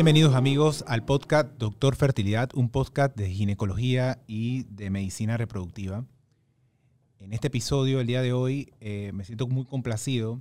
Bienvenidos 0.00 0.34
amigos 0.34 0.82
al 0.88 1.04
podcast 1.04 1.58
Doctor 1.58 1.94
Fertilidad, 1.94 2.48
un 2.54 2.70
podcast 2.70 3.14
de 3.16 3.28
ginecología 3.28 4.22
y 4.26 4.62
de 4.62 4.88
medicina 4.88 5.36
reproductiva. 5.36 6.06
En 7.18 7.34
este 7.34 7.48
episodio, 7.48 8.00
el 8.00 8.06
día 8.06 8.22
de 8.22 8.32
hoy, 8.32 8.72
eh, 8.80 9.12
me 9.12 9.24
siento 9.24 9.46
muy 9.46 9.66
complacido 9.66 10.40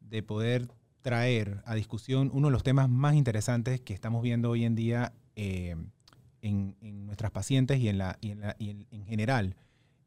de 0.00 0.24
poder 0.24 0.66
traer 1.02 1.62
a 1.66 1.76
discusión 1.76 2.32
uno 2.34 2.48
de 2.48 2.52
los 2.52 2.64
temas 2.64 2.88
más 2.88 3.14
interesantes 3.14 3.80
que 3.80 3.94
estamos 3.94 4.24
viendo 4.24 4.50
hoy 4.50 4.64
en 4.64 4.74
día 4.74 5.12
eh, 5.36 5.76
en, 6.46 7.06
nuestras 7.06 7.30
pacientes 7.30 7.80
y 7.80 7.88
en, 7.88 7.98
la, 7.98 8.18
en, 8.20 9.04
general 9.06 9.56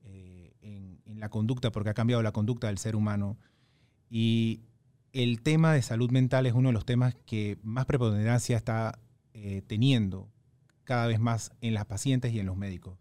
eh, 0.04 0.54
en, 0.62 1.20
la 1.20 1.30
conducta, 1.30 1.71
porque 1.71 1.89
ha 1.89 1.93
cambiado 1.93 2.24
la 2.24 2.32
conducta 2.32 2.68
del 2.68 2.78
ser 2.78 2.96
humano. 2.96 3.38
Y 4.10 4.61
el 5.11 5.42
tema 5.42 5.74
de 5.74 5.82
salud 5.82 6.11
mental 6.11 6.46
es 6.46 6.54
uno 6.54 6.70
de 6.70 6.74
los 6.74 6.86
temas 6.86 7.16
que 7.25 7.57
más 7.61 7.86
preponderancia 7.86 8.56
está 8.56 9.00
eh, 9.33 9.61
teniendo 9.68 10.30
cada 10.86 11.07
vez 11.07 11.20
más 11.20 11.52
en 11.61 11.74
las 11.74 11.86
pacientes 11.86 12.33
y 12.33 12.39
en 12.39 12.46
los 12.46 12.56
médicos. 12.56 12.97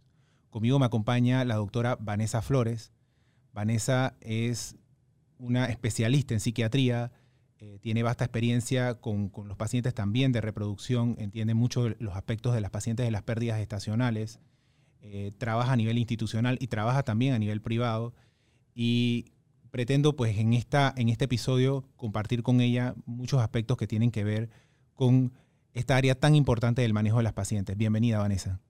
Conmigo 0.51 0.79
me 0.79 0.87
acompaña 0.87 1.45
la 1.45 1.57
doctora 1.57 1.97
Vanessa 2.01 2.43
Flores. 2.43 2.93
Vanessa 3.53 4.17
es 4.21 4.77
una 5.39 5.67
especialista 5.67 6.35
en 6.35 6.41
psiquiatría, 6.41 7.13
eh, 7.61 7.79
tiene 7.81 8.05
vasta 8.05 8.25
experiencia 8.25 8.95
con, 8.95 9.33
los 9.45 9.57
pacientes 9.57 9.93
también 9.93 10.31
de 10.31 10.41
reproducción, 10.41 11.17
entiende 11.19 11.55
mucho 11.55 11.89
los 11.99 12.15
aspectos 12.15 12.55
de 12.55 12.61
las 12.61 12.71
pacientes 12.71 13.05
de 13.05 13.11
las 13.11 13.23
pérdidas 13.23 13.61
estacionales, 13.61 14.39
eh, 15.01 15.33
trabaja 15.39 15.73
a 15.73 15.77
nivel 15.77 15.99
institucional 15.99 16.57
y 16.61 16.69
trabaja 16.69 17.03
también 17.03 17.35
a 17.35 17.39
nivel 17.39 17.61
privado. 17.61 18.15
Y 18.75 19.33
pretendo 19.73 20.15
pues 20.15 20.39
en, 20.39 20.53
esta, 20.53 20.95
en 20.97 21.09
este 21.09 21.25
episodio 21.25 21.85
compartir 21.97 22.45
con 22.45 22.61
ella 22.61 22.95
muchos 23.07 23.41
aspectos 23.41 23.77
que 23.77 23.89
tienen 23.89 24.13
que 24.13 24.23
ver 24.23 24.51
con 24.95 25.33
esta 25.73 25.97
área 25.97 26.15
tan 26.15 26.37
importante 26.37 26.83
del 26.83 26.93
manejo 26.93 27.17
de 27.17 27.25
las 27.25 27.33
pacientes. 27.33 27.77
Bienvenida, 27.77 28.19
Vanessa. 28.19 28.61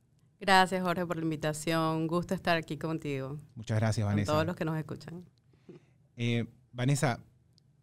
Gracias, 0.41 0.83
Jorge, 0.83 1.05
por 1.05 1.17
la 1.17 1.25
invitación. 1.25 2.07
Gusto 2.07 2.35
estar 2.35 2.57
aquí 2.57 2.79
contigo. 2.79 3.39
Muchas 3.55 3.79
gracias, 3.79 4.07
Vanessa. 4.07 4.33
Con 4.33 4.37
todos 4.37 4.47
los 4.47 4.57
que 4.57 4.65
nos 4.65 4.79
escuchan. 4.79 5.25
Eh, 6.17 6.47
Vanessa, 6.73 7.21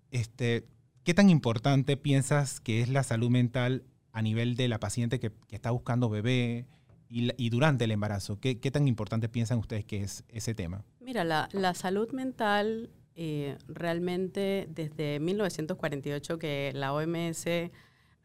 este, 0.09 0.65
¿qué 1.05 1.13
tan 1.13 1.29
importante 1.29 1.95
piensas 1.95 2.59
que 2.59 2.81
es 2.81 2.89
la 2.89 3.03
salud 3.03 3.29
mental 3.29 3.83
a 4.11 4.21
nivel 4.21 4.55
de 4.55 4.67
la 4.67 4.79
paciente 4.79 5.19
que, 5.19 5.31
está 5.49 5.71
buscando 5.71 6.09
bebé 6.09 6.65
y, 7.09 7.49
durante 7.49 7.85
el 7.85 7.91
embarazo? 7.91 8.39
¿Qué, 8.41 8.59
¿Qué, 8.59 8.71
tan 8.71 8.89
importante 8.89 9.29
piensan 9.29 9.59
ustedes 9.59 9.85
que 9.85 10.01
es 10.01 10.25
ese 10.27 10.53
tema? 10.53 10.83
Mira, 10.99 11.23
la, 11.23 11.47
la 11.53 11.73
salud 11.73 12.11
mental 12.11 12.89
eh, 13.15 13.57
realmente 13.67 14.67
desde 14.69 15.21
1948 15.21 16.37
que 16.37 16.71
la 16.73 16.91
OMS 16.93 17.45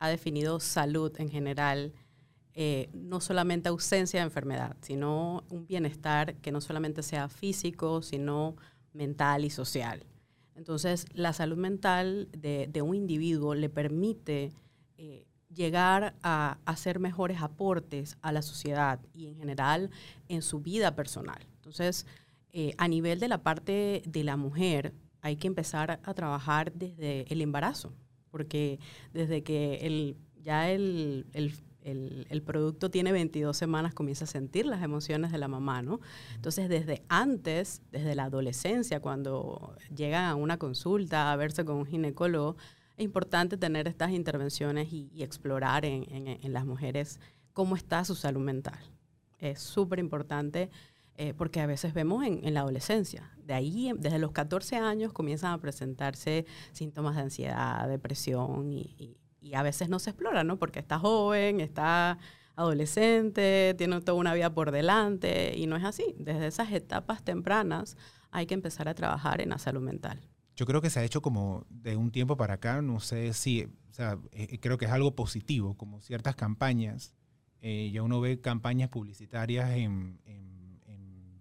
ha 0.01 0.09
definido 0.09 0.59
salud 0.59 1.13
en 1.19 1.29
general, 1.29 1.93
eh, 2.55 2.89
no 2.95 3.21
solamente 3.21 3.69
ausencia 3.69 4.21
de 4.21 4.25
enfermedad, 4.25 4.77
sino 4.81 5.45
un 5.51 5.67
bienestar 5.67 6.35
que 6.37 6.51
no 6.51 6.61
solamente 6.61 7.03
sea 7.03 7.29
físico, 7.29 8.01
sino 8.01 8.57
mental 8.95 9.45
y 9.45 9.51
social. 9.51 10.07
Entonces, 10.61 11.07
la 11.15 11.33
salud 11.33 11.57
mental 11.57 12.29
de, 12.33 12.83
un 12.83 12.95
individuo 12.95 13.55
le 13.55 13.71
permite 13.71 14.53
eh, 14.99 15.25
llegar 15.49 16.13
a 16.23 16.59
hacer 16.67 16.99
mejores 16.99 17.41
aportes 17.41 18.19
a 18.21 18.31
la 18.31 18.43
sociedad 18.43 19.01
y 19.15 19.29
en 19.29 19.37
general 19.37 19.89
en 20.29 20.43
su 20.43 20.61
vida 20.61 20.95
personal. 20.95 21.47
Entonces, 21.55 22.05
eh, 22.53 22.75
a 22.77 22.89
nivel 22.89 23.21
de 23.21 23.29
la 23.29 23.43
parte 23.43 24.03
de 24.05 24.23
la 24.23 24.37
mujer, 24.37 24.93
hay 25.23 25.37
que 25.37 25.47
empezar 25.47 25.99
a 26.03 26.13
trabajar 26.13 26.75
desde 26.75 27.25
el 27.33 27.41
embarazo, 27.41 27.95
porque 28.31 28.79
desde 29.15 29.43
que 29.43 29.87
el, 29.87 30.19
ya 30.43 30.71
el, 30.71 31.25
producto 32.45 32.91
tiene 32.91 33.13
22 33.13 33.57
semanas 33.57 33.95
comienza 33.95 34.25
a 34.25 34.29
sentir 34.29 34.67
las 34.67 34.83
emociones 34.83 35.33
de 35.33 35.39
la 35.39 35.49
mamá, 35.49 35.83
¿no? 35.83 36.01
Entonces, 36.35 36.69
desde 36.69 37.03
antes, 37.09 37.83
desde 37.91 38.15
la 38.15 38.25
adolescencia, 38.25 39.01
cuando 39.01 39.75
llegan 39.95 40.25
a 40.25 40.35
una 40.35 40.59
consulta 40.59 41.33
a 41.33 41.37
verse 41.37 41.65
con 41.65 41.77
un 41.77 41.87
ginecólogo, 41.87 42.57
es 42.97 43.05
importante 43.05 43.57
tener 43.57 43.89
estas 43.89 44.11
intervenciones 44.11 44.93
y, 44.93 45.11
explorar 45.23 45.85
en, 45.85 46.05
en, 46.11 46.53
las 46.53 46.67
mujeres 46.67 47.19
cómo 47.53 47.77
está 47.77 48.05
su 48.05 48.15
salud 48.15 48.43
mental. 48.43 48.79
Es 49.39 49.61
súper 49.61 49.99
importante 49.99 50.71
eh, 51.23 51.35
porque 51.35 51.61
a 51.61 51.67
veces 51.67 51.93
vemos 51.93 52.25
en, 52.25 52.55
la 52.55 52.61
adolescencia, 52.61 53.31
de 53.45 53.53
ahí, 53.53 53.93
desde 53.99 54.19
los 54.19 54.33
14 54.33 54.77
años 54.77 55.13
comienzan 55.13 55.53
a 55.53 55.59
presentarse 55.59 56.47
síntomas 56.73 57.15
de 57.15 57.21
ansiedad, 57.21 57.87
depresión 57.89 58.73
y, 58.73 59.19
a 59.55 59.63
veces 59.63 59.89
no 59.89 59.99
se 59.99 60.11
explora, 60.11 60.45
¿no? 60.45 60.59
Porque 60.59 60.79
está 60.79 60.99
joven, 60.99 61.61
está 61.61 62.19
adolescente, 62.57 63.75
tiene 63.79 64.01
toda 64.01 64.19
una 64.19 64.35
vida 64.35 64.53
por 64.53 64.71
delante 64.71 65.57
y 65.57 65.67
no 65.67 65.77
es 65.77 65.85
así. 65.85 66.15
Desde 66.19 66.47
esas 66.47 66.71
etapas 66.73 67.23
tempranas 67.23 67.97
hay 68.31 68.47
que 68.47 68.55
empezar 68.55 68.89
a 68.89 68.95
trabajar 68.95 69.41
en 69.41 69.51
la 69.51 69.59
salud 69.59 69.81
mental. 69.81 70.21
Yo 70.57 70.67
creo 70.67 70.81
que 70.81 70.91
se 70.91 71.01
ha 71.01 71.05
hecho 71.05 71.23
como 71.23 71.65
de 71.71 71.97
un 71.97 72.11
tiempo 72.11 72.37
para 72.37 72.55
acá, 72.55 72.83
no 72.83 73.01
sé 73.01 73.33
si, 73.33 73.65
o 73.65 73.93
sea, 73.93 74.19
eh, 74.33 74.59
creo 74.61 74.77
que 74.77 74.85
es 74.85 74.91
algo 74.91 75.15
positivo, 75.15 75.75
como 75.77 76.01
ciertas 76.01 76.37
campañas. 76.37 77.15
Eh, 77.63 77.91
ya 77.93 78.03
uno 78.03 78.21
ve 78.21 78.41
campañas 78.41 78.89
publicitarias 78.91 79.71
en 79.71 80.21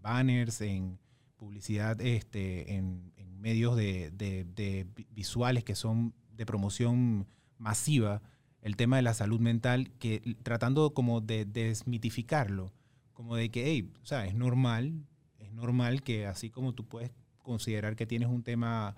banners, 0.02 0.62
en 0.62 1.00
publicidad, 1.38 2.00
este, 2.02 2.76
en, 2.76 3.14
medios 3.40 3.78
de, 3.78 4.86
visuales 5.12 5.64
que 5.64 5.74
son 5.74 6.14
de 6.34 6.46
promoción 6.46 7.26
masiva, 7.59 8.22
el 8.62 8.75
tema 8.75 8.96
de 8.96 9.03
la 9.03 9.14
salud 9.14 9.40
mental, 9.40 9.92
que 10.00 10.36
tratando 10.44 10.94
como 10.94 11.22
de 11.22 11.46
desmitificarlo, 11.46 12.74
como 13.14 13.36
de 13.36 13.50
que, 13.52 13.68
hey, 13.68 13.92
o 14.02 14.06
sea, 14.06 14.25
es 14.25 14.34
normal, 14.34 15.06
es 15.38 15.52
normal 15.52 16.02
que 16.02 16.25
así 16.25 16.50
como 16.50 16.74
tú 16.74 16.86
puedes 16.86 17.12
considerar 17.38 17.96
que 17.96 18.06
tienes 18.06 18.30
un 18.30 18.44
tema 18.44 18.96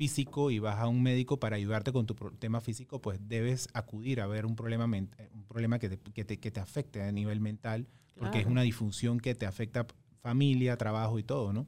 físico 0.00 0.50
y 0.50 0.58
vas 0.58 0.78
a 0.78 0.88
un 0.88 1.02
médico 1.02 1.38
para 1.38 1.56
ayudarte 1.56 1.92
con 1.92 2.06
tu 2.06 2.14
tema 2.38 2.60
físico, 2.60 3.00
pues 3.02 3.20
debes 3.28 3.68
acudir 3.74 4.20
a 4.20 4.26
ver 4.26 4.46
un 4.46 4.56
problema, 4.56 4.86
un 4.86 5.44
problema 5.46 5.78
que 5.78 5.90
te, 5.90 5.98
que 5.98 6.50
te, 6.50 6.60
afecte 6.60 7.02
a 7.02 7.12
nivel 7.12 7.40
mental, 7.40 7.86
porque 8.16 8.40
es 8.40 8.46
una 8.46 8.62
disfunción 8.62 9.20
que 9.20 9.34
te 9.34 9.46
afecta 9.46 9.86
familia, 10.22 10.76
trabajo 10.76 11.18
y 11.18 11.22
todo, 11.22 11.52
¿no? 11.52 11.66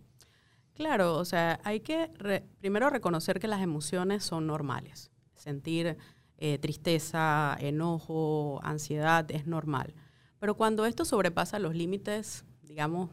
Claro, 0.75 1.17
o 1.17 1.25
sea, 1.25 1.61
hay 1.65 1.81
que 1.81 2.11
primero 2.59 2.89
reconocer 2.89 3.39
que 3.39 3.49
las 3.49 3.61
emociones 3.61 4.25
son 4.25 4.47
normales. 4.47 5.11
Sentir 5.35 5.99
eh, 6.45 6.59
tristeza, 6.59 7.57
enojo, 7.61 8.59
ansiedad 8.65 9.31
es 9.31 9.47
normal. 9.47 9.95
Pero 10.41 10.57
cuando 10.57 10.87
esto 10.87 11.05
sobrepasa 11.05 11.61
los 11.61 11.77
límites, 11.77 12.45
digamos, 12.65 13.11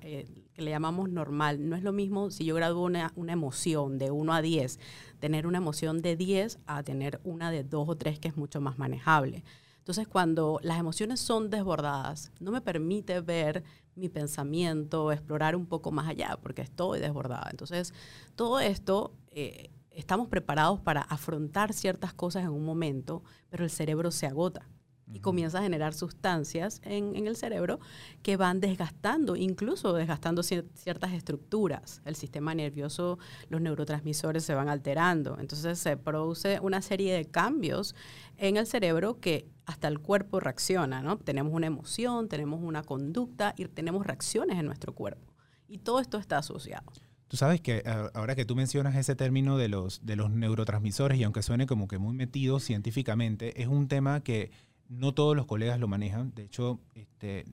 eh, 0.00 0.46
que 0.54 0.62
le 0.62 0.70
llamamos 0.70 1.10
normal, 1.10 1.68
no 1.68 1.76
es 1.76 1.82
lo 1.82 1.92
mismo 1.92 2.30
si 2.30 2.46
yo 2.46 2.54
gradúo 2.54 2.86
una, 2.86 3.12
una, 3.16 3.34
emoción 3.34 3.98
de 3.98 4.10
1 4.10 4.32
a 4.32 4.40
10, 4.40 4.80
tener 5.20 5.46
una 5.46 5.58
emoción 5.58 6.00
de 6.00 6.16
10 6.16 6.58
a 6.64 6.82
tener 6.84 7.20
una 7.22 7.50
de 7.50 7.64
2 7.64 7.86
o 7.86 7.96
3 7.98 8.18
que 8.18 8.28
es 8.28 8.38
mucho 8.38 8.62
más 8.62 8.78
manejable. 8.78 9.44
Entonces, 9.80 10.08
cuando 10.08 10.58
las 10.62 10.78
emociones 10.78 11.20
son 11.20 11.50
desbordadas, 11.50 12.32
no 12.40 12.50
me 12.50 12.62
permite 12.62 13.20
ver 13.20 13.62
mi 13.94 14.08
pensamiento, 14.08 15.12
explorar 15.12 15.54
un 15.54 15.66
poco 15.66 15.92
más 15.92 16.08
allá, 16.08 16.38
porque 16.42 16.62
estoy 16.62 16.98
desbordada. 16.98 17.48
Entonces, 17.50 17.92
todo 18.36 18.58
esto, 18.58 19.12
eh, 19.32 19.68
estamos 19.98 20.28
preparados 20.28 20.80
para 20.80 21.02
afrontar 21.02 21.72
ciertas 21.72 22.14
cosas 22.14 22.44
en 22.44 22.50
un 22.50 22.64
momento, 22.64 23.24
pero 23.50 23.64
el 23.64 23.70
cerebro 23.70 24.12
se 24.12 24.26
agota 24.26 24.68
y 25.12 25.20
comienza 25.20 25.58
a 25.58 25.62
generar 25.62 25.92
sustancias 25.92 26.80
en, 26.84 27.26
el 27.26 27.34
cerebro 27.34 27.80
que 28.22 28.36
van 28.36 28.60
desgastando, 28.60 29.34
incluso 29.34 29.92
desgastando 29.94 30.42
ciertas 30.42 31.12
estructuras. 31.12 32.00
El 32.04 32.14
sistema 32.14 32.54
nervioso, 32.54 33.18
los 33.48 33.60
neurotransmisores 33.60 34.44
se 34.44 34.54
van 34.54 34.68
alterando. 34.68 35.38
Entonces 35.40 35.78
se 35.78 35.96
produce 35.96 36.60
una 36.60 36.80
serie 36.82 37.14
de 37.14 37.24
cambios 37.24 37.94
en 38.36 38.56
el 38.56 38.66
cerebro 38.66 39.18
que 39.18 39.48
hasta 39.66 39.88
el 39.88 39.98
cuerpo 39.98 40.40
reacciona, 40.40 41.02
¿no? 41.02 41.18
Tenemos 41.18 41.52
una 41.52 41.66
emoción, 41.66 42.28
tenemos 42.28 42.60
una 42.62 42.82
conducta 42.82 43.54
y 43.56 43.64
tenemos 43.66 44.06
reacciones 44.06 44.58
en 44.58 44.66
nuestro 44.66 44.94
cuerpo. 44.94 45.34
Y 45.66 45.78
todo 45.78 46.00
esto 46.00 46.18
está 46.18 46.38
asociado. 46.38 46.92
Tú 47.28 47.36
sabes 47.36 47.60
que 47.60 47.82
ahora 48.14 48.34
que 48.34 48.44
tú 48.44 48.56
mencionas 48.56 48.96
ese 48.96 49.14
término 49.14 49.58
de 49.58 49.68
los, 49.68 50.04
de 50.04 50.16
los 50.16 50.30
neurotransmisores, 50.30 51.18
y 51.18 51.24
aunque 51.24 51.42
suene 51.42 51.66
como 51.66 51.86
que 51.86 51.98
muy 51.98 52.14
metido 52.14 52.58
científicamente, 52.58 53.60
es 53.60 53.68
un 53.68 53.86
tema 53.86 54.22
que 54.22 54.50
no 54.88 55.12
todos 55.12 55.36
los 55.36 55.46
colegas 55.46 55.78
lo 55.78 55.88
manejan. 55.88 56.32
De 56.34 56.44
hecho, 56.44 56.80
este, 56.94 57.44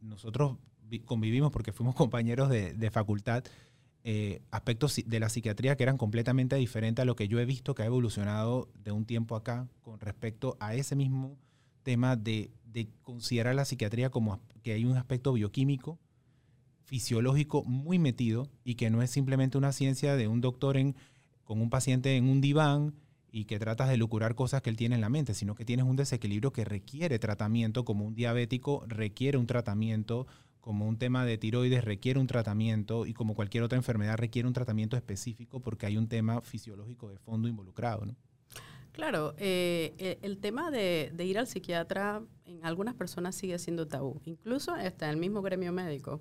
nosotros 0.00 0.56
convivimos 1.04 1.52
porque 1.52 1.72
fuimos 1.72 1.94
compañeros 1.96 2.48
de, 2.48 2.90
facultad, 2.90 3.44
eh, 4.04 4.40
aspectos 4.50 5.00
de 5.04 5.20
la 5.20 5.28
psiquiatría 5.28 5.76
que 5.76 5.82
eran 5.82 5.98
completamente 5.98 6.56
diferentes 6.56 7.02
a 7.02 7.06
lo 7.06 7.16
que 7.16 7.28
yo 7.28 7.38
he 7.38 7.44
visto 7.44 7.74
que 7.74 7.82
ha 7.82 7.86
evolucionado 7.86 8.68
de 8.82 8.92
un 8.92 9.04
tiempo 9.04 9.36
acá 9.36 9.68
con 9.82 10.00
respecto 10.00 10.56
a 10.58 10.74
ese 10.74 10.96
mismo 10.96 11.36
tema 11.82 12.16
de, 12.16 12.50
considerar 13.02 13.54
la 13.54 13.64
psiquiatría 13.64 14.10
como 14.10 14.40
que 14.62 14.72
hay 14.72 14.84
un 14.84 14.96
aspecto 14.96 15.32
bioquímico, 15.32 15.98
fisiológico 16.90 17.62
muy 17.62 18.00
metido 18.00 18.48
y 18.64 18.74
que 18.74 18.90
no 18.90 19.00
es 19.00 19.10
simplemente 19.10 19.56
una 19.56 19.70
ciencia 19.70 20.16
de 20.16 20.26
un 20.26 20.40
doctor 20.40 20.76
en, 20.76 20.96
con 21.44 21.60
un 21.60 21.70
paciente 21.70 22.16
en 22.16 22.28
un 22.28 22.40
diván 22.40 22.94
y 23.30 23.44
que 23.44 23.60
tratas 23.60 23.88
de 23.88 23.96
lucurar 23.96 24.34
cosas 24.34 24.60
que 24.60 24.70
él 24.70 24.76
tiene 24.76 24.96
en 24.96 25.00
la 25.00 25.08
mente, 25.08 25.34
sino 25.34 25.54
que 25.54 25.64
tienes 25.64 25.86
un 25.86 25.94
desequilibrio 25.94 26.52
que 26.52 26.64
requiere 26.64 27.20
tratamiento, 27.20 27.84
como 27.84 28.04
un 28.04 28.16
diabético 28.16 28.82
requiere 28.88 29.38
un 29.38 29.46
tratamiento, 29.46 30.26
como 30.60 30.88
un 30.88 30.98
tema 30.98 31.24
de 31.24 31.38
tiroides 31.38 31.84
requiere 31.84 32.18
un 32.18 32.26
tratamiento 32.26 33.06
y 33.06 33.14
como 33.14 33.36
cualquier 33.36 33.62
otra 33.62 33.78
enfermedad 33.78 34.18
requiere 34.18 34.48
un 34.48 34.54
tratamiento 34.54 34.96
específico 34.96 35.60
porque 35.60 35.86
hay 35.86 35.96
un 35.96 36.08
tema 36.08 36.40
fisiológico 36.40 37.08
de 37.08 37.18
fondo 37.18 37.46
involucrado. 37.46 38.04
¿no? 38.04 38.16
Claro, 39.00 39.34
eh, 39.38 39.94
e, 39.96 40.18
el 40.20 40.36
tema 40.36 40.70
de, 40.70 41.10
ir 41.24 41.38
al 41.38 41.46
psiquiatra 41.46 42.22
en 42.44 42.62
algunas 42.66 42.94
personas 42.94 43.34
sigue 43.34 43.58
siendo 43.58 43.88
tabú. 43.88 44.20
Incluso 44.26 44.76
está 44.76 45.06
en 45.06 45.12
el 45.12 45.16
mismo 45.16 45.40
gremio 45.40 45.72
médico. 45.72 46.20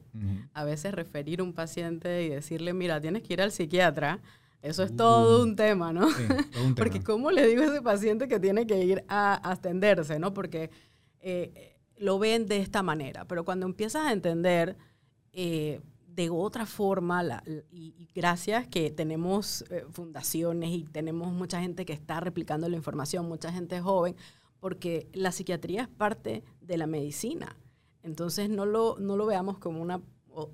A 0.53 0.63
veces 0.63 0.93
referir 0.93 1.41
a 1.41 1.43
un 1.43 1.51
paciente 1.51 2.23
y 2.23 2.29
decirle, 2.29 2.71
mira, 2.71 3.01
tienes 3.01 3.23
que 3.23 3.33
ir 3.33 3.41
al 3.41 3.51
psiquiatra, 3.51 4.21
eso 4.61 4.83
es 4.83 4.95
todo 4.95 5.41
uh. 5.41 5.43
un 5.43 5.57
tema, 5.57 5.91
¿no? 5.91 6.07
Porque 6.77 7.03
¿cómo 7.03 7.31
le 7.31 7.45
digo 7.47 7.63
a 7.63 7.65
ese 7.65 7.81
paciente 7.81 8.29
que 8.29 8.39
tiene 8.39 8.65
que 8.65 8.81
ir 8.81 9.03
a, 9.09 9.51
atenderse, 9.51 10.17
¿no? 10.17 10.33
Porque 10.33 10.69
eh, 11.19 11.75
lo 11.97 12.17
ven 12.17 12.45
de 12.45 12.61
esta 12.61 12.81
manera, 12.81 13.25
pero 13.25 13.43
cuando 13.43 13.65
empiezas 13.65 14.05
a 14.05 14.13
entender... 14.13 14.77
Eh, 15.33 15.81
de 16.15 16.29
otra 16.29 16.65
forma, 16.65 17.43
y, 17.71 18.09
gracias 18.13 18.67
que 18.67 18.91
tenemos 18.91 19.63
eh, 19.69 19.85
fundaciones 19.91 20.71
y 20.71 20.83
tenemos 20.83 21.31
mucha 21.31 21.61
gente 21.61 21.85
que 21.85 21.93
está 21.93 22.19
replicando 22.19 22.67
la 22.67 22.75
información, 22.75 23.27
mucha 23.27 23.51
gente 23.51 23.79
joven, 23.79 24.15
porque 24.59 25.07
la 25.13 25.31
psiquiatría 25.31 25.83
es 25.83 25.87
parte 25.87 26.43
de 26.61 26.77
la 26.77 26.87
medicina. 26.87 27.55
Entonces 28.03 28.49
no 28.49 28.65
lo, 28.65 28.97
no 28.99 29.15
lo 29.15 29.25
veamos 29.25 29.57
como 29.59 29.81
una 29.81 30.01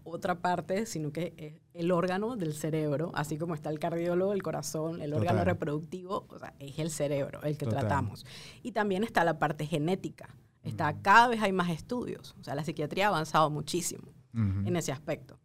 otra 0.03 0.39
parte, 0.39 0.85
sino 0.85 1.11
que 1.11 1.33
es 1.37 1.53
el 1.73 1.91
órgano 1.91 2.35
del 2.35 2.53
cerebro, 2.53 3.11
así 3.13 3.37
como 3.37 3.53
está 3.53 3.69
el 3.69 3.79
cardiólogo, 3.79 4.33
el 4.33 4.41
corazón, 4.41 5.01
el 5.01 5.13
órgano 5.13 5.43
reproductivo, 5.43 6.25
o 6.29 6.39
sea, 6.39 6.53
es 6.59 6.79
el 6.79 6.89
cerebro 6.89 7.41
el 7.43 7.57
que 7.57 7.65
tratamos. 7.65 8.25
Y 8.63 8.71
también 8.71 9.03
está 9.03 9.23
la 9.23 9.37
parte 9.37 9.65
genética. 9.65 10.35
Está, 10.63 10.99
Cada 11.01 11.27
vez 11.27 11.41
hay 11.41 11.51
más 11.51 11.69
estudios. 11.69 12.35
O 12.39 12.43
sea, 12.43 12.55
la 12.55 12.63
psiquiatría 12.63 13.05
ha 13.05 13.09
avanzado 13.09 13.49
muchísimo 13.49 14.07
en 14.33 14.75
ese 14.75 14.91
aspecto. 14.91 15.37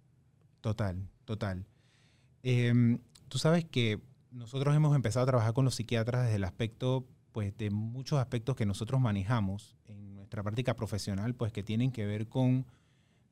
Total, 0.61 1.09
total. 1.25 1.67
Em, 2.43 2.99
tú 3.29 3.39
sabes 3.39 3.65
que 3.65 4.01
nosotros 4.31 4.75
hemos 4.75 4.95
empezado 4.95 5.25
a 5.25 5.27
trabajar 5.27 5.55
con 5.55 5.65
los 5.65 5.75
psiquiatras 5.75 6.25
desde 6.25 6.37
el 6.37 6.45
aspecto, 6.45 7.07
pues, 7.33 7.57
de 7.57 7.71
muchos 7.71 8.19
aspectos 8.19 8.57
que 8.57 8.67
nosotros 8.67 9.01
manejamos 9.01 9.77
en 9.87 10.15
nuestra 10.15 10.43
práctica 10.43 10.75
profesional, 10.77 11.35
pues, 11.35 11.53
que 11.53 11.63
tienen 11.63 11.93
que 11.93 12.07
ver 12.07 12.29
con 12.29 12.67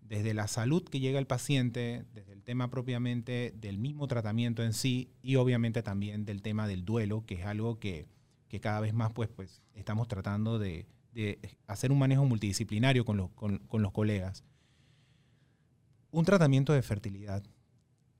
desde 0.00 0.32
la 0.32 0.48
salud 0.48 0.82
que 0.88 1.00
llega 1.00 1.18
el 1.18 1.26
paciente, 1.26 2.06
desde 2.14 2.32
el 2.32 2.42
tema 2.42 2.70
propiamente 2.70 3.52
del 3.54 3.76
mismo 3.76 4.06
tratamiento 4.06 4.62
en 4.62 4.72
sí 4.72 5.10
y 5.20 5.36
obviamente 5.36 5.82
también 5.82 6.24
del 6.24 6.40
tema 6.40 6.66
del 6.66 6.86
duelo, 6.86 7.26
que 7.26 7.34
es 7.34 7.44
algo 7.44 7.78
que, 7.78 8.08
cada 8.62 8.80
vez 8.80 8.94
más 8.94 9.12
pues, 9.12 9.28
pues 9.28 9.60
estamos 9.74 10.08
tratando 10.08 10.58
de, 10.58 10.86
hacer 11.66 11.92
un 11.92 11.98
manejo 11.98 12.24
multidisciplinario 12.24 13.04
con 13.04 13.18
los, 13.18 13.30
con 13.32 13.82
los 13.82 13.92
colegas 13.92 14.44
un 16.10 16.24
tratamiento 16.24 16.72
de 16.72 16.82
fertilidad 16.82 17.42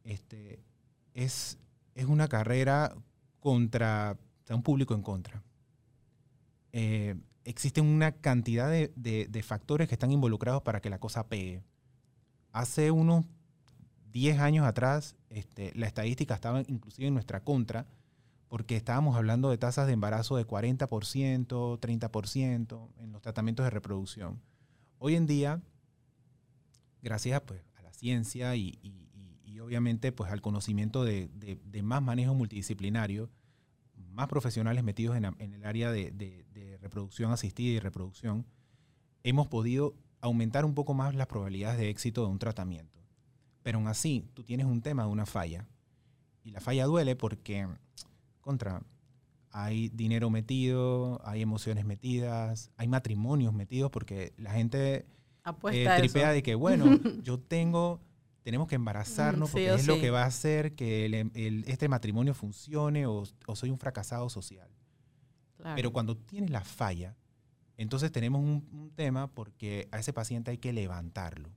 este, 0.05 0.63
es, 1.15 1.59
es 1.95 2.07
una 2.07 2.29
carrera 2.29 2.95
contra, 3.41 4.17
un 4.51 4.63
público 4.63 4.95
en 4.95 5.03
contra. 5.03 5.43
Eh, 6.73 7.17
existen 7.45 7.87
una 7.87 8.13
cantidad 8.13 8.71
de, 8.71 9.43
factores 9.43 9.89
que 9.89 9.95
están 9.95 10.13
involucrados 10.13 10.63
para 10.63 10.81
que 10.81 10.91
la 10.91 10.99
cosa 10.99 11.29
pegue. 11.29 11.63
Hace 12.53 12.91
unos 12.91 13.25
10 14.13 14.39
años 14.41 14.67
atrás, 14.67 15.17
este, 15.31 15.73
la 15.75 15.87
estadística 15.87 16.35
estaba 16.35 16.63
inclusive 16.67 17.09
en 17.09 17.15
nuestra 17.15 17.41
contra, 17.41 17.87
porque 18.49 18.77
estábamos 18.77 19.17
hablando 19.17 19.51
de 19.51 19.59
tasas 19.59 19.87
de 19.87 19.93
embarazo 19.93 20.37
de 20.37 20.47
40%, 20.47 20.89
30% 20.89 22.89
en 22.99 23.13
los 23.13 23.23
tratamientos 23.23 23.65
de 23.65 23.71
reproducción. 23.71 24.41
Hoy 24.99 25.15
en 25.15 25.27
día, 25.27 25.61
gracias 27.03 27.41
pues, 27.43 27.68
ciencia 27.99 28.55
y, 28.57 28.79
obviamente 29.61 30.13
pues 30.13 30.31
al 30.31 30.41
conocimiento 30.41 31.05
de, 31.05 31.29
más 31.83 32.01
manejo 32.01 32.33
multidisciplinario, 32.33 33.29
más 34.13 34.29
profesionales 34.29 34.85
metidos 34.85 35.17
en, 35.17 35.25
el 35.25 35.65
área 35.65 35.91
de, 35.91 36.79
reproducción 36.81 37.33
asistida 37.33 37.71
y 37.71 37.81
reproducción, 37.81 38.47
hemos 39.25 39.49
podido 39.49 39.95
aumentar 40.21 40.65
un 40.65 40.75
poco 40.75 40.95
más 40.95 41.15
las 41.15 41.27
probabilidades 41.27 41.79
de 41.79 41.91
éxito 41.91 42.23
de 42.23 42.31
un 42.31 42.39
tratamiento. 42.39 43.01
Pero 43.63 43.79
aún 43.79 43.89
así, 43.89 44.31
tú 44.35 44.45
tienes 44.45 44.67
un 44.67 44.81
tema 44.81 45.03
de 45.03 45.09
una 45.11 45.27
falla. 45.27 45.67
Y 46.45 46.53
la 46.53 46.61
falla 46.61 46.87
duele 46.87 47.17
porque, 47.17 47.67
contra, 48.41 48.81
hay 49.51 49.89
dinero 49.89 50.31
metido, 50.31 51.21
hay 51.25 51.43
emociones 51.43 51.85
metidas, 51.85 52.71
hay 52.77 52.89
matrimonios 52.89 53.53
metidos 53.53 53.91
porque 53.91 54.33
la 54.37 54.53
gente 54.53 55.05
eh, 55.73 55.89
tripea 55.99 56.33
de 56.33 56.43
que, 56.43 56.55
bueno, 56.55 56.85
yo 57.23 57.39
tengo, 57.39 58.01
tenemos 58.43 58.69
que 58.69 58.75
embarazarnos 58.75 59.51
porque 59.51 59.75
es 59.75 59.87
lo 59.87 60.01
que 60.01 60.11
va 60.11 60.23
a 60.23 60.27
hacer 60.27 60.75
que 60.75 61.31
este 61.67 61.89
matrimonio 61.89 62.35
funcione 62.35 63.07
o, 63.07 63.25
soy 63.55 63.71
un 63.71 63.79
fracasado 63.79 64.29
social. 64.29 64.69
Pero 65.75 65.93
cuando 65.93 66.17
tienes 66.17 66.51
la 66.51 66.63
falla, 66.63 67.17
entonces 67.77 68.13
tenemos 68.13 68.41
un, 68.41 68.93
tema 68.95 69.29
porque 69.29 69.89
a 69.93 69.99
ese 69.99 70.13
paciente 70.13 70.51
hay 70.51 70.59
que 70.59 70.73
levantarlo. 70.73 71.51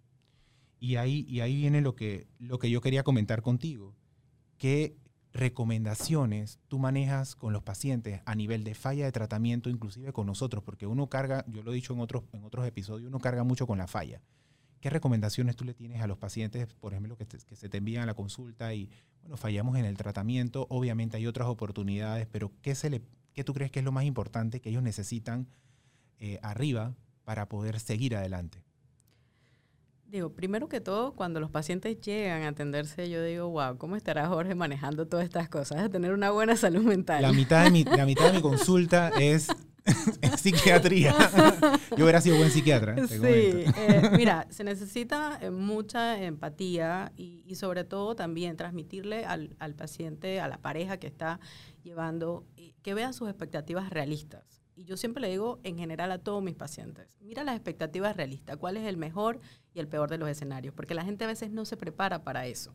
Y 0.80 0.96
ahí, 0.96 1.26
y 1.28 1.42
ahí 1.42 1.56
viene 1.56 1.82
lo 1.82 1.96
que, 1.96 2.28
lo 2.40 2.58
que 2.60 2.70
yo 2.70 2.82
quería 2.82 3.04
comentar 3.04 3.42
contigo. 3.42 3.96
que 4.58 4.96
recomendaciones 5.34 6.60
tú 6.68 6.80
manejas 6.80 7.36
con 7.36 7.54
los 7.54 7.64
pacientes 7.64 8.22
a 8.26 8.36
nivel 8.36 8.64
de 8.64 8.76
falla 8.76 9.06
de 9.06 9.12
tratamiento, 9.12 9.70
inclusive 9.70 10.12
con 10.12 10.28
nosotros? 10.28 10.64
Porque 10.64 10.88
uno 10.88 11.08
carga, 11.08 11.46
yo 11.48 11.64
lo 11.64 11.72
he 11.72 11.76
dicho 11.76 11.94
en 11.94 12.00
otros, 12.00 12.24
en 12.34 12.44
otros 12.44 12.66
episodios, 12.68 13.08
uno 13.08 13.20
carga 13.20 13.44
mucho 13.44 13.68
con 13.68 13.78
la 13.78 13.88
falla. 13.88 14.22
¿Qué 14.82 14.90
recomendaciones 14.90 15.56
tú 15.56 15.64
le 15.64 15.76
tienes 15.76 16.02
a 16.02 16.08
los 16.08 16.18
pacientes, 16.18 16.68
por 16.74 16.94
ejemplo, 16.94 17.16
que, 17.16 17.26
se 17.56 17.70
te 17.70 17.78
envían 17.78 18.04
a 18.04 18.08
la 18.08 18.16
consulta 18.16 18.74
y, 18.74 18.90
bueno, 19.22 19.38
fallamos 19.38 19.78
en 19.78 19.86
el 19.86 19.96
tratamiento? 19.96 20.66
Obviamente 20.70 21.18
hay 21.18 21.28
otras 21.28 21.48
oportunidades, 21.48 22.28
pero 22.32 22.52
¿qué, 22.64 22.74
se 22.74 22.90
le, 22.90 23.02
qué 23.34 23.44
tú 23.44 23.54
crees 23.54 23.72
que 23.72 23.80
es 23.80 23.86
lo 23.86 23.92
más 23.92 24.06
importante 24.06 24.60
que 24.60 24.70
ellos 24.70 24.82
necesitan 24.82 25.48
eh, 26.20 26.40
arriba 26.42 26.96
para 27.24 27.48
poder 27.48 27.80
seguir 27.80 28.16
adelante? 28.16 28.64
Digo, 30.12 30.34
primero 30.34 30.68
que 30.68 30.82
todo, 30.82 31.14
cuando 31.14 31.40
los 31.40 31.50
pacientes 31.50 32.02
llegan 32.02 32.42
a 32.42 32.50
atenderse, 32.50 33.10
yo 33.10 33.24
digo, 33.24 33.48
wow, 33.48 33.78
¿cómo 33.78 33.96
estará 33.96 34.28
Jorge 34.28 34.56
manejando 34.56 35.08
todas 35.08 35.24
estas 35.24 35.48
cosas? 35.48 35.80
A 35.80 35.90
tener 35.90 36.12
una 36.12 36.32
buena 36.32 36.58
salud 36.58 36.84
mental. 36.84 37.22
La 37.22 37.32
mitad 37.32 37.64
de 37.64 37.72
mi, 37.72 37.86
la 37.86 38.06
mitad 38.06 38.26
de 38.26 38.34
mi 38.34 38.42
consulta 38.42 39.08
es, 39.18 39.48
psiquiatría. 40.38 41.16
Yo 41.98 42.04
hubiera 42.04 42.20
sido 42.20 42.36
buen 42.36 42.52
psiquiatra. 42.52 43.08
Sí, 43.08 43.22
eh, 43.24 44.12
mira, 44.18 44.48
se 44.50 44.66
necesita 44.66 45.40
eh, 45.42 45.50
mucha 45.50 46.22
empatía 46.22 47.14
y, 47.16 47.46
y, 47.48 47.56
sobre 47.56 47.86
todo 47.86 48.14
también 48.14 48.58
transmitirle 48.58 49.24
al, 49.24 49.56
al 49.60 49.76
paciente, 49.76 50.42
a 50.42 50.50
la 50.50 50.58
pareja 50.58 50.98
que 50.98 51.08
está 51.08 51.40
llevando, 51.84 52.46
eh, 52.58 52.74
que 52.82 52.94
vean 52.94 53.14
sus 53.14 53.30
expectativas 53.30 53.90
realistas 53.90 54.61
y 54.82 54.86
yo 54.86 54.98
siempre 54.98 55.22
le 55.22 55.30
digo 55.30 55.60
en 55.64 55.78
general 55.78 56.12
a 56.12 56.18
todos 56.18 56.42
mis 56.42 56.56
pacientes, 56.56 57.08
mira 57.20 57.44
las 57.44 57.56
expectativas 57.56 58.18
realistas, 58.18 58.58
cuál 58.58 58.78
es 58.78 58.88
el 58.88 58.98
mejor 58.98 59.40
y 59.76 59.80
el 59.80 59.88
peor 59.88 60.10
de 60.10 60.18
los 60.18 60.28
escenarios, 60.28 60.74
porque 60.74 60.96
la 60.96 61.06
gente 61.06 61.24
a 61.24 61.28
veces 61.28 61.52
no 61.52 61.66
se 61.66 61.78
prepara 61.78 62.24
para 62.24 62.48
eso. 62.48 62.74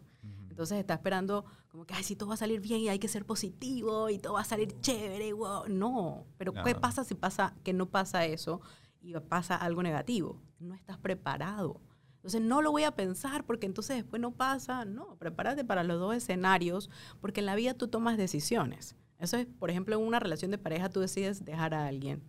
Entonces 0.49 0.79
está 0.79 0.95
esperando 0.95 1.45
como 1.69 1.85
que, 1.85 1.95
ay, 1.95 2.05
si 2.05 2.15
todo 2.15 2.29
va 2.29 2.35
a 2.35 2.39
salir 2.39 2.61
bien 2.61 2.81
y 2.81 2.89
hay 2.89 3.01
que 3.01 3.09
ser 3.09 3.27
positivo 3.27 4.09
y 4.09 4.19
todo 4.19 4.35
va 4.35 4.43
a 4.43 4.45
salir 4.45 4.81
chévere, 4.81 5.33
wow. 5.33 5.65
No, 5.69 6.27
pero 6.39 6.55
¿qué 6.65 6.77
pasa 6.77 7.03
si 7.03 7.15
pasa 7.15 7.55
que 7.65 7.73
no 7.73 7.91
pasa 7.91 8.25
eso 8.25 8.61
y 9.03 9.13
pasa 9.15 9.57
algo 9.57 9.83
negativo? 9.83 10.41
No 10.61 10.75
estás 10.75 10.99
preparado. 10.99 11.81
Entonces 12.15 12.41
no 12.41 12.63
lo 12.63 12.71
voy 12.71 12.85
a 12.85 12.95
pensar 12.95 13.45
porque 13.45 13.67
entonces 13.67 13.97
después 13.97 14.23
no 14.23 14.31
pasa. 14.31 14.85
No, 14.85 15.17
prepárate 15.17 15.65
para 15.65 15.83
los 15.83 15.99
dos 15.99 16.15
escenarios 16.15 16.89
porque 17.21 17.41
en 17.41 17.47
la 17.47 17.57
vida 17.57 17.75
tú 17.75 17.89
tomas 17.89 18.17
decisiones. 18.17 18.97
Eso 19.18 19.37
es, 19.37 19.46
por 19.46 19.70
ejemplo, 19.70 19.96
en 19.96 20.02
una 20.02 20.20
relación 20.20 20.50
de 20.50 20.58
pareja 20.58 20.90
tú 20.90 21.00
decides 21.00 21.44
dejar 21.44 21.75
a 21.75 21.87
alguien 21.87 22.23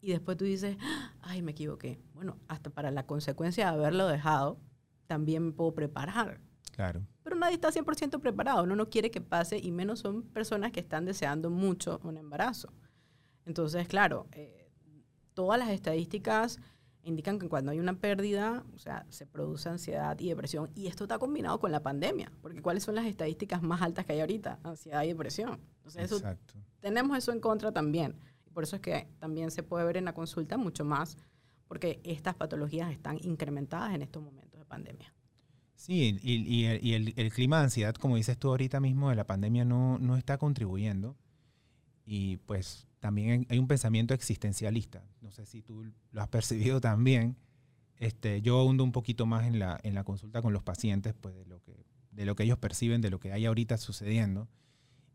y 0.00 0.10
después 0.10 0.36
tú 0.36 0.44
dices, 0.44 0.76
ay, 1.20 1.42
me 1.42 1.52
equivoqué. 1.52 2.00
Bueno, 2.14 2.38
hasta 2.48 2.70
para 2.70 2.90
la 2.90 3.06
consecuencia 3.06 3.66
de 3.66 3.76
haberlo 3.76 4.06
dejado, 4.06 4.60
también 5.06 5.46
me 5.46 5.52
puedo 5.52 5.74
preparar. 5.74 6.40
Claro. 6.72 7.02
Pero 7.22 7.36
nadie 7.36 7.54
está 7.54 7.70
100% 7.70 8.20
preparado, 8.20 8.62
uno 8.62 8.76
no 8.76 8.88
quiere 8.88 9.10
que 9.10 9.20
pase 9.20 9.58
y 9.58 9.72
menos 9.72 10.00
son 10.00 10.22
personas 10.22 10.72
que 10.72 10.80
están 10.80 11.06
deseando 11.06 11.50
mucho 11.50 12.00
un 12.04 12.18
embarazo. 12.18 12.72
Entonces, 13.46 13.88
claro, 13.88 14.28
eh, 14.32 14.70
todas 15.34 15.58
las 15.58 15.70
estadísticas 15.70 16.60
indican 17.02 17.38
que 17.38 17.48
cuando 17.48 17.70
hay 17.72 17.80
una 17.80 17.98
pérdida, 17.98 18.64
o 18.74 18.78
sea, 18.78 19.06
se 19.08 19.26
produce 19.26 19.68
ansiedad 19.68 20.18
y 20.18 20.28
depresión. 20.28 20.70
Y 20.74 20.88
esto 20.88 21.04
está 21.04 21.18
combinado 21.18 21.58
con 21.58 21.72
la 21.72 21.82
pandemia, 21.82 22.30
porque 22.42 22.60
¿cuáles 22.60 22.82
son 22.82 22.96
las 22.96 23.06
estadísticas 23.06 23.62
más 23.62 23.80
altas 23.80 24.04
que 24.04 24.12
hay 24.12 24.20
ahorita? 24.20 24.58
Ansiedad 24.64 25.02
y 25.04 25.08
depresión. 25.08 25.60
Entonces, 25.86 26.12
Exacto. 26.12 26.54
tenemos 26.80 27.16
eso 27.16 27.32
en 27.32 27.40
contra 27.40 27.72
también. 27.72 28.16
Por 28.52 28.64
eso 28.64 28.76
es 28.76 28.82
que 28.82 29.06
también 29.18 29.50
se 29.50 29.62
puede 29.62 29.84
ver 29.84 29.96
en 29.96 30.04
la 30.04 30.14
consulta 30.14 30.56
mucho 30.56 30.84
más, 30.84 31.16
porque 31.68 32.00
estas 32.04 32.34
patologías 32.34 32.90
están 32.90 33.18
incrementadas 33.22 33.94
en 33.94 34.02
estos 34.02 34.22
momentos 34.22 34.58
de 34.58 34.66
pandemia. 34.66 35.12
Sí, 35.74 36.18
y, 36.22 36.94
el, 36.94 37.32
clima 37.32 37.58
de 37.58 37.64
ansiedad, 37.64 37.94
como 37.94 38.16
dices 38.16 38.38
tú 38.38 38.48
ahorita 38.48 38.80
mismo, 38.80 39.10
de 39.10 39.16
la 39.16 39.26
pandemia 39.26 39.64
no, 39.64 39.98
no 39.98 40.16
está 40.16 40.38
contribuyendo. 40.38 41.16
Y 42.06 42.38
pues 42.38 42.88
también 42.98 43.46
hay 43.50 43.58
un 43.58 43.68
pensamiento 43.68 44.14
existencialista. 44.14 45.04
No 45.20 45.30
sé 45.30 45.44
si 45.44 45.60
tú 45.60 45.84
lo 46.12 46.22
has 46.22 46.28
percibido 46.28 46.80
también. 46.80 47.36
Este, 47.98 48.40
yo 48.42 48.64
hundo 48.64 48.84
un 48.84 48.92
poquito 48.92 49.26
más 49.26 49.46
en 49.46 49.58
la, 49.58 49.78
en 49.82 49.94
la 49.94 50.04
consulta 50.04 50.40
con 50.40 50.52
los 50.52 50.62
pacientes, 50.62 51.14
pues 51.20 51.34
de 51.34 51.44
lo, 51.46 51.60
que, 51.62 51.84
de 52.10 52.24
lo 52.24 52.34
que 52.36 52.44
ellos 52.44 52.58
perciben, 52.58 53.00
de 53.00 53.10
lo 53.10 53.20
que 53.20 53.32
hay 53.32 53.44
ahorita 53.44 53.76
sucediendo. 53.76 54.48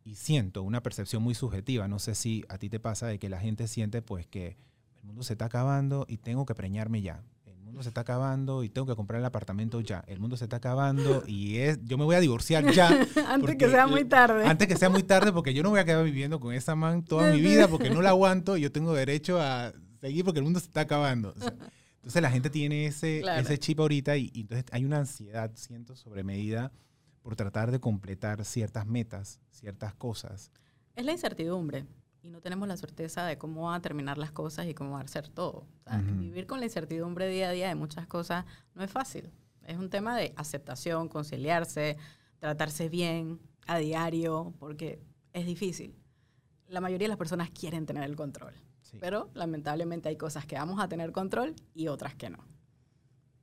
Y 0.03 0.15
siento 0.15 0.63
una 0.63 0.81
percepción 0.81 1.21
muy 1.21 1.35
subjetiva. 1.35 1.87
No 1.87 1.99
sé 1.99 2.15
si 2.15 2.43
a 2.49 2.57
ti 2.57 2.69
te 2.69 2.79
pasa 2.79 3.07
de 3.07 3.19
que 3.19 3.29
la 3.29 3.39
gente 3.39 3.67
siente 3.67 4.01
pues 4.01 4.27
que 4.27 4.57
el 4.99 5.03
mundo 5.03 5.23
se 5.23 5.33
está 5.33 5.45
acabando 5.45 6.05
y 6.07 6.17
tengo 6.17 6.45
que 6.45 6.55
preñarme 6.55 7.01
ya 7.01 7.23
mundo 7.71 7.83
se 7.83 7.89
está 7.89 8.01
acabando 8.01 8.63
y 8.63 8.69
tengo 8.69 8.85
que 8.85 8.95
comprar 8.95 9.19
el 9.19 9.25
apartamento 9.25 9.79
ya. 9.79 10.03
El 10.07 10.19
mundo 10.19 10.35
se 10.35 10.43
está 10.43 10.57
acabando 10.57 11.23
y 11.25 11.57
es, 11.57 11.79
yo 11.83 11.97
me 11.97 12.03
voy 12.03 12.15
a 12.15 12.19
divorciar 12.19 12.69
ya. 12.71 12.89
antes 13.27 13.55
que 13.55 13.69
sea 13.69 13.87
muy 13.87 14.03
tarde. 14.03 14.45
Antes 14.45 14.67
que 14.67 14.75
sea 14.75 14.89
muy 14.89 15.03
tarde 15.03 15.31
porque 15.31 15.53
yo 15.53 15.63
no 15.63 15.69
voy 15.69 15.79
a 15.79 15.85
quedar 15.85 16.03
viviendo 16.03 16.39
con 16.39 16.53
esa 16.53 16.75
man 16.75 17.03
toda 17.03 17.31
mi 17.31 17.39
vida 17.39 17.67
porque 17.67 17.89
no 17.89 18.01
la 18.01 18.09
aguanto 18.09 18.57
y 18.57 18.61
yo 18.61 18.71
tengo 18.71 18.93
derecho 18.93 19.39
a 19.41 19.71
seguir 20.01 20.25
porque 20.25 20.39
el 20.39 20.43
mundo 20.43 20.59
se 20.59 20.65
está 20.65 20.81
acabando. 20.81 21.33
entonces 21.95 22.21
la 22.21 22.29
gente 22.29 22.49
tiene 22.49 22.87
ese, 22.87 23.21
ese 23.37 23.57
chip 23.57 23.79
ahorita 23.79 24.17
y, 24.17 24.29
y, 24.33 24.41
entonces 24.41 24.65
hay 24.71 24.83
una 24.83 24.99
ansiedad, 24.99 25.51
siento, 25.55 25.95
sobre 25.95 26.23
medida 26.23 26.71
por 27.21 27.35
tratar 27.35 27.71
de 27.71 27.79
completar 27.79 28.43
ciertas 28.45 28.85
metas, 28.85 29.39
ciertas 29.51 29.93
cosas. 29.93 30.51
Es 30.95 31.05
la 31.05 31.11
incertidumbre 31.11 31.85
y 32.21 32.29
no 32.29 32.41
tenemos 32.41 32.67
la 32.67 32.77
certeza 32.77 33.25
de 33.25 33.37
cómo 33.37 33.63
van 33.63 33.75
a 33.75 33.81
terminar 33.81 34.17
las 34.17 34.31
cosas 34.31 34.67
y 34.67 34.73
cómo 34.73 34.91
va 34.91 35.01
a 35.01 35.07
ser 35.07 35.27
todo. 35.27 35.67
Vivir 36.19 36.47
con 36.47 36.59
la 36.59 36.65
incertidumbre 36.65 37.27
día 37.27 37.49
a 37.49 37.51
día 37.51 37.67
de 37.67 37.75
muchas 37.75 38.07
cosas 38.07 38.45
no 38.75 38.83
es 38.83 38.91
fácil. 38.91 39.31
Es 39.65 39.77
un 39.77 39.89
tema 39.89 40.17
de 40.17 40.33
aceptación, 40.35 41.07
conciliarse, 41.07 41.97
tratarse 42.39 42.89
bien 42.89 43.39
a 43.67 43.77
diario, 43.77 44.53
porque 44.59 45.01
es 45.33 45.45
difícil. 45.45 45.95
La 46.67 46.81
mayoría 46.81 47.05
de 47.05 47.09
las 47.09 47.17
personas 47.17 47.49
quieren 47.49 47.85
tener 47.85 48.03
el 48.03 48.15
control, 48.15 48.53
pero 48.99 49.29
lamentablemente 49.33 50.09
hay 50.09 50.17
cosas 50.17 50.45
que 50.45 50.55
vamos 50.55 50.79
a 50.79 50.87
tener 50.87 51.11
control 51.11 51.55
y 51.73 51.87
otras 51.87 52.15
que 52.15 52.29
no. 52.29 52.39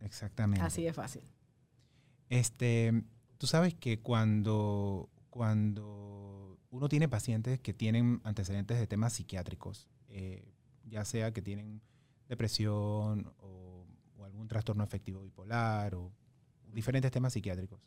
Exactamente. 0.00 0.64
Así 0.64 0.82
de 0.82 0.92
fácil. 0.92 1.22
Este, 2.28 3.04
tú 3.38 3.46
sabes 3.46 3.74
que 3.74 4.00
cuando, 4.00 5.08
cuando 5.30 6.58
uno 6.70 6.88
tiene 6.88 7.08
pacientes 7.08 7.60
que 7.60 7.72
tienen 7.72 8.20
antecedentes 8.24 8.78
de 8.78 8.86
temas 8.86 9.14
psiquiátricos, 9.14 9.88
eh, 10.08 10.52
ya 10.84 11.04
sea 11.04 11.32
que 11.32 11.40
tienen 11.40 11.80
depresión 12.28 13.32
o, 13.38 13.86
algún 14.24 14.48
trastorno 14.48 14.82
afectivo 14.82 15.22
bipolar 15.22 15.94
o 15.94 16.12
diferentes 16.70 17.10
temas 17.10 17.32
psiquiátricos. 17.32 17.80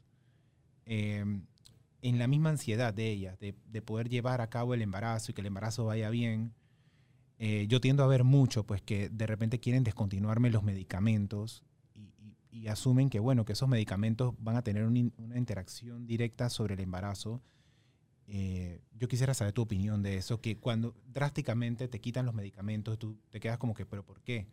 Eh, 0.85 1.23
en 2.01 2.17
la 2.17 2.27
misma 2.27 2.49
ansiedad 2.49 2.93
de 2.93 3.11
ellas, 3.11 3.37
de, 3.39 3.53
poder 3.83 4.09
llevar 4.09 4.41
a 4.41 4.49
cabo 4.49 4.73
el 4.73 4.81
embarazo 4.81 5.31
y 5.31 5.33
que 5.35 5.41
el 5.41 5.47
embarazo 5.47 5.85
vaya 5.85 6.09
bien, 6.09 6.53
eh, 7.37 7.67
yo 7.67 7.79
tiendo 7.79 8.03
a 8.03 8.07
ver 8.07 8.23
mucho, 8.23 8.65
pues 8.65 8.81
que 8.81 9.09
de 9.09 9.27
repente 9.27 9.59
quieren 9.59 9.83
descontinuarme 9.83 10.49
los 10.49 10.63
medicamentos 10.63 11.63
y, 12.51 12.67
asumen 12.67 13.09
que, 13.09 13.19
bueno, 13.19 13.45
que 13.45 13.53
esos 13.53 13.69
medicamentos 13.69 14.33
van 14.39 14.55
a 14.55 14.63
tener 14.63 14.85
una 14.85 15.37
interacción 15.37 16.05
directa 16.05 16.49
sobre 16.49 16.73
el 16.75 16.81
embarazo 16.81 17.41
eh, 18.33 18.79
yo 18.97 19.09
quisiera 19.09 19.33
saber 19.33 19.51
tu 19.51 19.61
opinión 19.61 20.01
de 20.01 20.15
eso, 20.15 20.39
que 20.39 20.57
cuando 20.57 20.95
drásticamente 21.05 21.89
te 21.89 21.99
quitan 21.99 22.25
los 22.25 22.33
medicamentos, 22.33 22.97
tú 22.97 23.17
te 23.29 23.41
quedas 23.41 23.57
como 23.57 23.73
que, 23.73 23.85
pero 23.85 24.05
¿por 24.05 24.21
qué? 24.21 24.47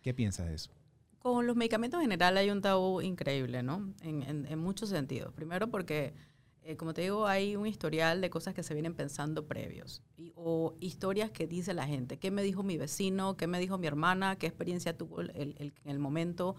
¿Qué 0.00 0.14
piensas 0.14 0.46
de 0.46 0.54
eso? 0.54 0.70
Con 1.18 1.44
los 1.44 1.56
medicamentos 1.56 1.98
en 1.98 2.04
general 2.04 2.36
hay 2.36 2.50
un 2.50 2.60
tabú 2.60 3.00
increíble, 3.00 3.64
¿no? 3.64 3.92
En, 4.02 4.58
muchos 4.60 4.90
sentidos. 4.90 5.32
Primero 5.34 5.68
porque, 5.68 6.14
eh, 6.62 6.76
como 6.76 6.94
te 6.94 7.00
digo, 7.00 7.26
hay 7.26 7.56
un 7.56 7.66
historial 7.66 8.20
de 8.20 8.30
cosas 8.30 8.54
que 8.54 8.62
se 8.62 8.74
vienen 8.74 8.94
pensando 8.94 9.48
previos. 9.48 10.04
o 10.36 10.76
historias 10.78 11.32
que 11.32 11.48
dice 11.48 11.74
la 11.74 11.88
gente. 11.88 12.18
¿Qué 12.20 12.30
me 12.30 12.44
dijo 12.44 12.62
mi 12.62 12.76
vecino? 12.76 13.36
¿Qué 13.36 13.48
me 13.48 13.58
dijo 13.58 13.76
mi 13.76 13.88
hermana? 13.88 14.36
¿Qué 14.36 14.46
experiencia 14.46 14.96
tuvo 14.96 15.20
el, 15.20 15.56
en 15.58 15.90
el 15.90 15.98
momento? 15.98 16.54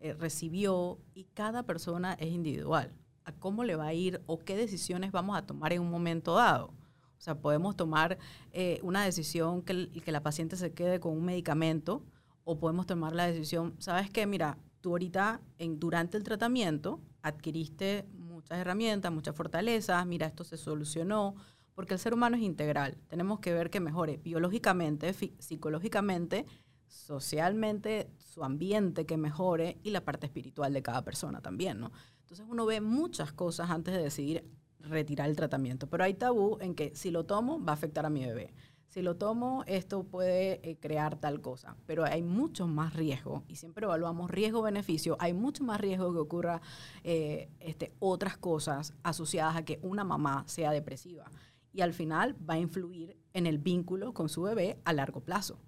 Eh, 0.00 0.14
recibió. 0.14 0.98
Y 1.14 1.24
cada 1.24 1.64
persona 1.64 2.14
es 2.14 2.28
individual 2.28 2.94
cómo 3.32 3.64
le 3.64 3.76
va 3.76 3.86
a 3.86 3.94
ir 3.94 4.22
o 4.26 4.38
qué 4.38 4.56
decisiones 4.56 5.12
vamos 5.12 5.36
a 5.36 5.46
tomar 5.46 5.72
en 5.72 5.82
un 5.82 5.90
momento 5.90 6.34
dado. 6.34 6.66
O 6.66 7.20
sea, 7.20 7.40
podemos 7.40 7.76
tomar 7.76 8.18
eh, 8.52 8.80
una 8.82 9.04
decisión 9.04 9.62
que, 9.62 9.90
que 9.90 10.12
la 10.12 10.22
paciente 10.22 10.56
se 10.56 10.72
quede 10.72 11.00
con 11.00 11.16
un 11.16 11.24
medicamento 11.24 12.04
o 12.44 12.58
podemos 12.58 12.86
tomar 12.86 13.14
la 13.14 13.26
decisión, 13.26 13.74
¿sabes 13.78 14.10
qué? 14.10 14.26
Mira, 14.26 14.58
tú 14.80 14.90
ahorita 14.90 15.40
en, 15.58 15.80
durante 15.80 16.16
el 16.16 16.22
tratamiento 16.22 17.00
adquiriste 17.22 18.06
muchas 18.14 18.58
herramientas, 18.58 19.12
muchas 19.12 19.34
fortalezas, 19.34 20.06
mira, 20.06 20.26
esto 20.26 20.44
se 20.44 20.56
solucionó, 20.56 21.34
porque 21.74 21.94
el 21.94 22.00
ser 22.00 22.14
humano 22.14 22.36
es 22.36 22.42
integral. 22.42 22.96
Tenemos 23.08 23.40
que 23.40 23.52
ver 23.52 23.68
que 23.68 23.80
mejore 23.80 24.16
biológicamente, 24.18 25.12
psicológicamente, 25.38 26.46
socialmente, 26.88 28.10
su 28.18 28.44
ambiente 28.44 29.06
que 29.06 29.16
mejore 29.16 29.78
y 29.82 29.90
la 29.90 30.04
parte 30.04 30.26
espiritual 30.26 30.72
de 30.72 30.82
cada 30.82 31.04
persona 31.04 31.40
también, 31.40 31.80
¿no? 31.80 31.92
Entonces 32.20 32.46
uno 32.48 32.66
ve 32.66 32.80
muchas 32.80 33.32
cosas 33.32 33.70
antes 33.70 33.94
de 33.94 34.02
decidir 34.02 34.44
retirar 34.80 35.28
el 35.28 35.36
tratamiento, 35.36 35.88
pero 35.88 36.04
hay 36.04 36.14
tabú 36.14 36.58
en 36.60 36.74
que 36.74 36.94
si 36.94 37.10
lo 37.10 37.24
tomo 37.24 37.62
va 37.62 37.72
a 37.72 37.74
afectar 37.74 38.06
a 38.06 38.10
mi 38.10 38.24
bebé. 38.24 38.52
Si 38.88 39.02
lo 39.02 39.16
tomo, 39.16 39.64
esto 39.66 40.02
puede 40.04 40.66
eh, 40.66 40.78
crear 40.80 41.16
tal 41.20 41.42
cosa, 41.42 41.76
pero 41.84 42.04
hay 42.04 42.22
mucho 42.22 42.66
más 42.66 42.94
riesgo 42.94 43.44
y 43.46 43.56
siempre 43.56 43.84
evaluamos 43.84 44.30
riesgo-beneficio. 44.30 45.16
Hay 45.20 45.34
mucho 45.34 45.62
más 45.62 45.78
riesgo 45.78 46.10
que 46.12 46.18
ocurra 46.18 46.62
eh, 47.04 47.50
este, 47.60 47.92
otras 47.98 48.38
cosas 48.38 48.94
asociadas 49.02 49.56
a 49.56 49.64
que 49.64 49.78
una 49.82 50.04
mamá 50.04 50.44
sea 50.46 50.70
depresiva 50.70 51.30
y 51.70 51.82
al 51.82 51.92
final 51.92 52.34
va 52.48 52.54
a 52.54 52.58
influir 52.58 53.18
en 53.34 53.46
el 53.46 53.58
vínculo 53.58 54.14
con 54.14 54.30
su 54.30 54.42
bebé 54.42 54.80
a 54.84 54.94
largo 54.94 55.20
plazo. 55.20 55.58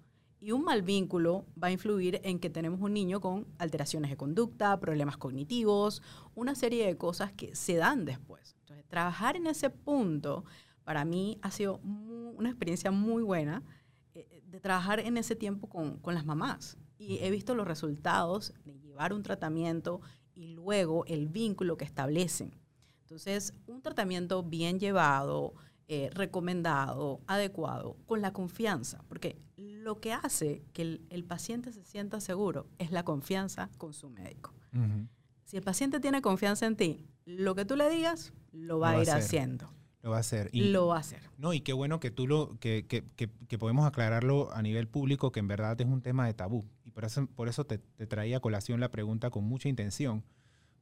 Y 0.41 0.53
un 0.53 0.63
mal 0.63 0.81
vínculo 0.81 1.45
va 1.61 1.67
a 1.67 1.71
influir 1.71 2.19
en 2.23 2.39
que 2.39 2.49
tenemos 2.49 2.81
un 2.81 2.93
niño 2.93 3.21
con 3.21 3.45
alteraciones 3.59 4.09
de 4.09 4.17
conducta, 4.17 4.79
problemas 4.79 5.15
cognitivos, 5.15 6.01
una 6.33 6.55
serie 6.55 6.87
de 6.87 6.97
cosas 6.97 7.31
que 7.31 7.55
se 7.55 7.75
dan 7.75 8.05
después. 8.05 8.55
Entonces, 8.61 8.87
trabajar 8.87 9.35
en 9.35 9.45
ese 9.45 9.69
punto 9.69 10.43
para 10.83 11.05
mí 11.05 11.37
ha 11.43 11.51
sido 11.51 11.77
una 11.77 12.49
experiencia 12.49 12.89
muy 12.89 13.21
buena 13.21 13.61
eh, 14.15 14.41
de 14.43 14.59
trabajar 14.59 14.99
en 14.99 15.17
ese 15.17 15.35
tiempo 15.35 15.69
con, 15.69 15.99
con 15.99 16.15
las 16.15 16.25
mamás. 16.25 16.75
Y 16.97 17.19
he 17.19 17.29
visto 17.29 17.53
los 17.53 17.67
resultados 17.67 18.55
de 18.65 18.79
llevar 18.79 19.13
un 19.13 19.21
tratamiento 19.21 20.01
y 20.33 20.47
luego 20.47 21.05
el 21.05 21.27
vínculo 21.27 21.77
que 21.77 21.85
establecen. 21.85 22.57
Entonces, 23.01 23.53
un 23.67 23.83
tratamiento 23.83 24.41
bien 24.41 24.79
llevado, 24.79 25.53
eh, 25.87 26.09
recomendado, 26.13 27.21
adecuado, 27.27 27.97
con 28.05 28.21
la 28.21 28.31
confianza, 28.31 29.03
porque 29.07 29.37
lo 29.57 29.99
que 29.99 30.13
hace 30.13 30.63
que 30.73 31.01
el, 31.09 31.23
paciente 31.23 31.73
se 31.73 31.83
sienta 31.83 32.19
seguro 32.21 32.67
es 32.77 32.91
la 32.91 33.03
confianza 33.03 33.69
con 33.77 33.93
su 33.93 34.09
médico. 34.09 34.53
Si 35.43 35.57
el 35.57 35.63
paciente 35.63 35.99
tiene 35.99 36.21
confianza 36.21 36.65
en 36.65 36.77
ti, 36.77 37.05
lo 37.25 37.55
que 37.55 37.65
tú 37.65 37.75
le 37.75 37.89
digas, 37.89 38.31
lo 38.53 38.79
va, 38.79 38.91
a 38.91 39.01
ir 39.01 39.11
haciendo. 39.11 39.69
Lo 40.01 40.11
va 40.11 40.17
a 40.17 40.19
hacer. 40.21 40.49
Y, 40.53 40.69
lo 40.69 40.87
va 40.87 40.97
a 40.97 40.99
hacer. 40.99 41.21
No, 41.37 41.53
y 41.53 41.61
qué 41.61 41.73
bueno 41.73 41.99
que 41.99 42.09
tú 42.09 42.27
lo, 42.27 42.57
que, 42.59 42.85
que, 42.87 43.03
que, 43.15 43.57
podemos 43.57 43.85
aclararlo 43.85 44.51
a 44.53 44.61
nivel 44.61 44.87
público, 44.87 45.31
que 45.31 45.41
en 45.41 45.47
verdad 45.47 45.79
es 45.79 45.87
un 45.87 46.01
tema 46.01 46.25
de 46.25 46.33
tabú. 46.33 46.65
Y 46.85 46.91
por 46.91 47.05
eso, 47.05 47.27
por 47.27 47.49
eso 47.49 47.65
te, 47.65 47.77
te 47.77 48.07
traía 48.07 48.37
a 48.37 48.39
colación 48.39 48.79
la 48.79 48.89
pregunta 48.89 49.29
con 49.29 49.43
mucha 49.43 49.69
intención, 49.69 50.23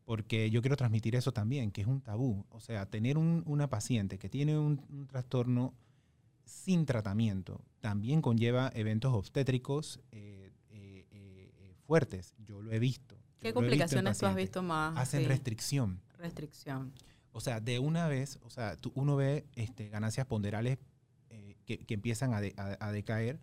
porque 0.10 0.50
yo 0.50 0.64
quiero 0.64 0.76
transmitir 0.76 1.16
eso 1.16 1.32
también, 1.34 1.70
que 1.70 1.82
es 1.82 1.88
un 1.88 2.02
tabú. 2.02 2.44
O 2.50 2.60
sea, 2.60 2.88
tener 2.88 3.20
una 3.20 3.70
paciente 3.70 4.18
que 4.18 4.28
tiene 4.28 4.58
un, 4.58 5.06
trastorno 5.08 5.76
sin 6.46 6.88
tratamiento 6.88 7.62
también 7.80 8.20
conlleva 8.20 8.72
eventos 8.74 9.14
obstétricos 9.14 10.00
eh, 10.12 10.52
eh, 10.72 11.06
eh, 11.12 11.76
fuertes. 11.86 12.34
Yo 12.44 12.60
lo 12.64 12.72
he 12.72 12.80
visto. 12.80 13.20
¿Qué 13.40 13.54
complicaciones 13.54 14.18
tú 14.18 14.26
has 14.26 14.36
visto 14.36 14.64
más? 14.64 14.98
Hacen 14.98 15.28
restricción. 15.28 16.02
Restricción. 16.18 16.92
O 17.32 17.40
sea, 17.40 17.60
de 17.60 17.78
una 17.78 18.08
vez, 18.08 18.40
o 18.42 18.50
sea, 18.50 18.80
uno 18.96 19.16
ve 19.16 19.46
este, 19.54 19.90
ganancias 19.90 20.26
ponderales 20.26 20.80
que, 21.68 21.86
empiezan 21.88 22.34
a, 22.34 22.40
a 22.80 22.92
decaer 22.92 23.40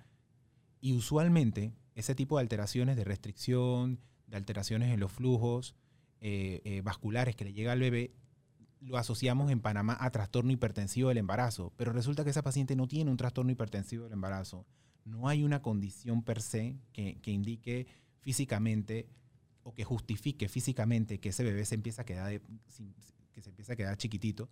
y 0.81 0.95
usualmente 0.95 1.73
ese 1.95 2.17
tipo 2.17 2.39
de 2.39 2.41
alteraciones 2.41 2.97
de 2.97 3.05
restricción, 3.05 4.01
de 4.27 4.37
alteraciones 4.37 4.93
en 4.93 4.99
los 4.99 5.13
flujos, 5.13 5.77
eh, 6.21 6.63
eh, 6.65 6.81
vasculares 6.83 7.37
que 7.37 7.45
le 7.45 7.53
llega 7.53 7.73
al 7.73 7.81
bebé, 7.81 8.13
lo 8.81 8.97
asociamos 8.97 9.51
en 9.51 9.61
Panamá 9.61 9.97
a 10.01 10.11
trastorno 10.11 10.53
hipertensivo 10.53 11.09
del 11.09 11.19
embarazo, 11.19 11.73
pero 11.77 11.93
resulta 11.93 12.25
que 12.25 12.31
esa 12.31 12.43
paciente 12.43 12.77
no 12.77 12.87
tiene 12.87 13.11
un 13.11 13.17
trastorno 13.17 13.53
hipertensivo 13.53 14.05
del 14.05 14.15
embarazo. 14.15 14.67
No 15.05 15.29
hay 15.29 15.43
una 15.43 15.63
condición 15.63 16.23
per 16.23 16.41
se 16.43 16.77
que, 16.93 17.19
indique 17.27 17.87
físicamente 18.21 19.09
o 19.63 19.75
que 19.75 19.85
justifique 19.85 20.49
físicamente 20.49 21.19
que 21.19 21.31
ese 21.31 21.45
bebé 21.45 21.65
se 21.65 21.75
empieza 21.75 22.03
a 22.03 22.05
quedar, 22.05 22.41
que 23.33 23.43
se 23.43 23.51
empieza 23.51 23.73
a 23.73 23.77
quedar 23.77 23.97
chiquitito 23.97 24.49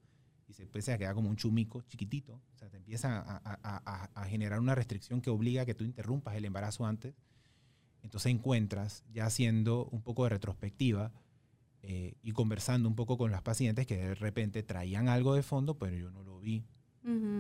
y 0.47 0.53
se 0.53 0.65
empieza 0.65 0.95
a 0.95 0.99
quedar 0.99 1.15
como 1.15 1.29
un 1.29 1.37
chumico 1.37 1.83
chiquitito. 1.83 2.35
O 2.55 2.59
sea, 2.59 2.69
te 2.69 2.77
empieza 2.77 3.21
a, 3.21 4.11
a 4.15 4.25
generar 4.27 4.61
una 4.61 4.75
restricción 4.75 5.21
que 5.21 5.31
obliga 5.31 5.63
a 5.63 5.67
que 5.67 5.75
tú 5.75 5.85
interrumpas 5.85 6.37
el 6.37 6.45
embarazo 6.45 6.87
antes. 6.87 7.15
Entonces 8.03 8.33
encuentras, 8.33 9.05
ya 9.13 9.27
haciendo 9.27 9.87
un 9.87 10.03
poco 10.03 10.25
de 10.25 10.31
retrospectiva, 10.31 11.13
eh, 11.87 12.15
y 12.23 12.33
conversando 12.33 12.89
un 12.89 12.95
poco 12.95 13.19
con 13.19 13.31
las 13.31 13.43
pacientes 13.43 13.87
que 13.87 13.97
de 13.97 14.15
repente 14.15 14.63
traían 14.63 15.09
algo 15.09 15.35
de 15.35 15.43
fondo, 15.43 15.77
pero 15.77 15.95
yo 15.97 16.11
no 16.11 16.23
lo 16.23 16.41
vi. 16.41 16.65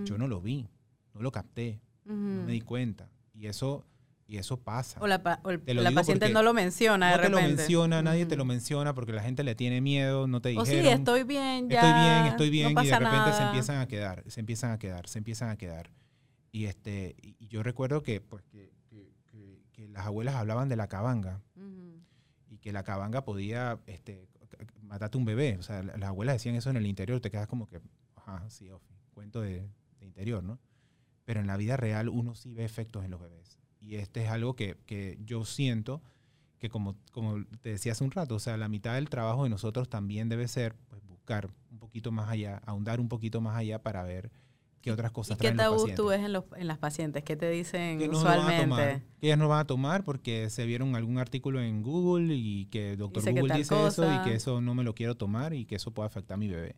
Yo 0.05 0.19
no 0.19 0.29
lo 0.29 0.43
vi, 0.43 0.69
no 1.15 1.23
lo 1.23 1.33
capté, 1.33 1.81
no 2.05 2.43
me 2.45 2.53
di 2.53 2.61
cuenta. 2.61 3.09
Y 3.33 3.47
eso, 3.47 3.87
y 4.27 4.37
eso 4.37 4.59
pasa. 4.59 5.01
O 5.01 5.07
la, 5.07 5.23
paciente 5.23 6.29
no 6.29 6.43
lo 6.43 6.53
menciona 6.53 7.13
de 7.13 7.17
no 7.17 7.23
te 7.23 7.29
lo 7.31 7.41
menciona, 7.41 8.03
nadie 8.03 8.27
te 8.27 8.37
lo 8.37 8.45
menciona 8.45 8.95
porque 8.95 9.13
la 9.13 9.23
gente 9.23 9.43
le 9.43 9.55
tiene 9.55 9.81
miedo, 9.81 10.27
no 10.27 10.43
te 10.43 10.51
dijeron. 10.51 10.81
O 10.81 10.83
sí, 10.83 10.87
estoy 10.87 11.23
bien, 11.23 11.71
ya. 11.71 11.81
Estoy 11.81 12.03
bien, 12.03 12.27
estoy 12.27 12.51
bien, 12.51 12.71
y 12.73 12.87
de 12.87 12.99
repente 12.99 13.33
se 13.33 13.43
empiezan 13.43 13.79
a 13.79 13.89
quedar, 13.89 14.25
se 14.27 14.41
empiezan 14.41 14.71
a 14.73 14.79
quedar, 14.79 15.09
se 15.09 15.19
empiezan 15.19 15.49
a 15.49 15.57
quedar. 15.57 15.91
Y, 16.53 16.67
este, 16.67 17.17
y 17.23 17.49
yo 17.49 17.63
recuerdo 17.63 18.03
que, 18.03 18.21
pues, 18.21 18.45
que, 18.45 18.71
que, 19.73 19.89
las 19.89 20.05
abuelas 20.05 20.35
hablaban 20.35 20.69
de 20.69 20.77
la 20.77 20.89
cabanga 20.89 21.41
y 22.49 22.59
que 22.59 22.73
la 22.73 22.83
cabanga 22.83 23.25
podía 23.25 23.79
este, 23.87 24.29
matarte 24.85 25.19
un 25.19 25.25
bebé. 25.25 25.57
O 25.59 25.63
sea, 25.63 25.83
las 25.83 26.09
abuelas 26.09 26.37
decían 26.37 26.55
eso 26.55 26.71
en 26.71 26.77
el 26.77 26.87
interior, 26.87 27.21
te 27.21 27.31
quedas 27.31 27.49
como 27.49 27.67
que, 27.67 27.81
ajá, 28.17 28.49
sí, 28.51 28.69
cuento 29.13 29.41
de, 29.41 29.69
interior, 30.01 30.45
¿no? 30.45 30.59
Pero 31.25 31.41
en 31.41 31.47
la 31.47 31.57
vida 31.57 31.77
real 31.77 32.09
uno 32.09 32.35
sí 32.35 32.53
ve 32.53 32.65
efectos 32.65 33.05
en 33.05 33.11
los 33.11 33.21
bebés. 33.21 33.59
Y 33.81 33.97
este 33.97 34.25
es 34.25 34.31
algo 34.31 34.55
que, 34.55 34.77
que 34.87 35.19
yo 35.25 35.45
siento 35.45 36.03
que 36.59 36.69
como, 36.69 36.97
como 37.13 37.45
te 37.61 37.71
decía 37.71 37.93
hace 37.93 38.05
un 38.05 38.11
rato, 38.11 38.37
o 38.37 38.39
sea, 38.39 38.57
la 38.57 38.69
mitad 38.69 38.95
del 38.95 39.11
trabajo 39.11 39.45
de 39.45 39.51
nosotros 39.51 39.89
también 39.89 40.29
debe 40.29 40.49
ser 40.49 40.75
pues, 40.89 41.05
buscar 41.07 41.51
un 41.71 41.79
poquito 41.79 42.13
más 42.13 42.31
allá, 42.31 42.63
ahondar 42.65 43.01
un 43.01 43.09
poquito 43.09 43.41
más 43.41 43.57
allá 43.57 43.83
para 43.83 44.03
ver 44.03 44.31
qué 44.85 44.93
otras 44.93 45.13
cosas 45.13 45.39
¿Y 45.39 45.41
qué 45.41 45.53
tabú 45.53 45.89
tú 45.97 46.09
ves 46.09 46.21
en, 46.21 46.35
los, 46.35 46.45
en 46.57 46.67
las 46.67 46.77
pacientes? 46.77 47.25
¿Qué 47.25 47.37
te 47.37 47.49
dicen 47.49 47.99
que 47.99 48.11
usualmente? 48.11 49.03
que 49.19 49.27
ellas 49.29 49.39
no 49.39 49.49
van 49.49 49.61
a 49.61 49.65
tomar 49.65 50.05
porque 50.05 50.51
se 50.51 50.67
vieron 50.67 50.95
algún 50.95 51.17
artículo 51.17 51.63
en 51.63 51.83
Google 51.83 52.35
y 52.35 52.67
que 52.67 52.93
el 52.93 52.99
doctor 52.99 53.25
Google 53.25 53.55
dice 53.55 53.87
eso 53.87 54.15
y 54.15 54.23
que 54.25 54.35
eso 54.35 54.61
no 54.61 54.75
me 54.75 54.85
lo 54.85 54.95
quiero 54.95 55.15
tomar 55.17 55.55
y 55.55 55.65
que 55.65 55.77
eso 55.77 55.93
puede 55.93 56.09
afectar 56.09 56.35
a 56.35 56.37
mi 56.37 56.49
bebé. 56.49 56.77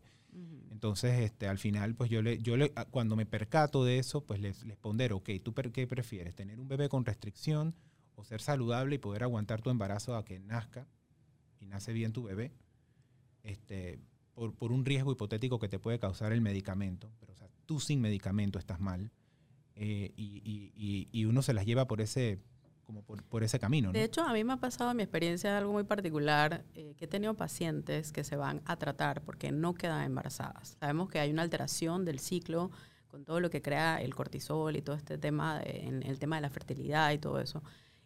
Entonces, 0.71 1.19
este, 1.19 1.49
al 1.49 1.57
final, 1.57 1.95
pues 1.95 2.09
yo 2.09 2.21
le, 2.21 2.37
yo 2.37 2.55
le, 2.55 2.71
cuando 2.91 3.17
me 3.17 3.25
percato 3.25 3.83
de 3.83 3.99
eso, 3.99 4.21
pues 4.21 4.39
les, 4.39 4.63
les 4.63 4.77
pondero, 4.77 5.17
ok, 5.17 5.31
¿tú 5.43 5.53
qué 5.53 5.85
prefieres? 5.85 6.33
¿Tener 6.33 6.61
un 6.61 6.69
bebé 6.69 6.87
con 6.87 7.03
restricción 7.03 7.75
o 8.15 8.23
ser 8.23 8.39
saludable 8.39 8.95
y 8.95 8.99
poder 8.99 9.23
aguantar 9.23 9.61
tu 9.61 9.69
embarazo 9.69 10.15
a 10.15 10.23
que 10.23 10.39
nazca 10.39 10.87
y 11.59 11.65
nace 11.65 11.91
bien 11.91 12.13
tu 12.13 12.23
bebé? 12.23 12.53
Este, 13.43 13.99
por, 14.33 14.53
por 14.53 14.71
un 14.71 14.85
riesgo 14.85 15.11
hipotético 15.11 15.59
que 15.59 15.67
te 15.67 15.79
puede 15.79 15.99
causar 15.99 16.31
el 16.31 16.39
medicamento. 16.39 17.11
Pero, 17.19 17.33
o 17.33 17.35
sea, 17.35 17.46
tú 17.67 17.79
sin 17.79 18.01
medicamento 18.01 18.57
estás 18.57 18.79
mal. 18.79 19.11
Eh, 19.75 20.11
y, 20.15 20.71
y, 20.75 21.07
y, 21.11 21.25
uno 21.25 21.43
se 21.43 21.53
las 21.53 21.67
lleva 21.67 21.85
por 21.85 22.01
ese, 22.01 22.39
como 22.83 23.03
por, 23.03 23.43
ese 23.43 23.59
camino. 23.59 23.91
De 23.91 24.03
hecho, 24.03 24.23
a 24.23 24.33
mí 24.33 24.43
me 24.43 24.53
ha 24.53 24.57
pasado 24.57 24.89
en 24.89 24.97
mi 24.97 25.03
experiencia 25.03 25.55
algo 25.55 25.71
muy 25.71 25.83
particular, 25.83 26.65
eh, 26.73 26.95
que 26.97 27.05
he 27.05 27.07
tenido 27.07 27.35
pacientes 27.35 28.11
que 28.11 28.23
se 28.23 28.35
van 28.35 28.63
a 28.65 28.77
tratar 28.77 29.21
porque 29.21 29.51
no 29.51 29.75
quedan 29.75 30.03
embarazadas. 30.03 30.77
Sabemos 30.79 31.09
que 31.09 31.19
hay 31.19 31.29
una 31.29 31.43
alteración 31.43 32.05
del 32.05 32.17
ciclo 32.17 32.71
con 33.07 33.23
todo 33.23 33.39
lo 33.39 33.51
que 33.51 33.61
crea 33.61 34.01
el 34.01 34.15
cortisol 34.15 34.75
y 34.75 34.81
todo 34.81 34.95
este 34.95 35.19
tema, 35.19 35.61
en 35.63 36.01
el 36.01 36.17
tema 36.17 36.37
de 36.37 36.41
la 36.41 36.49
fertilidad 36.49 37.11
y 37.11 37.19
todo 37.19 37.39
eso. 37.39 37.61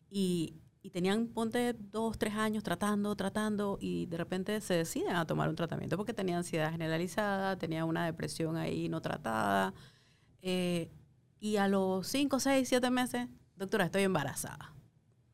Y, 0.09 0.55
y 0.81 0.89
tenían, 0.89 1.27
ponte, 1.27 1.73
dos, 1.73 2.17
tres 2.17 2.33
años 2.35 2.63
tratando, 2.63 3.15
tratando, 3.15 3.77
y 3.79 4.07
de 4.07 4.17
repente 4.17 4.61
se 4.61 4.73
deciden 4.73 5.15
a 5.15 5.25
tomar 5.25 5.49
un 5.49 5.55
tratamiento 5.55 5.97
porque 5.97 6.13
tenían 6.13 6.39
ansiedad 6.39 6.71
generalizada, 6.71 7.57
tenían 7.57 7.87
una 7.87 8.05
depresión 8.05 8.57
ahí 8.57 8.89
no 8.89 9.01
tratada. 9.01 9.73
Eh, 10.41 10.89
y 11.39 11.57
a 11.57 11.67
los 11.67 12.07
cinco, 12.07 12.39
seis, 12.39 12.67
siete 12.67 12.89
meses 12.89 13.27
doctora, 13.61 13.85
estoy 13.85 14.03
embarazada. 14.03 14.73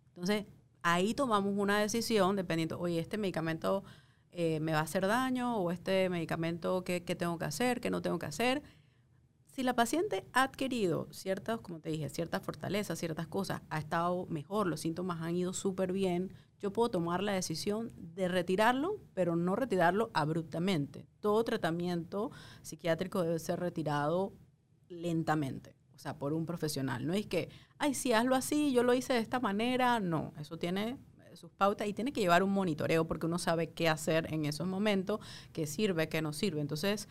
Entonces, 0.10 0.46
ahí 0.84 1.13
tomamos 1.13 1.54
una 1.58 1.80
decisión 1.80 2.36
dependiendo, 2.36 2.80
oye, 2.80 3.00
este 3.00 3.18
medicamento 3.18 3.84
eh, 4.32 4.60
me 4.60 4.74
va 4.74 4.80
a 4.80 4.84
hacer 4.84 5.08
daño 5.08 5.58
o 5.58 5.72
este 5.72 6.10
medicamento, 6.10 6.84
¿qué, 6.84 7.00
tengo 7.01 7.38
que 7.38 7.46
hacer? 7.46 7.80
¿Qué 7.82 7.89
no 7.89 8.01
tengo 8.01 8.20
que 8.20 8.25
hacer? 8.25 8.62
Si 9.58 9.63
la 9.63 9.74
paciente 9.74 10.24
ha 10.34 10.43
adquirido 10.43 11.08
ciertas, 11.10 11.60
como 11.62 11.80
te 11.80 11.89
dije, 11.89 12.10
ciertas 12.10 12.43
fortalezas, 12.43 13.00
ciertas 13.00 13.26
cosas, 13.26 13.63
ha 13.72 13.80
estado 13.80 14.28
mejor, 14.28 14.67
los 14.67 14.82
síntomas 14.82 15.20
han 15.20 15.36
ido 15.36 15.52
súper 15.52 15.93
bien, 15.93 16.32
yo 16.60 16.72
puedo 16.72 16.89
tomar 16.89 17.24
la 17.24 17.32
decisión 17.32 17.91
de 17.98 18.28
retirarlo, 18.28 19.00
pero 19.15 19.36
no 19.36 19.56
retirarlo 19.56 20.12
abruptamente. 20.13 21.08
Todo 21.22 21.43
tratamiento 21.43 22.30
psiquiátrico 22.62 23.24
debe 23.24 23.39
ser 23.39 23.60
retirado 23.60 24.32
lentamente 24.89 25.76
o 25.96 25.98
sea, 25.98 26.20
por 26.20 26.34
un 26.34 26.46
profesional. 26.46 27.08
No 27.08 27.13
es 27.13 27.26
que, 27.26 27.50
ay, 27.80 27.96
sí, 27.96 28.13
hazlo 28.13 28.36
así, 28.36 28.72
yo 28.72 28.84
lo 28.84 28.93
hice 28.93 29.13
de 29.13 29.20
esta 29.20 29.39
manera. 29.39 30.00
No, 30.00 30.34
eso 30.39 30.60
tiene 30.60 31.00
sus 31.34 31.52
pautas 31.52 31.88
y 31.88 31.93
tiene 31.93 32.13
que 32.13 32.22
llevar 32.22 32.43
un 32.43 32.52
monitoreo 32.52 33.08
porque 33.08 33.26
uno 33.26 33.39
sabe 33.39 33.72
qué 33.72 33.89
hacer 33.89 34.32
en 34.32 34.46
esos 34.46 34.67
momentos, 34.67 35.20
qué 35.52 35.65
sirve, 35.65 36.10
qué 36.10 36.22
no 36.22 36.34
sirve. 36.34 36.62
Entonces, 36.62 37.08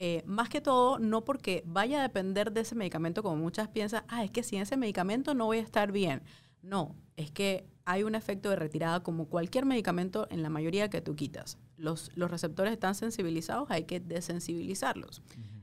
eh, 0.00 0.22
más 0.26 0.48
que 0.48 0.60
todo, 0.60 0.98
no 1.00 1.24
porque 1.24 1.62
vaya 1.66 1.98
a 1.98 2.02
depender 2.02 2.52
de 2.52 2.60
ese 2.60 2.76
medicamento, 2.76 3.22
como 3.22 3.36
muchas 3.36 3.68
piensan, 3.68 4.04
ah, 4.08 4.22
es 4.22 4.30
que 4.30 4.44
sin 4.44 4.60
ese 4.60 4.76
medicamento 4.76 5.34
no 5.34 5.46
voy 5.46 5.58
a 5.58 5.62
estar 5.62 5.90
bien. 5.90 6.22
No, 6.62 6.94
es 7.16 7.30
que 7.32 7.66
hay 7.84 8.04
un 8.04 8.14
efecto 8.14 8.50
de 8.50 8.56
retirada 8.56 9.02
como 9.02 9.28
cualquier 9.28 9.64
medicamento 9.64 10.28
en 10.30 10.42
la 10.42 10.50
mayoría 10.50 10.88
que 10.88 11.00
tú 11.00 11.16
quitas. 11.16 11.58
Los, 11.76 12.10
los 12.14 12.30
receptores 12.30 12.72
están 12.72 12.94
sensibilizados, 12.94 13.70
hay 13.70 13.84
que 13.84 13.98
desensibilizarlos. 13.98 15.22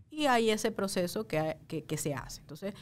Y 0.09 0.25
hay 0.25 0.49
ese 0.49 0.71
proceso 0.71 1.27
que, 1.27 1.57
que, 1.67 1.97
se 1.97 2.13
hace. 2.13 2.41
Entonces, 2.41 2.73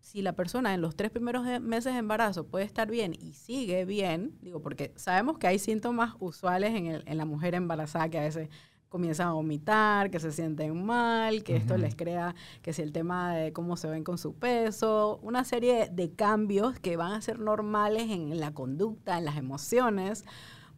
si 0.00 0.22
la 0.22 0.32
persona 0.32 0.72
en 0.72 0.80
los 0.80 0.96
tres 0.96 1.10
primeros 1.10 1.44
meses 1.60 1.92
de 1.92 1.98
embarazo 1.98 2.46
puede 2.46 2.64
estar 2.64 2.90
bien 2.90 3.12
y 3.12 3.34
sigue 3.34 3.84
bien, 3.84 4.38
digo, 4.40 4.62
porque 4.62 4.92
sabemos 4.96 5.38
que 5.38 5.46
hay 5.46 5.58
síntomas 5.58 6.14
usuales 6.18 6.74
en, 6.74 6.86
el, 6.86 7.02
en 7.06 7.18
la 7.18 7.24
mujer 7.24 7.54
embarazada 7.54 8.08
que 8.08 8.18
a 8.18 8.22
veces 8.22 8.48
comienzan 8.90 9.28
a 9.28 9.32
vomitar, 9.32 10.10
que 10.10 10.20
se 10.20 10.32
sienten 10.32 10.84
mal, 10.84 11.42
que 11.42 11.56
esto 11.56 11.78
les 11.78 11.94
crea 11.94 12.34
que 12.60 12.74
si 12.74 12.82
el 12.82 12.92
tema 12.92 13.34
de 13.34 13.52
cómo 13.52 13.76
se 13.76 13.88
ven 13.88 14.04
con 14.04 14.18
su 14.18 14.34
peso, 14.34 15.18
una 15.22 15.44
serie 15.44 15.88
de 15.90 16.12
cambios 16.12 16.78
que 16.78 16.96
van 16.96 17.12
a 17.12 17.22
ser 17.22 17.38
normales 17.38 18.10
en 18.10 18.38
la 18.38 18.52
conducta, 18.52 19.16
en 19.16 19.24
las 19.24 19.36
emociones, 19.36 20.24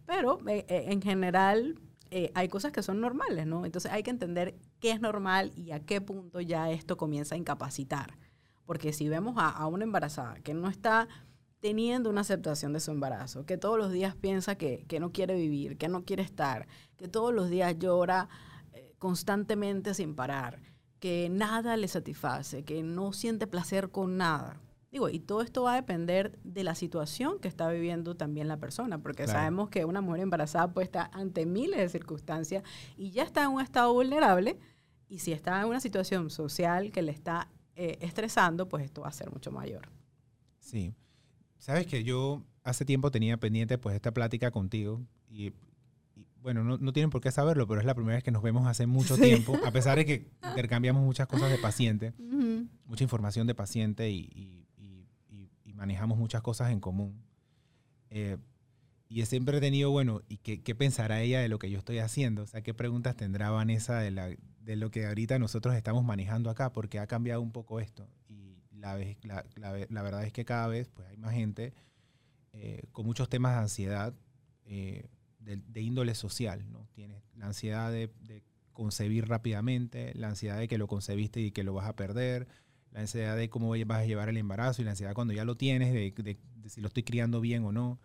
pero 0.06 0.38
eh, 0.46 0.66
eh, 0.68 0.84
en 0.88 1.00
general 1.00 1.80
eh, 2.10 2.30
hay 2.34 2.48
cosas 2.48 2.70
que 2.72 2.82
son 2.82 3.00
normales, 3.00 3.46
¿no? 3.46 3.64
Entonces 3.64 3.90
hay 3.90 4.02
que 4.02 4.10
entender 4.10 4.54
qué 4.78 4.90
es 4.90 5.00
normal 5.00 5.50
y 5.56 5.70
a 5.70 5.80
qué 5.80 6.02
punto 6.02 6.42
ya 6.42 6.70
esto 6.70 6.98
comienza 6.98 7.34
a 7.34 7.38
incapacitar. 7.38 8.18
Porque 8.66 8.92
si 8.92 9.08
vemos 9.08 9.36
a, 9.38 9.66
una 9.66 9.84
embarazada 9.84 10.34
que 10.40 10.52
no 10.52 10.68
está 10.68 11.08
teniendo 11.62 12.10
una 12.10 12.22
aceptación 12.22 12.72
de 12.72 12.80
su 12.80 12.90
embarazo, 12.90 13.46
que 13.46 13.56
todos 13.56 13.78
los 13.78 13.92
días 13.92 14.16
piensa 14.16 14.56
que, 14.56 14.84
no 15.00 15.12
quiere 15.12 15.36
vivir, 15.36 15.78
que 15.78 15.88
no 15.88 16.04
quiere 16.04 16.24
estar, 16.24 16.66
que 16.96 17.06
todos 17.06 17.32
los 17.32 17.48
días 17.48 17.78
llora 17.78 18.28
eh, 18.72 18.92
constantemente 18.98 19.94
sin 19.94 20.16
parar, 20.16 20.60
que 20.98 21.28
nada 21.30 21.76
le 21.76 21.86
satisface, 21.86 22.64
que 22.64 22.82
no 22.82 23.12
siente 23.12 23.46
placer 23.46 23.90
con 23.90 24.16
nada, 24.16 24.60
Digo, 24.90 25.08
y 25.08 25.20
todo 25.20 25.40
esto 25.40 25.62
va 25.62 25.72
a 25.72 25.76
depender 25.76 26.38
de 26.44 26.64
la 26.64 26.74
situación 26.74 27.38
que 27.38 27.48
está 27.48 27.70
viviendo 27.70 28.14
también 28.14 28.46
la 28.46 28.58
persona, 28.58 28.98
porque 28.98 29.26
sabemos 29.26 29.70
que 29.70 29.86
una 29.86 30.02
mujer 30.02 30.20
embarazada 30.20 30.70
puede 30.74 30.84
estar 30.84 31.08
ante 31.14 31.46
miles 31.46 31.78
de 31.78 31.88
circunstancias 31.88 32.62
y 32.98 33.10
ya 33.10 33.22
está 33.22 33.44
en 33.44 33.52
un 33.52 33.62
estado 33.62 33.90
vulnerable, 33.94 34.58
y 35.08 35.20
si 35.20 35.32
está 35.32 35.58
en 35.62 35.68
una 35.68 35.80
situación 35.80 36.28
social 36.28 36.92
que 36.92 37.00
le 37.00 37.10
está 37.10 37.48
eh, 37.74 37.96
estresando, 38.02 38.68
pues 38.68 38.84
esto 38.84 39.00
va 39.00 39.08
a 39.08 39.12
ser 39.12 39.30
mucho 39.32 39.50
mayor. 39.50 39.88
Sí. 40.58 40.94
Sabes 41.62 41.86
que 41.86 42.02
yo 42.02 42.42
hace 42.64 42.84
tiempo 42.84 43.12
tenía 43.12 43.36
pendiente 43.36 43.78
pues 43.78 43.94
esta 43.94 44.12
plática 44.12 44.50
contigo 44.50 45.00
y, 45.30 45.52
bueno, 46.40 46.64
no, 46.64 46.92
tienen 46.92 47.10
por 47.10 47.20
qué 47.20 47.30
saberlo, 47.30 47.68
pero 47.68 47.78
es 47.80 47.86
la 47.86 47.94
primera 47.94 48.16
vez 48.16 48.24
que 48.24 48.32
nos 48.32 48.42
vemos 48.42 48.66
hace 48.66 48.86
mucho 48.86 49.16
tiempo, 49.16 49.56
a 49.64 49.70
pesar 49.70 49.96
de 49.96 50.04
que 50.04 50.28
intercambiamos 50.42 51.04
muchas 51.04 51.28
cosas 51.28 51.50
de 51.52 51.58
paciente, 51.58 52.14
mucha 52.84 53.04
información 53.04 53.46
de 53.46 53.54
paciente 53.54 54.10
y 54.10 54.66
manejamos 55.82 56.18
muchas 56.18 56.42
cosas 56.42 56.72
en 56.72 56.80
común. 56.80 57.24
Eh, 58.10 58.38
y 59.08 59.24
siempre 59.26 59.58
he 59.58 59.60
tenido, 59.60 59.90
bueno, 59.90 60.22
¿y 60.28 60.38
qué, 60.38 60.62
qué, 60.62 60.74
pensará 60.74 61.20
ella 61.20 61.40
de 61.40 61.48
lo 61.48 61.58
que 61.58 61.70
yo 61.70 61.78
estoy 61.78 61.98
haciendo? 61.98 62.42
O 62.42 62.46
sea, 62.46 62.62
¿qué 62.62 62.72
preguntas 62.72 63.16
tendrá 63.16 63.50
Vanessa 63.50 63.98
de, 63.98 64.10
la, 64.10 64.28
de 64.60 64.76
lo 64.76 64.90
que 64.90 65.06
ahorita 65.06 65.38
nosotros 65.38 65.74
estamos 65.74 66.04
manejando 66.04 66.50
acá? 66.50 66.72
Porque 66.72 66.98
ha 66.98 67.06
cambiado 67.06 67.40
un 67.40 67.52
poco 67.52 67.80
esto. 67.80 68.08
La, 68.82 69.44
la, 69.56 69.86
la, 69.88 70.02
verdad 70.02 70.24
es 70.24 70.32
que 70.32 70.44
cada 70.44 70.66
vez 70.66 70.88
pues, 70.88 71.08
hay 71.08 71.16
más 71.16 71.32
gente 71.32 71.72
eh, 72.52 72.82
con 72.92 73.06
muchos 73.06 73.28
temas 73.28 73.54
de 73.54 73.60
ansiedad 73.60 74.14
eh, 74.66 75.08
de, 75.38 75.80
índole 75.80 76.14
social. 76.14 76.70
¿no? 76.70 76.86
Tienes 76.92 77.22
la 77.36 77.46
ansiedad 77.46 77.90
de, 77.90 78.10
de 78.20 78.42
concebir 78.72 79.28
rápidamente, 79.28 80.12
la 80.14 80.28
ansiedad 80.28 80.58
de 80.58 80.68
que 80.68 80.78
lo 80.78 80.86
concebiste 80.86 81.40
y 81.40 81.50
que 81.50 81.62
lo 81.64 81.74
vas 81.74 81.88
a 81.88 81.96
perder, 81.96 82.46
la 82.92 83.00
ansiedad 83.00 83.36
de 83.36 83.48
cómo 83.48 83.70
vas 83.70 83.98
a 83.98 84.04
llevar 84.04 84.28
el 84.28 84.36
embarazo 84.36 84.82
y 84.82 84.84
la 84.84 84.90
ansiedad 84.92 85.14
cuando 85.14 85.32
ya 85.32 85.44
lo 85.44 85.56
tienes, 85.56 85.92
de, 85.92 86.38
si 86.66 86.80
lo 86.80 86.88
estoy 86.88 87.02
criando 87.02 87.40
bien 87.40 87.64
o 87.64 87.72
no. 87.72 87.98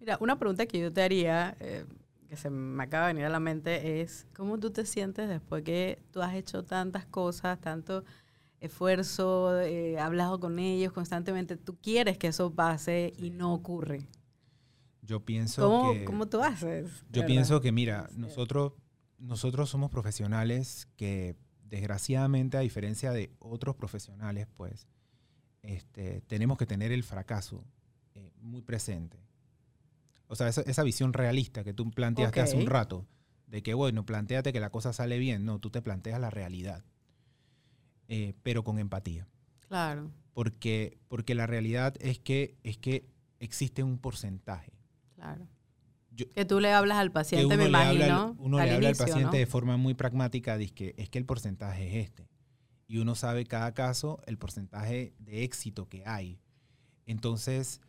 Mira, 0.00 0.18
una 0.20 0.38
pregunta 0.38 0.66
que 0.66 0.80
yo 0.80 0.92
te 0.92 1.02
haría, 1.02 1.56
eh, 1.60 1.84
que 2.28 2.36
se 2.36 2.50
me 2.50 2.82
acaba 2.82 3.06
de 3.06 3.14
venir 3.14 3.26
a 3.26 3.30
la 3.30 3.40
mente, 3.40 4.00
es 4.00 4.26
cómo 4.34 4.58
tú 4.58 4.70
te 4.70 4.84
sientes 4.86 5.28
después 5.28 5.62
que 5.62 6.00
tú 6.10 6.20
has 6.20 6.34
hecho 6.34 6.64
tantas 6.64 7.06
cosas, 7.06 7.60
tanto 7.60 8.04
esfuerzo, 8.60 9.60
eh, 9.60 9.98
hablado 9.98 10.40
con 10.40 10.58
ellos 10.58 10.92
constantemente, 10.92 11.56
tú 11.56 11.76
quieres 11.76 12.18
que 12.18 12.28
eso 12.28 12.52
pase 12.52 13.12
y 13.18 13.30
no 13.30 13.52
ocurre. 13.52 14.06
Yo 15.02 15.20
pienso 15.20 15.68
¿Cómo, 15.68 15.92
que... 15.92 16.04
¿Cómo 16.04 16.26
tú 16.26 16.40
haces? 16.40 16.90
Yo 17.10 17.20
¿verdad? 17.20 17.26
pienso 17.26 17.60
que, 17.60 17.72
mira, 17.72 18.06
Este, 18.08 18.20
nosotros, 18.20 18.72
nosotros 19.18 19.68
somos 19.68 19.90
profesionales 19.90 20.88
que, 20.96 21.36
desgraciadamente, 21.64 22.56
a 22.56 22.60
diferencia 22.60 23.12
de 23.12 23.30
otros 23.38 23.76
profesionales, 23.76 24.46
pues, 24.56 24.86
este, 25.62 26.22
tenemos 26.22 26.56
que 26.56 26.66
tener 26.66 26.90
el 26.90 27.02
fracaso 27.02 27.64
eh, 28.14 28.30
muy 28.40 28.62
presente. 28.62 29.18
O 30.26 30.36
sea, 30.36 30.48
esa, 30.48 30.62
esa 30.62 30.82
visión 30.82 31.12
realista 31.12 31.64
que 31.64 31.74
tú 31.74 31.90
planteaste 31.90 32.40
hace 32.40 32.56
un 32.56 32.66
rato, 32.66 33.06
de 33.46 33.62
que, 33.62 33.74
bueno, 33.74 34.06
planteate 34.06 34.52
que 34.52 34.60
la 34.60 34.70
cosa 34.70 34.92
sale 34.92 35.18
bien. 35.18 35.44
No, 35.44 35.58
tú 35.58 35.70
te 35.70 35.82
planteas 35.82 36.18
la 36.18 36.30
realidad, 36.30 36.82
eh, 38.08 38.34
pero 38.42 38.62
con 38.64 38.78
empatía. 38.78 39.26
Claro, 39.68 40.10
Porque, 40.32 40.98
porque 41.08 41.34
la 41.34 41.46
realidad 41.46 41.94
es 42.00 42.18
que, 42.18 42.56
es 42.62 42.76
que 42.78 43.06
existe 43.40 43.82
un 43.82 43.98
porcentaje. 43.98 44.72
claro. 45.14 45.46
Yo- 46.16 46.30
que 46.32 46.44
tú 46.44 46.60
le 46.60 46.72
hablas 46.72 46.98
al 46.98 47.10
paciente, 47.10 47.46
uno 47.46 47.56
me 47.56 47.68
le 47.68 47.76
habla 47.76 47.88
al- 47.88 47.96
imagino. 47.96 48.36
uno 48.38 48.56
le 48.58 48.62
habla 48.70 48.74
inicio, 48.88 48.88
al 49.04 49.10
paciente 49.10 49.36
¿no? 49.36 49.38
de 49.40 49.46
forma 49.46 49.76
muy 49.76 49.94
pragmática, 49.94 50.56
dice 50.56 50.72
que 50.72 50.94
es 50.96 51.08
que 51.10 51.18
el 51.18 51.24
porcentaje 51.26 51.88
es 51.88 52.06
este. 52.06 52.28
Y 52.86 52.98
uno 52.98 53.16
sabe 53.16 53.46
cada 53.46 53.74
caso 53.74 54.20
el 54.26 54.38
porcentaje 54.38 55.12
de 55.18 55.42
éxito 55.42 55.88
que 55.88 56.04
hay. 56.06 56.38
Entonces, 57.06 57.80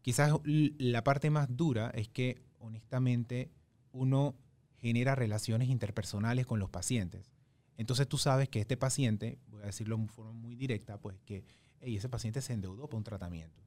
quizás 0.00 0.32
la 0.44 1.04
parte 1.04 1.28
más 1.28 1.48
dura 1.56 1.90
es 1.90 2.08
que, 2.08 2.42
honestamente, 2.58 3.50
uno 3.92 4.34
genera 4.78 5.14
relaciones 5.14 5.68
interpersonales 5.68 6.46
con 6.46 6.58
los 6.60 6.70
pacientes. 6.70 7.33
Entonces 7.76 8.08
tú 8.08 8.18
sabes 8.18 8.48
que 8.48 8.60
este 8.60 8.76
paciente, 8.76 9.38
voy 9.48 9.62
a 9.62 9.66
decirlo 9.66 9.96
de 9.96 10.06
forma 10.08 10.32
muy 10.32 10.54
directa, 10.54 10.98
pues 11.00 11.18
que 11.24 11.44
"Ey, 11.80 11.96
ese 11.96 12.08
paciente 12.08 12.40
se 12.40 12.52
endeudó 12.52 12.86
para 12.86 12.98
un 12.98 13.04
tratamiento. 13.04 13.62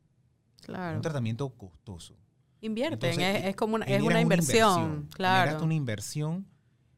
Claro. 0.61 0.95
un 0.97 1.01
tratamiento 1.01 1.49
costoso. 1.49 2.17
Invierten, 2.61 2.93
Entonces, 3.11 3.35
es, 3.43 3.45
es 3.49 3.55
como 3.55 3.75
una, 3.75 3.85
es 3.85 4.01
una 4.01 4.19
inversión, 4.19 5.07
Generaste 5.15 5.15
claro. 5.15 5.63
una 5.63 5.73
inversión, 5.75 6.47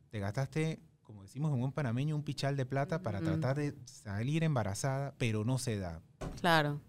te 0.10 0.19
gastaste, 0.19 0.80
como 1.02 1.22
decimos 1.24 1.54
en 1.54 1.62
un 1.62 1.72
panameño, 1.74 2.15
un 2.15 2.24
pichal 2.24 2.56
de 2.56 2.65
plata 2.65 3.02
para 3.04 3.19
tratar 3.22 3.58
de 3.58 3.76
salir 3.86 4.43
embarazada, 4.43 5.13
pero 5.17 5.43
no 5.43 5.58
se 5.58 5.78
da. 5.78 6.02
Claro, 6.39 6.80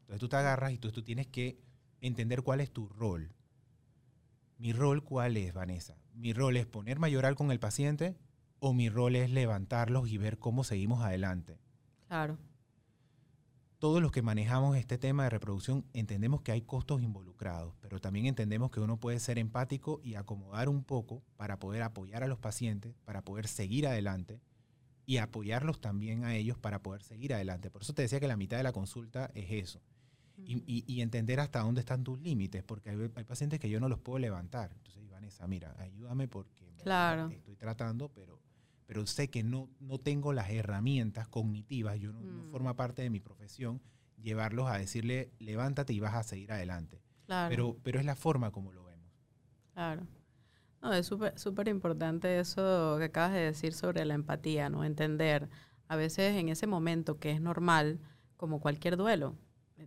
Entonces 0.00 0.20
tú 0.20 0.28
te 0.28 0.36
agarras 0.36 0.72
y 0.72 0.78
tú, 0.78 0.90
tú 0.90 1.02
tienes 1.02 1.28
que 1.28 1.58
entender 2.00 2.42
cuál 2.42 2.60
es 2.60 2.70
tu 2.72 2.88
rol. 2.88 3.32
Mi 4.56 4.72
rol, 4.72 5.04
¿cuál 5.04 5.36
es, 5.36 5.54
Vanessa? 5.54 5.96
Mi 6.14 6.32
rol 6.32 6.56
es 6.56 6.66
ponerme 6.66 7.06
a 7.06 7.10
llorar 7.10 7.36
con 7.36 7.52
el 7.52 7.60
paciente 7.60 8.16
o 8.60 8.72
mi 8.74 8.88
rol 8.88 9.16
es 9.16 9.30
levantarlos 9.30 10.08
y 10.08 10.18
ver 10.18 10.38
cómo 10.38 10.64
seguimos 10.64 11.02
adelante. 11.02 11.58
claro. 12.08 12.38
todos 13.78 14.02
los 14.02 14.10
que 14.10 14.22
manejamos 14.22 14.76
este 14.76 14.98
tema 14.98 15.22
de 15.24 15.30
reproducción 15.30 15.84
entendemos 15.92 16.42
que 16.42 16.50
hay 16.50 16.62
costos 16.62 17.00
involucrados, 17.00 17.74
pero 17.80 18.00
también 18.00 18.26
entendemos 18.26 18.72
que 18.72 18.80
uno 18.80 18.96
puede 18.98 19.20
ser 19.20 19.38
empático 19.38 20.00
y 20.02 20.14
acomodar 20.16 20.68
un 20.68 20.82
poco 20.82 21.22
para 21.36 21.60
poder 21.60 21.82
apoyar 21.82 22.24
a 22.24 22.26
los 22.26 22.40
pacientes, 22.40 22.96
para 23.04 23.22
poder 23.22 23.46
seguir 23.46 23.86
adelante 23.86 24.40
y 25.06 25.18
apoyarlos 25.18 25.80
también 25.80 26.24
a 26.24 26.34
ellos 26.34 26.58
para 26.58 26.82
poder 26.82 27.02
seguir 27.04 27.32
adelante. 27.34 27.70
Por 27.70 27.82
eso 27.82 27.92
te 27.94 28.02
decía 28.02 28.18
que 28.18 28.26
la 28.26 28.36
mitad 28.36 28.56
de 28.56 28.64
la 28.64 28.72
consulta 28.72 29.30
es 29.34 29.46
eso. 29.52 29.80
Y, 30.44 30.56
y- 30.66 30.84
y 30.86 31.00
entender 31.00 31.40
hasta 31.40 31.60
dónde 31.60 31.80
están 31.80 32.04
tus 32.04 32.20
límites, 32.20 32.62
porque 32.62 32.90
hay, 32.90 33.10
hay 33.14 33.24
pacientes 33.24 33.58
que 33.58 33.68
yo 33.70 33.80
no 33.80 33.88
los 33.88 33.98
puedo 34.00 34.18
levantar. 34.20 34.70
Entonces, 34.72 35.08
Vanessa, 35.08 35.46
mira, 35.48 35.74
ayúdame 35.78 36.28
porque 36.28 36.74
Claro. 36.82 37.28
estoy 37.30 37.56
tratando, 37.56 38.08
pero, 38.08 38.37
pero 38.88 39.06
sé 39.06 39.28
que 39.28 39.42
no, 39.44 39.68
no 39.80 39.98
tengo 39.98 40.32
las 40.32 40.48
herramientas 40.48 41.28
cognitivas, 41.28 42.00
yo 42.00 42.10
no, 42.10 42.22
no 42.22 42.44
Mm. 42.44 42.50
forma 42.50 42.74
parte 42.74 43.02
de 43.02 43.10
mi 43.10 43.20
profesión 43.20 43.82
llevarlos 44.16 44.66
a 44.66 44.78
decirle, 44.78 45.30
levántate 45.38 45.92
y 45.92 46.00
vas 46.00 46.14
a 46.14 46.22
seguir 46.22 46.50
adelante. 46.50 47.02
Claro. 47.26 47.50
Pero, 47.50 47.76
pero 47.82 48.00
es 48.00 48.06
la 48.06 48.16
forma 48.16 48.50
como 48.50 48.72
lo 48.72 48.82
vemos. 48.84 49.06
Claro. 49.74 50.06
No, 50.80 50.92
es 50.94 51.06
súper 51.06 51.68
importante 51.68 52.38
eso 52.40 52.96
que 52.98 53.04
acabas 53.04 53.32
de 53.32 53.40
decir 53.40 53.74
sobre 53.74 54.04
la 54.06 54.14
empatía, 54.14 54.70
¿no? 54.70 54.84
Entender 54.84 55.50
a 55.86 55.96
veces 55.96 56.36
en 56.36 56.48
ese 56.48 56.66
momento 56.66 57.18
que 57.18 57.30
es 57.32 57.40
normal, 57.42 58.00
como 58.36 58.58
cualquier 58.60 58.96
duelo. 58.96 59.36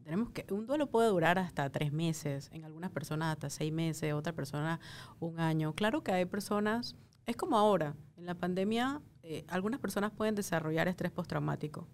Tenemos 0.03 0.29
que, 0.29 0.45
un 0.53 0.67
duelo 0.67 0.87
puede 0.89 1.09
durar 1.09 1.39
hasta 1.39 1.69
tres 1.69 1.91
meses, 1.91 2.49
en 2.53 2.63
algunas 2.63 2.91
personas 2.91 3.33
hasta 3.33 3.49
seis 3.49 3.73
meses, 3.73 4.13
otras 4.13 4.35
personas 4.35 4.79
un 5.19 5.39
año. 5.39 5.73
Claro 5.73 6.03
que 6.03 6.11
hay 6.11 6.25
personas, 6.25 6.95
es 7.25 7.35
como 7.35 7.57
ahora, 7.57 7.95
en 8.17 8.25
la 8.25 8.35
pandemia, 8.35 9.01
eh, 9.23 9.45
algunas 9.47 9.79
personas 9.79 10.11
pueden 10.11 10.35
desarrollar 10.35 10.87
estrés 10.87 11.11
postraumático, 11.11 11.87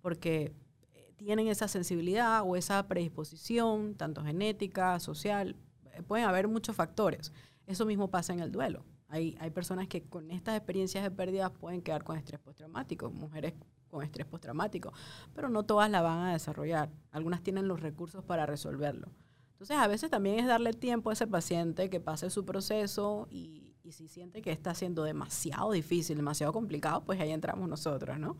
porque 0.00 0.54
eh, 0.92 1.12
tienen 1.16 1.48
esa 1.48 1.68
sensibilidad 1.68 2.42
o 2.44 2.56
esa 2.56 2.86
predisposición, 2.86 3.94
tanto 3.94 4.22
genética, 4.22 4.98
social, 5.00 5.56
eh, 5.92 6.02
pueden 6.02 6.26
haber 6.26 6.48
muchos 6.48 6.76
factores. 6.76 7.32
Eso 7.66 7.86
mismo 7.86 8.10
pasa 8.10 8.32
en 8.32 8.40
el 8.40 8.52
duelo. 8.52 8.84
Hay, 9.08 9.36
hay 9.40 9.50
personas 9.50 9.88
que 9.88 10.02
con 10.04 10.30
estas 10.30 10.56
experiencias 10.56 11.04
de 11.04 11.10
pérdidas 11.10 11.50
pueden 11.50 11.82
quedar 11.82 12.02
con 12.02 12.16
estrés 12.16 12.40
postraumático, 12.40 13.10
mujeres 13.10 13.54
con 13.88 14.02
estrés 14.02 14.26
postraumático, 14.26 14.92
pero 15.34 15.50
no 15.50 15.64
todas 15.64 15.90
la 15.90 16.00
van 16.00 16.20
a 16.20 16.32
desarrollar. 16.32 16.90
Algunas 17.10 17.42
tienen 17.42 17.68
los 17.68 17.80
recursos 17.80 18.24
para 18.24 18.46
resolverlo. 18.46 19.08
Entonces, 19.62 19.76
a 19.76 19.86
veces 19.86 20.10
también 20.10 20.38
es 20.40 20.46
darle 20.46 20.72
tiempo 20.72 21.10
a 21.10 21.12
ese 21.12 21.26
paciente 21.26 21.90
que 21.90 22.00
pase 22.00 22.30
su 22.30 22.44
proceso 22.44 23.28
y, 23.30 23.61
y 23.92 23.94
si 23.94 24.08
siente 24.08 24.40
que 24.40 24.52
está 24.52 24.74
siendo 24.74 25.04
demasiado 25.04 25.72
difícil, 25.72 26.16
demasiado 26.16 26.52
complicado, 26.52 27.04
pues 27.04 27.20
ahí 27.20 27.30
entramos 27.30 27.68
nosotros, 27.68 28.18
¿no? 28.18 28.38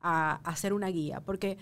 A, 0.00 0.40
a 0.42 0.50
hacer 0.50 0.72
una 0.72 0.88
guía. 0.88 1.20
Porque 1.20 1.58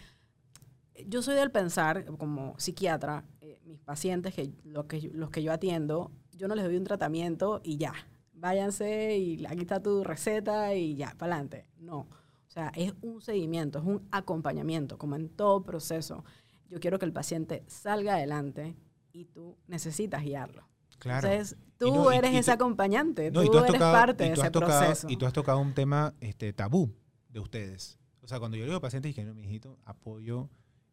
yo 1.07 1.23
soy 1.23 1.35
del 1.35 1.51
pensar, 1.51 2.05
como 2.19 2.55
psiquiatra, 2.59 3.25
eh, 3.41 3.61
mis 3.65 3.81
pacientes, 3.81 4.35
que, 4.35 4.53
lo 4.63 4.87
que 4.87 5.11
los 5.13 5.31
que 5.31 5.43
yo 5.43 5.53
atiendo, 5.53 6.13
yo 6.33 6.47
no 6.47 6.55
les 6.55 6.65
doy 6.65 6.77
un 6.77 6.85
tratamiento 6.85 7.61
y 7.65 7.79
ya, 7.79 7.95
váyanse 8.33 9.19
y 9.19 9.45
aquí 9.47 9.63
está 9.63 9.83
tu 9.83 10.05
receta 10.05 10.75
y 10.75 10.95
ya, 10.95 11.15
para 11.19 11.35
adelante. 11.35 11.67
No, 11.79 11.99
o 11.99 12.51
sea, 12.51 12.71
es 12.77 12.95
un 13.03 13.21
seguimiento, 13.21 13.81
es 13.81 13.85
un 13.85 14.07
acompañamiento, 14.13 14.99
como 14.99 15.17
en 15.17 15.29
todo 15.29 15.65
proceso. 15.65 16.25
Yo 16.69 16.79
quiero 16.79 17.01
que 17.01 17.07
el 17.07 17.13
paciente 17.13 17.65
salga 17.67 18.15
adelante 18.15 18.77
y 19.13 19.25
tú 19.25 19.59
necesitas 19.67 20.23
guiarlo. 20.23 20.69
Claro. 20.99 21.27
Entonces, 21.27 21.59
Y 21.87 21.90
tú 21.90 21.97
no, 21.97 22.12
y- 22.12 22.16
eres 22.16 22.33
y 22.33 22.37
ese 22.37 22.53
acompañante, 22.53 23.31
No, 23.31 23.42
y 23.42 23.47
tú, 23.47 23.53
tú 23.53 23.59
has 23.59 23.64
eres 23.64 23.75
tocado, 23.75 23.92
parte 23.92 24.25
y 24.25 24.29
de 24.29 24.35
ese 24.35 24.51
tocado- 24.51 24.79
proceso. 24.81 25.09
y 25.11 25.16
tú 25.16 25.27
has 25.27 25.33
tocado 25.33 25.59
un 25.59 25.75
tema 25.75 26.14
este, 26.21 26.53
tabú 26.53 26.92
de 27.29 27.40
ustedes. 27.40 27.99
O 28.21 28.29
sea, 28.29 28.38
cuando 28.38 28.57
yo 28.57 28.62
le 28.62 28.66
digo 28.68 28.79
a 28.79 28.81
pacientes, 28.81 29.11
y 29.11 29.14
que 29.14 29.25
no, 29.25 29.35
mijito, 29.35 29.79
apoyo 29.85 30.49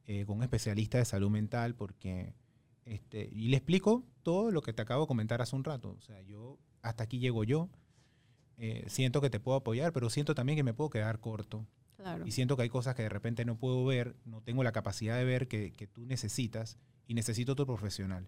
eh, 0.05 0.25
con 0.25 0.37
un 0.37 0.43
especialista 0.43 0.97
de 0.97 1.05
salud 1.05 1.29
mental 1.29 1.75
porque, 1.75 2.33
este, 2.85 3.29
y 3.31 3.49
le 3.49 3.57
explico 3.57 4.03
todo 4.23 4.49
lo 4.51 4.61
que 4.63 4.73
te 4.73 4.81
acabo 4.81 5.01
de 5.03 5.07
comentar 5.07 5.41
hace 5.41 5.55
un 5.55 5.63
rato. 5.63 5.95
O 5.97 6.01
sea, 6.01 6.19
yo, 6.23 6.57
hasta 6.81 7.03
aquí 7.03 7.19
llego 7.19 7.43
yo, 7.43 7.69
eh, 8.57 8.85
siento 8.87 9.21
que 9.21 9.29
te 9.29 9.39
puedo 9.39 9.57
apoyar, 9.57 9.93
pero 9.93 10.09
siento 10.09 10.33
también 10.35 10.57
que 10.57 10.63
me 10.63 10.73
puedo 10.73 10.89
quedar 10.89 11.19
corto. 11.19 11.65
Claro. 11.97 12.25
Y 12.25 12.31
siento 12.31 12.55
que 12.55 12.63
hay 12.63 12.69
cosas 12.69 12.95
que 12.95 13.03
de 13.03 13.09
repente 13.09 13.45
no 13.45 13.57
puedo 13.57 13.85
ver, 13.85 14.15
no 14.25 14.41
tengo 14.41 14.63
la 14.63 14.71
capacidad 14.71 15.17
de 15.17 15.25
ver 15.25 15.47
que, 15.47 15.71
que 15.73 15.85
tú 15.85 16.05
necesitas 16.05 16.77
y 17.07 17.13
necesito 17.13 17.51
otro 17.51 17.65
profesional. 17.65 18.27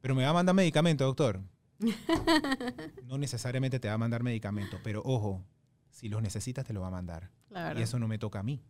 Pero 0.00 0.14
me 0.14 0.24
va 0.24 0.30
a 0.30 0.34
mandar 0.34 0.54
medicamento, 0.54 1.04
doctor. 1.04 1.40
No 3.06 3.18
necesariamente 3.18 3.78
te 3.80 3.88
va 3.88 3.94
a 3.94 3.98
mandar 3.98 4.22
medicamento, 4.22 4.78
pero 4.82 5.02
ojo, 5.04 5.44
si 5.90 6.08
los 6.08 6.22
necesitas 6.22 6.64
te 6.64 6.72
lo 6.72 6.80
va 6.80 6.88
a 6.88 6.92
mandar. 6.92 7.30
Claro. 7.48 7.78
Y 7.78 7.82
eso 7.82 7.98
no 7.98 8.08
me 8.08 8.18
toca 8.18 8.40
a 8.40 8.42
mí. 8.42 8.62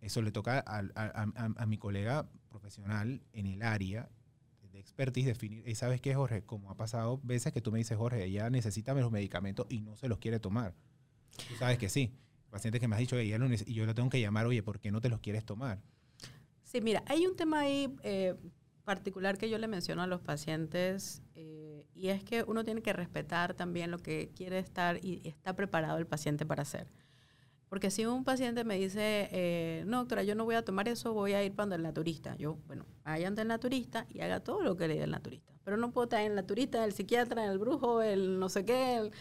Eso 0.00 0.20
le 0.22 0.32
toca 0.32 0.58
a, 0.58 0.78
a- 0.78 0.82
a- 0.94 1.52
a 1.56 1.66
mi 1.66 1.78
colega 1.78 2.28
profesional 2.48 3.22
en 3.32 3.46
el 3.46 3.62
área 3.62 4.08
de 4.72 4.78
expertise 4.80 5.26
definir. 5.26 5.66
Y 5.68 5.74
sabes 5.74 6.00
qué, 6.00 6.14
Jorge, 6.14 6.42
como 6.44 6.70
ha 6.70 6.76
pasado 6.76 7.20
veces 7.22 7.52
que 7.52 7.60
tú 7.60 7.70
me 7.72 7.78
dices, 7.78 7.96
Jorge, 7.96 8.24
ella 8.24 8.48
necesita 8.50 8.94
los 8.94 9.10
medicamentos 9.12 9.66
y 9.68 9.80
no 9.80 9.96
se 9.96 10.08
los 10.08 10.18
quiere 10.18 10.40
tomar. 10.40 10.74
Tú 11.48 11.54
sabes 11.58 11.78
que 11.78 11.88
sí. 11.88 12.12
Pacientes 12.50 12.80
que 12.80 12.88
me 12.88 12.96
has 12.96 13.00
dicho, 13.00 13.16
ella 13.16 13.38
lo 13.38 13.46
y 13.52 13.74
yo 13.74 13.86
lo 13.86 13.94
tengo 13.94 14.10
que 14.10 14.20
llamar, 14.20 14.46
oye, 14.46 14.62
¿por 14.62 14.78
qué 14.80 14.90
no 14.90 15.00
te 15.00 15.08
los 15.08 15.20
quieres 15.20 15.44
tomar? 15.44 15.80
Sí, 16.64 16.80
mira, 16.80 17.02
hay 17.06 17.26
un 17.26 17.34
tema 17.36 17.60
ahí 17.60 17.94
eh, 18.02 18.34
particular 18.84 19.38
que 19.38 19.48
yo 19.48 19.58
le 19.58 19.68
menciono 19.68 20.02
a 20.02 20.06
los 20.06 20.20
pacientes 20.20 21.22
eh, 21.34 21.86
y 21.94 22.08
es 22.08 22.24
que 22.24 22.44
uno 22.46 22.64
tiene 22.64 22.82
que 22.82 22.92
respetar 22.92 23.54
también 23.54 23.90
lo 23.90 23.98
que 23.98 24.30
quiere 24.34 24.58
estar 24.58 25.04
y 25.04 25.20
está 25.24 25.54
preparado 25.54 25.98
el 25.98 26.06
paciente 26.06 26.44
para 26.46 26.62
hacer. 26.62 26.88
Porque 27.68 27.90
si 27.90 28.04
un 28.04 28.22
paciente 28.24 28.64
me 28.64 28.76
dice, 28.78 29.28
eh, 29.32 29.84
no, 29.86 29.98
doctora, 30.00 30.22
yo 30.24 30.34
no 30.34 30.44
voy 30.44 30.56
a 30.56 30.64
tomar 30.64 30.88
eso, 30.88 31.14
voy 31.14 31.32
a 31.32 31.42
ir 31.42 31.54
para 31.54 31.74
el 31.74 31.82
naturista. 31.82 32.36
Yo, 32.36 32.58
bueno, 32.66 32.84
vaya 33.02 33.26
ante 33.28 33.42
el 33.42 33.48
naturista 33.48 34.06
y 34.10 34.20
haga 34.20 34.40
todo 34.40 34.60
lo 34.62 34.76
que 34.76 34.88
le 34.88 34.94
diga 34.94 35.06
el 35.06 35.10
naturista. 35.10 35.54
Pero 35.64 35.78
no 35.78 35.90
puedo 35.90 36.14
en 36.18 36.26
el 36.26 36.34
naturista, 36.34 36.84
el 36.84 36.92
psiquiatra, 36.92 37.46
el 37.46 37.58
brujo, 37.58 38.02
el 38.02 38.38
no 38.38 38.50
sé 38.50 38.64
qué, 38.66 38.96
el- 38.96 39.12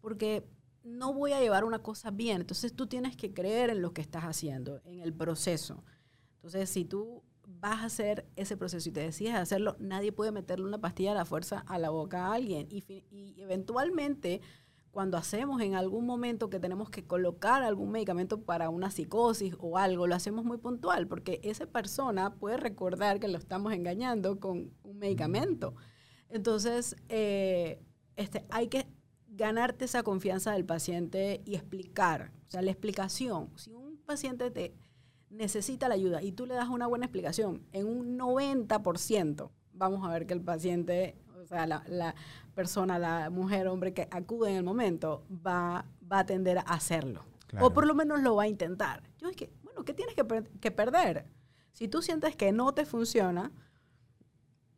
porque 0.00 0.44
no 0.82 1.12
voy 1.14 1.32
a 1.32 1.40
llevar 1.40 1.64
una 1.64 1.78
cosa 1.80 2.10
bien. 2.10 2.40
Entonces 2.40 2.74
tú 2.74 2.86
tienes 2.88 3.16
que 3.16 3.32
creer 3.32 3.70
en 3.70 3.80
lo 3.80 3.92
que 3.92 4.00
estás 4.00 4.24
haciendo, 4.24 4.80
en 4.84 5.00
el 5.00 5.12
proceso. 5.14 5.84
Entonces, 6.36 6.68
si 6.70 6.84
tú 6.84 7.22
vas 7.60 7.80
a 7.80 7.86
hacer 7.86 8.26
ese 8.36 8.56
proceso 8.56 8.88
y 8.88 8.92
te 8.92 9.00
decides 9.00 9.34
hacerlo, 9.34 9.76
nadie 9.78 10.12
puede 10.12 10.32
meterle 10.32 10.66
una 10.66 10.80
pastilla 10.80 11.12
a 11.12 11.14
la 11.14 11.24
fuerza 11.24 11.64
a 11.66 11.78
la 11.78 11.90
boca 11.90 12.26
a 12.26 12.34
alguien. 12.34 12.68
Y, 12.70 12.84
eventualmente, 13.38 14.40
cuando 14.90 15.16
hacemos 15.16 15.60
en 15.60 15.74
algún 15.74 16.06
momento 16.06 16.50
que 16.50 16.60
tenemos 16.60 16.90
que 16.90 17.06
colocar 17.06 17.62
algún 17.62 17.90
medicamento 17.90 18.42
para 18.42 18.70
una 18.70 18.90
psicosis 18.90 19.54
o 19.58 19.78
algo, 19.78 20.06
lo 20.06 20.14
hacemos 20.14 20.44
muy 20.44 20.58
puntual, 20.58 21.08
porque 21.08 21.40
esa 21.42 21.66
persona 21.66 22.34
puede 22.34 22.56
recordar 22.56 23.18
que 23.18 23.28
lo 23.28 23.38
estamos 23.38 23.72
engañando 23.72 24.38
con 24.38 24.72
un 24.82 24.98
medicamento. 24.98 25.74
Entonces, 26.28 26.96
eh, 27.08 27.82
este, 28.16 28.44
hay 28.50 28.68
que 28.68 28.86
ganarte 29.26 29.84
esa 29.84 30.02
confianza 30.02 30.52
del 30.52 30.64
paciente 30.64 31.42
y 31.44 31.56
explicar, 31.56 32.32
o 32.46 32.50
sea, 32.50 32.62
la 32.62 32.70
explicación. 32.70 33.50
Si 33.56 33.72
un 33.72 33.96
paciente 33.98 34.50
te 34.50 34.74
necesita 35.34 35.88
la 35.88 35.94
ayuda 35.94 36.22
y 36.22 36.32
tú 36.32 36.46
le 36.46 36.54
das 36.54 36.68
una 36.68 36.86
buena 36.86 37.06
explicación, 37.06 37.62
en 37.72 37.86
un 37.86 38.18
90% 38.18 39.50
vamos 39.72 40.06
a 40.06 40.12
ver 40.12 40.26
que 40.26 40.34
el 40.34 40.40
paciente, 40.40 41.16
o 41.42 41.46
sea, 41.46 41.66
la, 41.66 42.14
persona, 42.54 42.98
la 42.98 43.30
mujer, 43.30 43.66
hombre 43.66 43.92
que 43.92 44.08
acude 44.10 44.50
en 44.50 44.56
el 44.56 44.62
momento, 44.62 45.24
va, 45.44 45.84
va 46.10 46.20
a 46.20 46.26
tender 46.26 46.58
a 46.58 46.62
hacerlo. 46.62 47.24
O 47.60 47.72
por 47.72 47.86
lo 47.86 47.94
menos 47.94 48.20
lo 48.20 48.36
va 48.36 48.44
a 48.44 48.48
intentar. 48.48 49.02
Yo 49.18 49.28
es 49.28 49.36
que, 49.36 49.52
bueno, 49.62 49.84
¿qué 49.84 49.92
tienes 49.94 50.14
que, 50.14 50.24
que 50.60 50.70
perder? 50.70 51.26
Si 51.72 51.86
tú 51.88 52.02
sientes 52.02 52.34
que 52.34 52.52
no 52.52 52.74
te 52.74 52.84
funciona, 52.84 53.52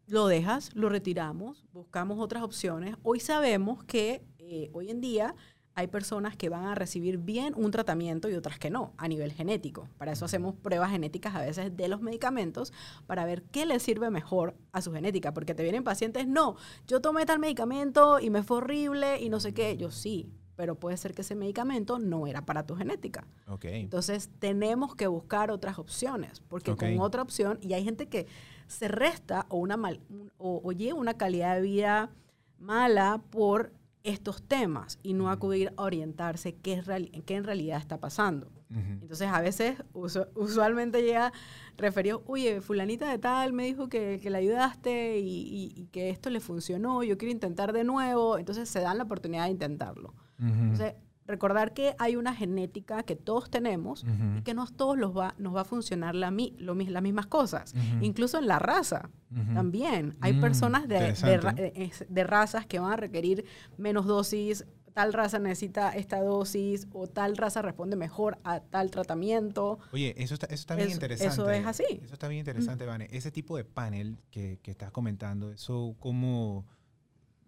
lo 0.07 0.27
dejas, 0.27 0.75
lo 0.75 0.89
retiramos, 0.89 1.65
buscamos 1.73 2.19
otras 2.19 2.43
opciones. 2.43 2.97
Hoy 3.03 3.21
sabemos 3.21 3.83
que 3.85 4.23
eh, 4.39 4.71
hoy 4.73 4.91
en 4.91 5.01
día 5.01 5.35
hay 5.77 5.89
personas 5.89 6.37
que 6.37 6.49
van 6.49 6.65
a 6.65 6.75
recibir 6.75 7.19
bien 7.19 7.53
un 7.55 7.71
tratamiento 7.71 8.31
y 8.31 8.35
otras 8.35 8.59
que 8.59 8.71
no, 8.71 8.95
a 8.97 9.09
nivel 9.09 9.31
genético. 9.33 9.89
Para 9.99 10.13
eso 10.13 10.25
hacemos 10.25 10.55
pruebas 10.55 10.91
genéticas 10.91 11.35
a 11.35 11.43
veces 11.43 11.77
de 11.77 11.89
los 11.89 12.01
medicamentos 12.01 12.73
para 13.07 13.27
ver 13.27 13.43
qué 13.43 13.67
le 13.67 13.79
sirve 13.79 14.09
mejor 14.09 14.57
a 14.73 14.81
su 14.81 14.91
genética. 14.91 15.35
Porque 15.35 15.55
te 15.55 15.63
vienen 15.63 15.85
pacientes, 15.85 16.27
no, 16.27 16.57
yo 16.89 17.03
tomé 17.03 17.27
tal 17.27 17.39
medicamento 17.39 18.21
y 18.21 18.31
me 18.31 18.43
fue 18.43 18.57
horrible 18.57 19.21
y 19.21 19.29
no 19.29 19.39
sé 19.39 19.53
qué. 19.53 19.77
Yo 19.77 19.91
sí, 19.91 20.33
pero 20.57 20.77
puede 20.77 20.97
ser 20.97 21.13
que 21.13 21.21
ese 21.21 21.35
medicamento 21.35 21.99
no 21.99 22.27
era 22.27 22.47
para 22.47 22.67
tu 22.67 22.75
genética. 22.75 23.27
Entonces 23.63 24.31
tenemos 24.39 24.95
que 24.95 25.07
buscar 25.09 25.51
otras 25.51 25.79
opciones, 25.79 26.41
porque 26.49 26.75
con 26.75 26.99
otra 27.01 27.21
opción, 27.21 27.59
y 27.61 27.75
hay 27.75 27.85
gente 27.85 28.09
que 28.09 28.27
se 28.67 28.89
resta 28.89 29.45
o, 29.51 29.59
una 29.59 29.77
mal, 29.77 30.01
o 30.39 30.73
lleva 30.73 30.99
una 30.99 31.19
calidad 31.19 31.57
de 31.57 31.61
vida 31.61 32.11
mala 32.59 33.23
por 33.29 33.73
estos 34.07 34.43
temas 34.43 34.99
y 35.03 35.15
no 35.15 35.31
acudir 35.31 35.73
a 35.77 35.83
orientarse 35.83 36.55
qué, 36.55 36.75
es 36.75 36.87
qué 37.25 37.35
en 37.35 37.45
realidad 37.45 37.79
está 37.79 37.99
pasando. 37.99 38.51
Entonces, 38.69 39.29
a 39.29 39.41
veces, 39.41 39.83
usualmente 39.93 41.03
llega 41.03 41.33
referido, 41.77 42.23
oye, 42.27 42.61
fulanita 42.61 43.09
de 43.09 43.19
tal 43.19 43.53
me 43.53 43.65
dijo 43.65 43.89
que, 43.89 44.19
que 44.21 44.29
le 44.29 44.39
ayudaste 44.39 45.19
y, 45.21 45.89
que 45.93 46.11
esto 46.11 46.31
le 46.31 46.41
funcionó, 46.41 47.03
yo 47.03 47.17
quiero 47.17 47.33
intentar 47.33 47.73
de 47.73 47.85
nuevo. 47.85 48.39
Entonces, 48.39 48.69
se 48.69 48.81
dan 48.81 48.99
la 48.99 49.05
oportunidad 49.05 49.45
de 49.45 49.51
intentarlo. 49.51 50.15
Entonces, 50.39 50.95
recordar 51.27 51.75
que 51.75 51.95
hay 51.99 52.17
una 52.17 52.35
genética 52.35 53.03
que 53.03 53.17
todos 53.17 53.51
tenemos 53.51 54.05
y 54.39 54.43
que 54.43 54.55
no 54.55 54.67
todos 54.67 54.97
los 54.97 55.17
va, 55.17 55.35
nos 55.39 55.55
va 55.55 55.63
a 55.63 55.65
funcionar 55.65 56.15
la, 56.15 56.31
lo, 56.59 56.75
las 56.75 57.03
mismas 57.03 57.27
cosas. 57.27 57.75
Incluso 58.01 58.39
en 58.39 58.47
la 58.47 58.59
raza 58.59 59.11
también. 59.55 60.17
Hay 60.21 60.35
mm, 60.35 60.41
personas 60.41 60.89
de, 60.89 61.13
de, 61.13 61.93
de, 62.09 62.25
razas 62.25 62.67
que 62.67 62.79
van 62.79 62.93
a 62.93 62.97
requerir 62.97 63.45
menos 63.77 64.07
dosis, 64.07 64.65
tal 64.95 65.13
raza 65.13 65.39
necesita 65.39 65.91
esta 65.91 66.23
dosis 66.23 66.89
o 66.93 67.07
tal 67.07 67.37
raza 67.37 67.61
responde 67.61 67.97
mejor 67.97 68.39
a 68.45 68.61
tal 68.61 68.91
tratamiento. 68.91 69.79
Oye, 69.93 70.15
eso 70.17 70.35
está, 70.35 70.47
eso 70.47 70.55
está 70.55 70.75
bien 70.75 70.91
interesante. 70.91 71.33
Eso 71.35 71.51
es 71.51 71.67
así. 71.67 72.01
Eso 72.03 72.15
está 72.15 72.29
bien 72.29 72.39
interesante, 72.39 72.87
Vane. 72.87 73.09
Ese 73.11 73.31
tipo 73.31 73.59
de 73.59 73.65
panel 73.65 74.19
que, 74.31 74.59
que 74.63 74.71
estás 74.71 74.91
comentando, 74.93 75.53
eso 75.53 75.97
como... 75.99 76.65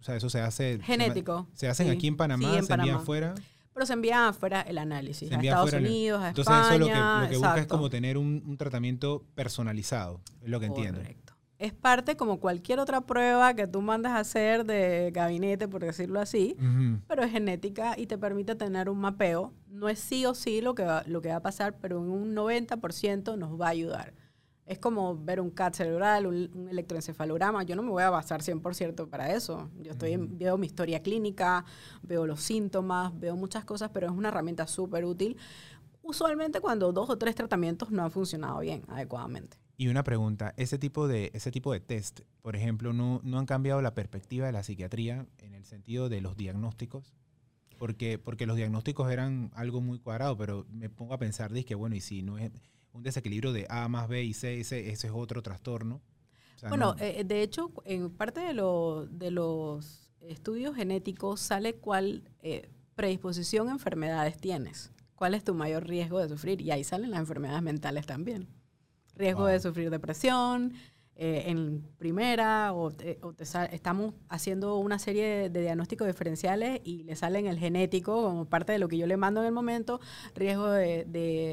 O 0.01 0.03
sea, 0.03 0.14
eso 0.14 0.29
se 0.31 0.41
hace... 0.41 0.79
Genético. 0.83 1.49
Se, 1.55 1.69
hacen 1.69 1.91
aquí 1.91 2.07
en 2.07 2.17
Panamá, 2.17 2.62
se 2.62 2.73
envían 2.73 2.97
afuera 2.97 3.35
pero 3.79 3.87
se 3.87 3.93
envía 3.93 4.27
afuera 4.27 4.61
el 4.62 4.77
análisis, 4.77 5.31
a 5.31 5.37
Estados 5.37 5.73
Unidos, 5.73 6.21
a 6.21 6.31
Entonces 6.31 6.53
eso 6.53 6.79
lo 6.81 6.87
que, 6.87 6.93
lo 6.93 7.29
que 7.29 7.37
busca 7.37 7.59
es 7.59 7.67
como 7.69 7.88
tener 7.88 8.19
un, 8.19 8.57
tratamiento 8.57 9.25
personalizado, 9.37 10.21
es 10.43 10.49
lo 10.49 10.59
que 10.59 10.67
entiendo. 10.67 10.99
Correcto. 10.99 11.35
Es 11.61 11.73
parte 11.75 12.17
como 12.17 12.41
cualquier 12.41 12.81
otra 12.81 13.03
prueba 13.03 13.55
que 13.55 13.69
tú 13.69 13.81
mandas 13.81 14.14
a 14.14 14.19
hacer 14.19 14.64
de 14.64 15.12
gabinete, 15.14 15.69
por 15.69 15.85
decirlo 15.85 16.19
así, 16.19 16.57
pero 17.07 17.23
es 17.23 17.31
genética 17.31 17.95
y 17.97 18.07
te 18.07 18.19
permite 18.19 18.57
tener 18.57 18.88
un 18.88 18.99
mapeo. 18.99 19.53
No 19.69 19.88
es 19.88 20.01
sí 20.01 20.27
o 20.27 20.35
sí 20.35 20.61
lo 20.61 20.75
que 20.75 20.83
va, 20.83 21.05
lo 21.07 21.21
que 21.21 21.29
va 21.29 21.37
a 21.37 21.43
pasar, 21.43 21.77
pero 21.81 21.99
en 21.99 22.11
un 22.11 22.35
90% 22.35 23.38
nos 23.38 23.61
va 23.61 23.67
a 23.67 23.71
ayudar 23.71 24.12
es 24.69 24.79
como 24.79 25.17
ver 25.17 25.41
un 25.41 25.51
CAT 25.51 25.75
cerebral, 25.75 26.27
un, 26.27 26.69
electroencefalograma. 26.71 27.63
Yo 27.63 27.75
no 27.75 27.83
me 27.83 27.91
voy 27.91 28.03
a 28.03 28.11
basar 28.11 28.43
100% 28.43 29.09
para 29.09 29.33
eso. 29.33 29.71
Yo 29.81 29.93
estoy 29.93 30.17
veo 30.17 30.59
mi 30.59 30.67
historia 30.67 31.03
clínica, 31.03 31.65
veo 32.03 32.27
los 32.27 32.43
síntomas, 32.43 33.19
veo 33.19 33.35
muchas 33.35 33.65
cosas, 33.65 33.91
pero 33.93 34.07
es 34.07 34.13
una 34.13 34.29
herramienta 34.29 34.67
súper 34.67 35.07
útil. 35.07 35.37
Usualmente 36.03 36.61
cuando 36.61 36.93
dos 36.93 37.09
o 37.09 37.17
tres 37.17 37.35
tratamientos 37.35 37.91
no 37.91 38.05
han 38.05 38.11
funcionado 38.11 38.61
bien, 38.61 38.83
adecuadamente. 38.89 39.57
Y 39.79 39.89
una 39.89 40.05
pregunta, 40.05 40.55
ese 40.57 40.79
tipo 40.79 41.09
de, 41.09 41.31
ese 41.35 41.51
tipo 41.51 41.73
de 41.73 41.81
test, 41.81 42.21
por 42.43 42.57
ejemplo, 42.57 42.93
¿no, 42.93 43.21
¿no 43.25 43.39
han 43.39 43.47
cambiado 43.47 43.81
la 43.81 43.95
perspectiva 43.95 44.47
de 44.47 44.53
la 44.53 44.63
psiquiatría 44.63 45.27
en 45.39 45.55
el 45.55 45.65
sentido 45.65 46.09
de 46.09 46.21
los 46.21 46.37
diagnósticos? 46.37 47.15
Porque, 47.79 48.19
porque 48.19 48.45
los 48.45 48.57
diagnósticos 48.57 49.11
eran 49.11 49.53
algo 49.55 49.81
muy 49.81 50.01
cuadrado, 50.01 50.37
pero 50.37 50.67
me 50.69 50.91
pongo 50.91 51.15
a 51.15 51.19
pensar, 51.19 51.53
que 51.65 51.75
bueno, 51.77 51.95
y 51.95 52.01
si 52.01 52.23
no 52.23 52.39
es 52.39 52.51
un 52.92 53.03
desequilibrio 53.03 53.53
de 53.53 53.66
A 53.68 53.88
más 53.88 54.09
B 54.09 54.22
y 54.24 54.35
C, 54.35 54.61
ese, 54.61 54.90
ese 54.90 55.07
es 55.07 55.12
otro 55.14 55.42
trastorno. 55.42 56.01
bueno, 56.68 56.96
eh, 56.98 57.24
de 57.24 57.42
hecho, 57.42 57.72
en 57.85 58.11
parte 58.11 58.40
de, 58.40 58.53
lo, 58.53 59.07
de 59.07 59.31
los 59.31 60.11
estudios 60.20 60.74
genéticos 60.74 61.40
sale 61.40 61.74
cuál 61.74 62.29
eh, 62.40 62.68
predisposición 62.94 63.68
a 63.68 63.72
enfermedades 63.72 64.38
tienes, 64.38 64.92
cuál 65.14 65.35
es 65.35 65.44
tu 65.44 65.55
mayor 65.55 65.87
riesgo 65.87 66.18
de 66.20 66.29
sufrir, 66.29 66.61
y 66.61 66.70
ahí 66.70 66.85
salen 66.85 67.11
las 67.11 67.20
enfermedades 67.20 67.62
mentales 67.62 68.07
también. 68.07 68.48
Riesgo 69.14 69.46
de 69.46 69.61
sufrir 69.61 69.90
depresión, 69.90 70.74
eh, 71.20 71.44
en 71.46 71.83
primera, 71.98 72.72
o, 72.72 72.92
estamos 73.70 74.14
haciendo 74.29 74.77
una 74.77 75.01
serie 75.01 75.51
de, 75.51 75.62
diagnósticos 75.62 76.07
diferenciales 76.07 76.81
y 76.85 77.03
le 77.03 77.16
salen 77.16 77.46
el 77.46 77.59
genético 77.59 78.22
como 78.22 78.44
parte 78.44 78.70
de 78.70 78.79
lo 78.79 78.87
que 78.87 78.98
yo 78.98 79.07
le 79.09 79.16
mando 79.16 79.40
en 79.40 79.46
el 79.46 79.53
momento, 79.53 80.01
riesgo 80.37 80.70
de, 80.70 81.05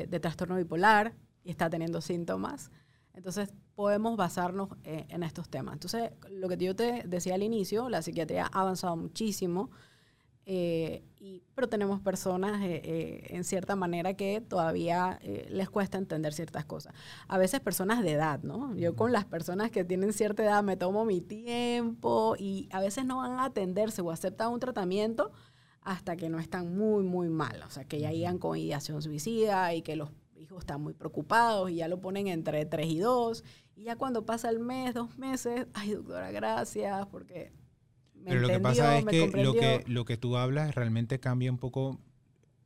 de 0.07 0.19
trastorno 0.19 0.55
bipolar, 0.55 1.15
y 1.45 1.51
está 1.51 1.69
teniendo 1.69 2.01
síntomas. 2.01 2.71
Entonces, 3.13 3.53
podemos 3.75 4.17
basarnos 4.17 4.69
eh, 4.83 5.05
en 5.09 5.23
estos 5.23 5.47
temas. 5.47 5.73
Entonces, 5.73 6.11
lo 6.29 6.49
que 6.49 6.57
yo 6.57 6.75
te 6.75 7.03
decía 7.05 7.35
al 7.35 7.43
inicio, 7.43 7.87
la 7.87 8.01
psiquiatría 8.01 8.49
ha 8.51 8.61
avanzado 8.61 8.97
muchísimo, 8.97 9.69
eh, 10.47 11.03
y, 11.17 11.41
pero 11.55 11.67
tenemos 11.67 12.01
personas 12.01 12.61
eh, 12.63 13.27
en 13.29 13.43
cierta 13.43 13.75
manera 13.75 14.13
que 14.13 14.41
todavía 14.41 15.19
les 15.49 15.69
cuesta 15.69 15.97
entender 15.97 16.33
ciertas 16.33 16.65
cosas. 16.65 16.93
A 17.27 17.37
veces 17.37 17.61
personas 17.61 18.03
de 18.03 18.11
edad, 18.11 18.43
¿no? 18.43 18.75
Yo 18.75 18.95
con 18.95 19.11
las 19.11 19.25
personas 19.25 19.71
que 19.71 19.83
tienen 19.83 20.13
cierta 20.13 20.43
edad 20.43 20.63
me 20.63 20.77
tomo 20.77 21.05
mi 21.05 21.21
tiempo 21.21 22.35
y 22.37 22.69
a 22.71 22.79
veces 22.79 23.05
no 23.05 23.17
van 23.17 23.39
a 23.39 23.45
atenderse 23.45 24.01
o 24.01 24.11
aceptan 24.11 24.51
un 24.51 24.59
tratamiento 24.59 25.31
hasta 25.81 26.15
que 26.15 26.29
no 26.29 26.39
están 26.39 26.77
muy, 26.77 27.03
muy 27.03 27.29
mal. 27.29 27.63
O 27.65 27.69
sea, 27.69 27.85
que 27.85 27.99
ya 27.99 28.11
iban 28.11 28.37
con 28.37 28.57
ideación 28.57 29.01
suicida 29.01 29.73
y 29.73 29.81
que 29.81 29.95
los 29.95 30.11
hijos 30.45 30.59
están 30.59 30.81
muy 30.81 30.93
preocupados 30.93 31.69
y 31.69 31.75
ya 31.75 31.87
lo 31.87 31.99
ponen 31.99 32.27
entre 32.27 32.65
3 32.65 32.87
y 32.87 32.99
2. 32.99 33.43
Y 33.75 33.83
ya 33.83 33.95
cuando 33.95 34.25
pasa 34.25 34.49
el 34.49 34.59
mes, 34.59 34.93
dos 34.93 35.17
meses, 35.17 35.67
ay, 35.73 35.91
doctora, 35.91 36.31
gracias, 36.31 37.05
porque 37.07 37.51
me 38.13 38.31
Pero 38.31 38.41
lo 38.41 38.47
que 38.47 38.59
pasa 38.59 38.97
es 38.97 39.05
que 39.05 39.27
lo, 39.43 39.53
que 39.53 39.83
lo 39.87 40.05
que 40.05 40.17
tú 40.17 40.37
hablas 40.37 40.73
realmente 40.75 41.19
cambia 41.19 41.51
un 41.51 41.57
poco 41.57 41.99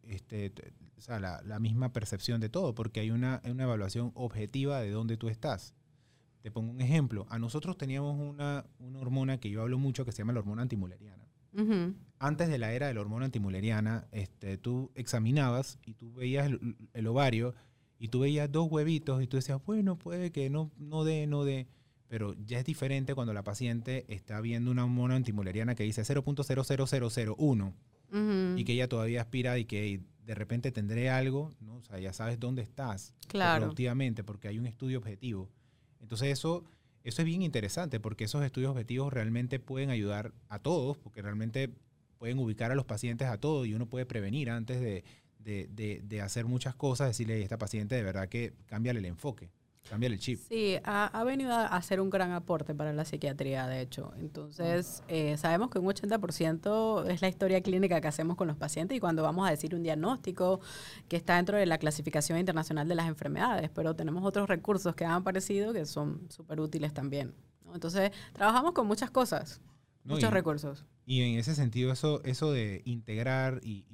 este, 0.04 0.52
o 0.98 1.02
sea, 1.02 1.20
la, 1.20 1.42
la, 1.46 1.60
misma 1.60 1.94
percepción 1.94 2.42
de 2.42 2.50
todo, 2.50 2.76
porque 2.76 3.00
hay 3.00 3.12
una, 3.12 3.42
una 3.46 3.64
evaluación 3.64 4.12
objetiva 4.16 4.82
de 4.82 4.92
dónde 4.92 5.18
tú 5.18 5.30
estás. 5.30 5.76
Te 6.42 6.52
pongo 6.52 6.72
un 6.72 6.82
ejemplo. 6.82 7.26
A 7.30 7.40
nosotros 7.40 7.78
teníamos 7.78 8.20
una, 8.20 8.66
una 8.80 9.00
hormona 9.00 9.40
que 9.40 9.50
yo 9.50 9.62
hablo 9.62 9.78
mucho 9.78 10.06
que 10.06 10.12
se 10.12 10.20
llama 10.20 10.34
la 10.34 10.40
hormona 10.40 10.62
antimuleriana. 10.62 11.26
Antes 12.20 12.48
de 12.48 12.58
la 12.58 12.74
era 12.74 12.88
de 12.88 12.94
la 12.94 13.02
hormona 13.02 13.26
antimuleriana, 13.26 14.08
este, 14.12 14.58
tú 14.58 14.92
examinabas 14.96 15.80
y 15.86 15.94
tú 15.94 16.14
veías 16.14 16.46
el, 16.46 16.78
el, 16.94 17.08
ovario 17.08 17.56
y 18.00 18.08
tú 18.08 18.22
veías 18.22 18.52
dos 18.52 18.68
huevitos 18.72 19.22
y 19.22 19.28
tú 19.28 19.38
decías, 19.38 19.60
bueno, 19.66 19.98
puede 19.98 20.32
que 20.32 20.50
no, 20.50 20.72
no 20.78 21.04
dé, 21.04 21.28
no 21.28 21.44
dé. 21.44 21.68
Pero 22.08 22.34
ya 22.46 22.58
es 22.58 22.66
diferente 22.66 23.14
cuando 23.14 23.34
la 23.34 23.44
paciente 23.44 24.06
está 24.08 24.42
viendo 24.42 24.72
una 24.72 24.86
hormona 24.86 25.16
antimuleriana 25.16 25.76
que 25.76 25.84
dice 25.84 26.02
0.00001 26.02 27.74
y 28.58 28.64
que 28.64 28.74
ella 28.74 28.90
todavía 28.90 29.22
aspira 29.22 29.60
y 29.60 29.66
que 29.66 30.02
de 30.26 30.34
repente 30.34 30.72
tendré 30.72 31.12
algo, 31.12 31.54
¿no? 31.60 31.76
o 31.76 31.84
sea, 31.84 32.00
ya 32.00 32.12
sabes 32.14 32.40
dónde 32.40 32.64
estás 32.64 33.14
claro. 33.28 33.66
productivamente 33.66 34.24
porque 34.24 34.48
hay 34.48 34.58
un 34.58 34.66
estudio 34.66 34.98
objetivo. 34.98 35.50
Entonces 36.00 36.30
eso 36.30 36.64
eso 37.04 37.22
es 37.22 37.26
bien 37.26 37.42
interesante 37.42 38.00
porque 38.00 38.26
esos 38.26 38.44
estudios 38.44 38.72
objetivos 38.72 39.12
realmente 39.14 39.60
pueden 39.60 39.90
ayudar 39.90 40.34
a 40.48 40.60
todos, 40.60 40.98
porque 40.98 41.22
realmente 41.22 41.70
pueden 42.18 42.40
ubicar 42.40 42.72
a 42.72 42.76
los 42.76 42.86
pacientes 42.86 43.28
a 43.28 43.40
todos 43.40 43.66
y 43.68 43.74
uno 43.74 43.88
puede 43.88 44.06
prevenir 44.06 44.50
antes 44.50 44.82
de, 44.82 45.04
de, 45.40 46.22
hacer 46.22 46.46
muchas 46.46 46.76
cosas, 46.76 47.08
decirle 47.08 47.36
a 47.36 47.38
esta 47.38 47.58
paciente 47.58 47.96
de 47.96 48.04
verdad 48.04 48.28
que 48.30 48.54
cámbiale 48.68 49.00
el 49.00 49.06
enfoque. 49.06 49.52
Cambiar 49.90 50.12
el 50.12 50.20
chip. 50.20 50.40
Sí, 50.48 50.78
ha, 50.84 51.24
venido 51.24 51.52
a 51.52 51.66
hacer 51.66 52.00
un 52.00 52.12
gran 52.12 52.32
aporte 52.32 52.76
para 52.76 52.94
la 52.94 53.06
psiquiatría, 53.06 53.66
de 53.66 53.82
hecho. 53.82 54.14
Entonces, 54.20 55.02
eh, 55.08 55.36
sabemos 55.38 55.72
que 55.72 55.80
un 55.80 55.88
80% 55.88 57.10
es 57.10 57.22
la 57.24 57.28
historia 57.28 57.62
clínica 57.62 58.00
que 58.00 58.08
hacemos 58.08 58.38
con 58.38 58.48
los 58.48 58.58
pacientes 58.58 58.96
y 58.96 59.00
cuando 59.00 59.24
vamos 59.24 59.48
a 59.48 59.52
decir 59.52 59.74
un 59.74 59.82
diagnóstico 59.82 60.60
que 61.08 61.16
está 61.16 61.38
dentro 61.38 61.58
de 61.58 61.66
la 61.66 61.80
clasificación 61.80 62.38
internacional 62.38 62.88
de 62.88 62.94
las 62.94 63.08
enfermedades, 63.08 63.72
pero 63.74 63.96
tenemos 63.96 64.24
otros 64.24 64.48
recursos 64.48 64.94
que 64.94 65.06
han 65.06 65.14
aparecido 65.14 65.74
que 65.74 65.86
son 65.88 66.22
súper 66.30 66.60
útiles 66.60 66.94
también. 66.94 67.34
Entonces, 67.74 68.12
trabajamos 68.34 68.74
con 68.74 68.86
muchas 68.86 69.10
cosas. 69.10 69.60
Muchos 70.04 70.32
recursos. 70.32 70.86
Y 71.06 71.22
en 71.22 71.40
ese 71.40 71.56
sentido, 71.56 71.92
eso, 71.92 72.24
eso 72.24 72.52
de 72.52 72.82
integrar 72.86 73.62
y, 73.64 73.86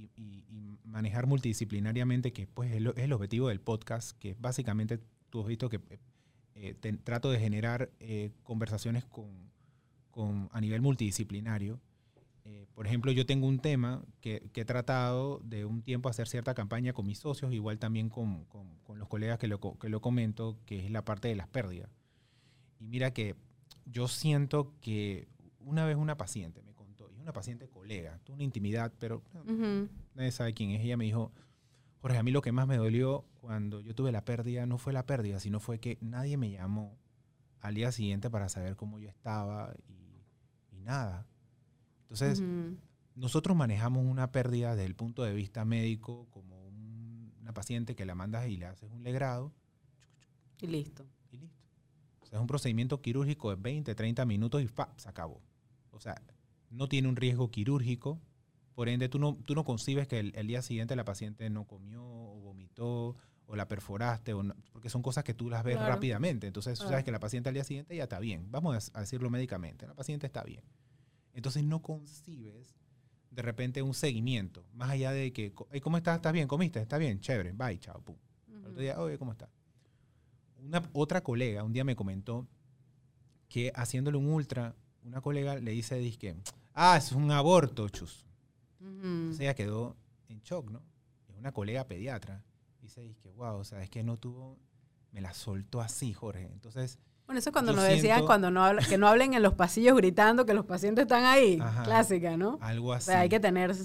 manejar 0.96 1.28
multidisciplinariamente, 1.28 2.32
que 2.32 2.48
pues 2.48 2.72
es, 2.72 2.78
el 2.78 3.14
objetivo 3.14 3.50
del 3.50 3.60
podcast, 3.60 4.18
que 4.18 4.34
básicamente 4.40 4.98
tú 5.30 5.42
has 5.42 5.48
visto 5.48 5.68
que 5.68 5.82
eh, 6.56 6.74
trato 7.04 7.30
de 7.32 7.38
generar 7.38 7.90
eh, 8.00 8.32
conversaciones 8.44 9.04
con, 9.04 9.52
con, 10.10 10.48
a 10.54 10.62
nivel 10.62 10.82
multidisciplinario. 10.82 11.82
Eh, 12.46 12.66
por 12.74 12.88
ejemplo, 12.88 13.12
yo 13.12 13.26
tengo 13.26 13.46
un 13.46 13.60
tema 13.60 14.06
que, 14.22 14.50
he 14.54 14.64
tratado 14.64 15.42
de 15.44 15.66
un 15.66 15.82
tiempo 15.82 16.08
hacer 16.08 16.30
cierta 16.30 16.54
campaña 16.54 16.94
con 16.94 17.06
mis 17.06 17.20
socios, 17.20 17.52
igual 17.52 17.78
también 17.78 18.08
con, 18.08 18.46
con, 18.46 18.98
los 18.98 19.10
colegas 19.10 19.38
que 19.38 19.50
lo, 19.50 19.60
que 19.60 19.90
lo 19.90 20.00
comento, 20.00 20.58
que 20.66 20.86
es 20.86 20.92
la 20.92 21.04
parte 21.04 21.28
de 21.28 21.36
las 21.36 21.50
pérdidas. 21.50 21.90
Y 22.80 22.88
mira 22.88 23.12
que 23.12 23.36
yo 23.84 24.08
siento 24.08 24.72
que 24.80 25.28
una 25.60 25.86
vez 25.86 25.98
una 25.98 26.16
paciente 26.16 26.62
me 26.64 26.72
es 26.72 26.75
una 27.26 27.34
paciente 27.34 27.68
colega, 27.68 28.20
tuvo 28.24 28.36
una 28.36 28.44
intimidad, 28.44 28.94
pero 29.00 29.24
nadie 30.14 30.32
sabe 30.32 30.54
quién 30.54 30.72
es. 30.72 30.82
Ella 30.84 30.96
me 30.96 31.06
dijo, 31.06 31.32
Jorge, 32.02 32.20
a 32.20 32.24
mí 32.24 32.30
lo 32.30 32.44
que 32.44 32.52
más 32.52 32.68
me 32.68 32.78
dolió 32.78 33.26
cuando 33.42 33.82
yo 33.82 33.96
tuve 33.96 34.12
la 34.12 34.24
pérdida 34.24 34.68
no 34.68 34.78
fue 34.78 34.94
la 34.94 35.08
pérdida, 35.08 35.40
sino 35.40 35.60
fue 35.60 35.80
que 35.80 35.98
nadie 36.02 36.38
me 36.38 36.52
llamó 36.52 36.96
al 37.62 37.74
día 37.74 37.92
siguiente 37.92 38.30
para 38.30 38.48
saber 38.48 38.76
cómo 38.76 39.00
yo 39.00 39.10
estaba 39.10 39.74
y, 39.88 40.84
nada. 40.84 41.26
Entonces, 42.02 42.44
nosotros 43.16 43.58
manejamos 43.58 44.06
una 44.06 44.32
pérdida 44.32 44.76
desde 44.76 44.86
el 44.86 44.94
punto 44.94 45.24
de 45.24 45.34
vista 45.34 45.66
médico 45.66 46.28
como 46.30 46.68
una 47.42 47.54
paciente 47.56 47.96
que 47.96 48.06
la 48.06 48.14
mandas 48.14 48.48
y 48.48 48.58
le 48.58 48.68
haces 48.68 48.92
un 48.92 49.02
legrado. 49.02 49.52
Y 50.62 50.68
listo. 50.68 51.08
Y 51.32 51.38
listo. 51.38 51.66
O 52.22 52.28
sea, 52.28 52.38
es 52.38 52.42
un 52.42 52.46
procedimiento 52.46 53.02
quirúrgico 53.02 53.50
de 53.50 53.56
20, 53.56 53.96
30 53.96 54.26
minutos 54.26 54.62
y 54.62 54.68
¡pa! 54.68 54.94
se 54.96 55.10
acabó. 55.10 55.42
O 55.90 56.00
sea, 56.00 56.22
no 56.76 56.88
tiene 56.88 57.08
un 57.08 57.16
riesgo 57.16 57.50
quirúrgico, 57.50 58.20
por 58.74 58.90
ende 58.90 59.08
tú 59.10 59.20
no, 59.20 59.38
tú 59.46 59.56
no 59.56 59.64
concibes 59.64 60.08
que 60.08 60.20
el, 60.20 60.48
día 60.48 60.62
siguiente 60.62 60.96
la 60.96 61.06
paciente 61.06 61.50
no 61.50 61.66
comió 61.66 62.04
o 62.04 62.40
vomitó 62.42 63.16
o 63.48 63.56
la 63.56 63.68
perforaste, 63.68 64.34
o 64.34 64.44
porque 64.72 64.90
son 64.90 65.02
cosas 65.02 65.24
que 65.24 65.34
tú 65.34 65.50
las 65.50 65.64
ves 65.64 65.80
rápidamente. 65.80 66.48
Entonces 66.48 66.78
tú 66.78 66.86
sabes 66.88 67.04
que 67.04 67.12
la 67.12 67.20
paciente 67.20 67.50
al 67.50 67.54
día 67.54 67.64
siguiente 67.64 67.96
ya 67.96 68.04
está 68.04 68.20
bien. 68.20 68.52
Vamos 68.52 68.92
a 68.94 69.00
decirlo 69.00 69.30
médicamente, 69.30 69.88
la 69.88 69.94
paciente 69.94 70.26
está 70.26 70.44
bien. 70.44 70.64
Entonces 71.34 71.64
no 71.64 71.82
concibes 71.82 72.76
de 73.30 73.42
repente 73.42 73.82
un 73.82 73.94
seguimiento, 73.94 74.66
más 74.74 74.90
allá 74.90 75.12
de 75.12 75.34
que, 75.34 75.54
¿cómo 75.82 75.98
estás? 75.98 76.16
¿Estás 76.16 76.32
bien? 76.32 76.48
¿Comiste? 76.48 76.80
¿Está 76.80 76.98
bien? 76.98 77.20
Chévere, 77.20 77.52
bye, 77.52 77.78
chao, 77.80 78.02
pum. 78.02 78.16
otro 78.66 78.82
día, 78.82 79.00
oye, 79.00 79.18
¿cómo 79.18 79.34
está? 79.34 79.50
Una, 80.58 80.82
otra 80.94 81.22
colega 81.22 81.64
un 81.64 81.74
día 81.74 81.84
me 81.84 81.96
comentó 81.96 82.48
que 83.50 83.72
haciéndole 83.76 84.18
un 84.18 84.28
ultra, 84.28 84.76
una 85.04 85.22
colega 85.22 85.56
le 85.56 85.72
dice, 85.72 85.96
disque, 85.98 86.36
ah, 86.76 86.98
es 86.98 87.12
un 87.12 87.32
aborto, 87.32 87.90
chus. 87.90 88.26
Entonces 88.80 89.40
ella 89.40 89.56
quedó 89.56 89.96
en 90.28 90.42
shock, 90.42 90.70
¿no? 90.70 90.84
Es 91.28 91.36
una 91.36 91.52
colega 91.52 91.88
pediatra. 91.88 92.44
Dice, 92.82 93.02
disque, 93.02 93.32
wow, 93.32 93.58
o 93.58 93.64
sea, 93.64 93.82
es 93.82 93.90
que 93.90 94.04
no 94.04 94.18
tuvo, 94.18 94.60
me 95.12 95.22
la 95.22 95.34
soltó 95.34 95.82
así, 95.82 96.14
Jorge. 96.14 96.50
Entonces... 96.52 97.00
Bueno, 97.26 97.40
eso 97.40 97.50
es 97.50 97.54
cuando 97.54 97.74
nos 97.74 97.84
decían 97.86 98.24
cuando 98.24 98.52
no 98.52 98.64
que 98.88 99.00
no 99.00 99.08
hablen 99.08 99.34
en 99.34 99.42
los 99.42 99.56
pasillos 99.56 99.98
gritando 99.98 100.46
que 100.46 100.54
los 100.54 100.66
pacientes 100.66 101.04
están 101.04 101.24
ahí. 101.24 101.58
Clásica, 101.84 102.38
¿no? 102.38 102.60
Algo 102.62 102.94
así. 102.94 103.10
O 103.10 103.14
sea, 103.14 103.22
hay 103.22 103.30
que 103.30 103.40
tener 103.40 103.76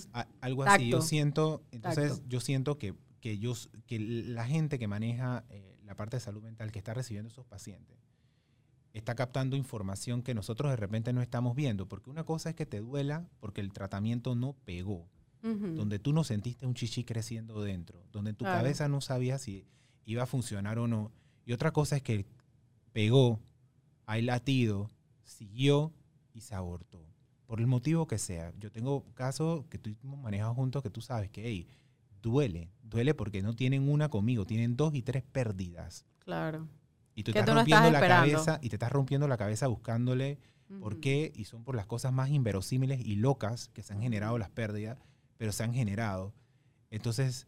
algo 0.42 0.64
así. 0.64 0.90
Yo 0.90 1.00
siento, 1.00 1.62
entonces 1.70 2.22
yo 2.28 2.40
siento 2.40 2.76
que, 2.76 2.94
que, 3.22 3.38
yo, 3.38 3.54
que 3.86 3.98
la 3.98 4.44
gente 4.44 4.78
que 4.78 4.86
maneja 4.88 5.44
eh, 5.48 5.78
la 5.84 5.94
parte 5.94 6.18
de 6.18 6.20
salud 6.20 6.42
mental 6.42 6.70
que 6.70 6.78
está 6.78 6.92
recibiendo 6.92 7.30
esos 7.30 7.46
pacientes 7.46 7.96
está 8.92 9.14
captando 9.14 9.56
información 9.56 10.22
que 10.22 10.34
nosotros 10.34 10.70
de 10.70 10.76
repente 10.76 11.12
no 11.12 11.22
estamos 11.22 11.54
viendo. 11.54 11.86
Porque 11.86 12.10
una 12.10 12.24
cosa 12.24 12.50
es 12.50 12.56
que 12.56 12.66
te 12.66 12.80
duela 12.80 13.28
porque 13.40 13.60
el 13.60 13.72
tratamiento 13.72 14.34
no 14.34 14.54
pegó, 14.64 15.06
donde 15.42 15.98
tú 15.98 16.12
no 16.12 16.24
sentiste 16.24 16.66
un 16.66 16.74
chichi 16.74 17.04
creciendo 17.04 17.62
dentro, 17.62 18.02
donde 18.12 18.34
tu 18.34 18.44
cabeza 18.44 18.88
no 18.88 19.00
sabía 19.00 19.38
si 19.38 19.64
iba 20.04 20.24
a 20.24 20.26
funcionar 20.26 20.78
o 20.78 20.86
no. 20.86 21.12
Y 21.46 21.52
otra 21.52 21.72
cosa 21.72 21.96
es 21.96 22.02
que 22.02 22.26
pegó, 22.92 23.40
hay 24.06 24.22
latido, 24.22 24.90
siguió 25.24 25.92
y 26.34 26.40
se 26.40 26.54
abortó. 26.54 27.06
Por 27.46 27.60
el 27.60 27.66
motivo 27.66 28.06
que 28.06 28.18
sea. 28.18 28.52
Yo 28.58 28.70
tengo 28.70 29.04
casos 29.14 29.64
que 29.66 29.78
tú 29.78 29.90
manejado 30.04 30.54
juntos 30.54 30.82
que 30.82 30.90
tú 30.90 31.00
sabes 31.00 31.30
que 31.30 31.42
hey, 31.44 31.66
duele. 32.22 32.70
Duele 32.82 33.14
porque 33.14 33.42
no 33.42 33.54
tienen 33.54 33.88
una 33.88 34.08
conmigo, 34.08 34.46
tienen 34.46 34.76
dos 34.76 34.94
y 34.94 35.02
tres 35.02 35.24
pérdidas. 35.24 36.04
Claro. 36.20 36.68
Y 37.20 37.22
tú 37.22 37.32
estás 37.32 37.54
rompiendo 37.54 37.90
la 37.90 38.00
cabeza 38.00 38.58
y 38.62 38.68
te 38.70 38.76
estás 38.76 38.90
rompiendo 38.90 39.28
la 39.28 39.36
cabeza 39.36 39.66
buscándole 39.66 40.38
por 40.80 41.00
qué 41.00 41.32
y 41.34 41.44
son 41.44 41.64
por 41.64 41.74
las 41.74 41.86
cosas 41.86 42.12
más 42.12 42.30
inverosímiles 42.30 43.00
y 43.00 43.16
locas 43.16 43.68
que 43.74 43.82
se 43.82 43.92
han 43.92 44.00
generado 44.00 44.38
las 44.38 44.50
pérdidas, 44.50 44.98
pero 45.36 45.52
se 45.52 45.64
han 45.64 45.74
generado. 45.74 46.32
Entonces, 46.90 47.46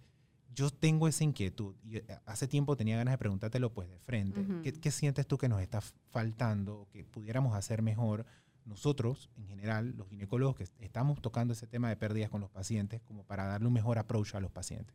yo 0.55 0.71
tengo 0.71 1.09
esa 1.09 1.25
inquietud 1.25 1.75
y 1.83 1.97
eh, 1.97 2.05
hace 2.27 2.49
tiempo 2.49 2.77
tenía 2.77 2.97
ganas 2.97 3.13
de 3.13 3.19
preguntártelo 3.19 3.73
pues 3.73 3.89
de 3.89 3.99
frente. 3.99 4.45
¿Qué, 4.63 4.73
¿Qué, 4.73 4.91
sientes 4.91 5.27
tú 5.27 5.39
que 5.39 5.49
nos 5.49 5.63
está 5.63 5.81
faltando, 6.11 6.89
que 6.91 7.05
pudiéramos 7.05 7.55
hacer 7.55 7.81
mejor 7.81 8.27
nosotros, 8.65 9.31
en 9.37 9.47
general, 9.47 9.95
los 9.97 10.09
ginecólogos 10.09 10.57
que 10.57 10.65
estamos 10.81 11.21
tocando 11.21 11.53
ese 11.53 11.67
tema 11.67 11.89
de 11.89 11.97
pérdidas 11.97 12.31
con 12.31 12.41
los 12.41 12.51
pacientes, 12.51 13.01
como 13.03 13.25
para 13.25 13.47
darle 13.47 13.67
un 13.67 13.73
mejor 13.73 13.99
approach 13.99 14.35
a 14.35 14.41
los 14.41 14.51
pacientes? 14.51 14.95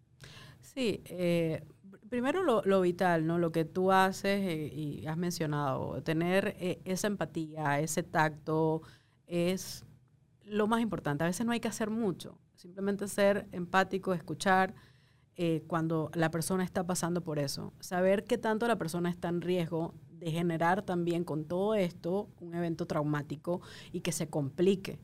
Sí, 0.61 1.01
eh, 1.05 1.63
primero 2.09 2.43
lo, 2.43 2.81
vital, 2.81 3.25
¿no? 3.25 3.37
Lo 3.37 3.51
que 3.51 3.65
tú 3.65 3.91
haces 3.91 4.41
eh, 4.41 4.73
y 4.73 5.05
has 5.07 5.17
mencionado, 5.17 6.01
tener 6.03 6.55
eh, 6.59 6.81
esa 6.85 7.07
empatía, 7.07 7.79
ese 7.79 8.03
tacto, 8.03 8.81
es 9.25 9.85
lo 10.43 10.67
más 10.67 10.81
importante. 10.81 11.23
A 11.23 11.27
veces 11.27 11.45
no 11.45 11.51
hay 11.51 11.59
que 11.59 11.67
hacer 11.67 11.89
mucho, 11.89 12.39
simplemente 12.55 13.07
ser 13.07 13.47
empático, 13.51 14.13
escuchar 14.13 14.73
cuando 15.67 16.09
la 16.15 16.31
persona 16.31 16.63
está 16.63 16.83
pasando 16.83 17.21
por 17.21 17.37
eso, 17.37 17.71
saber 17.79 18.23
qué 18.23 18.39
tanto 18.39 18.67
la 18.67 18.79
persona 18.79 19.11
está 19.11 19.29
en 19.29 19.41
riesgo 19.41 19.93
de 20.19 20.31
generar 20.31 20.83
también 20.83 21.23
con 21.23 21.45
todo 21.45 21.75
esto 21.75 22.29
un 22.39 22.55
evento 22.55 22.85
traumático 22.85 23.61
y 23.91 24.01
que 24.01 24.11
se 24.11 24.29
complique 24.29 24.99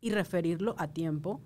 y 0.00 0.10
referirlo 0.10 0.74
a 0.78 0.88
tiempo 0.88 1.40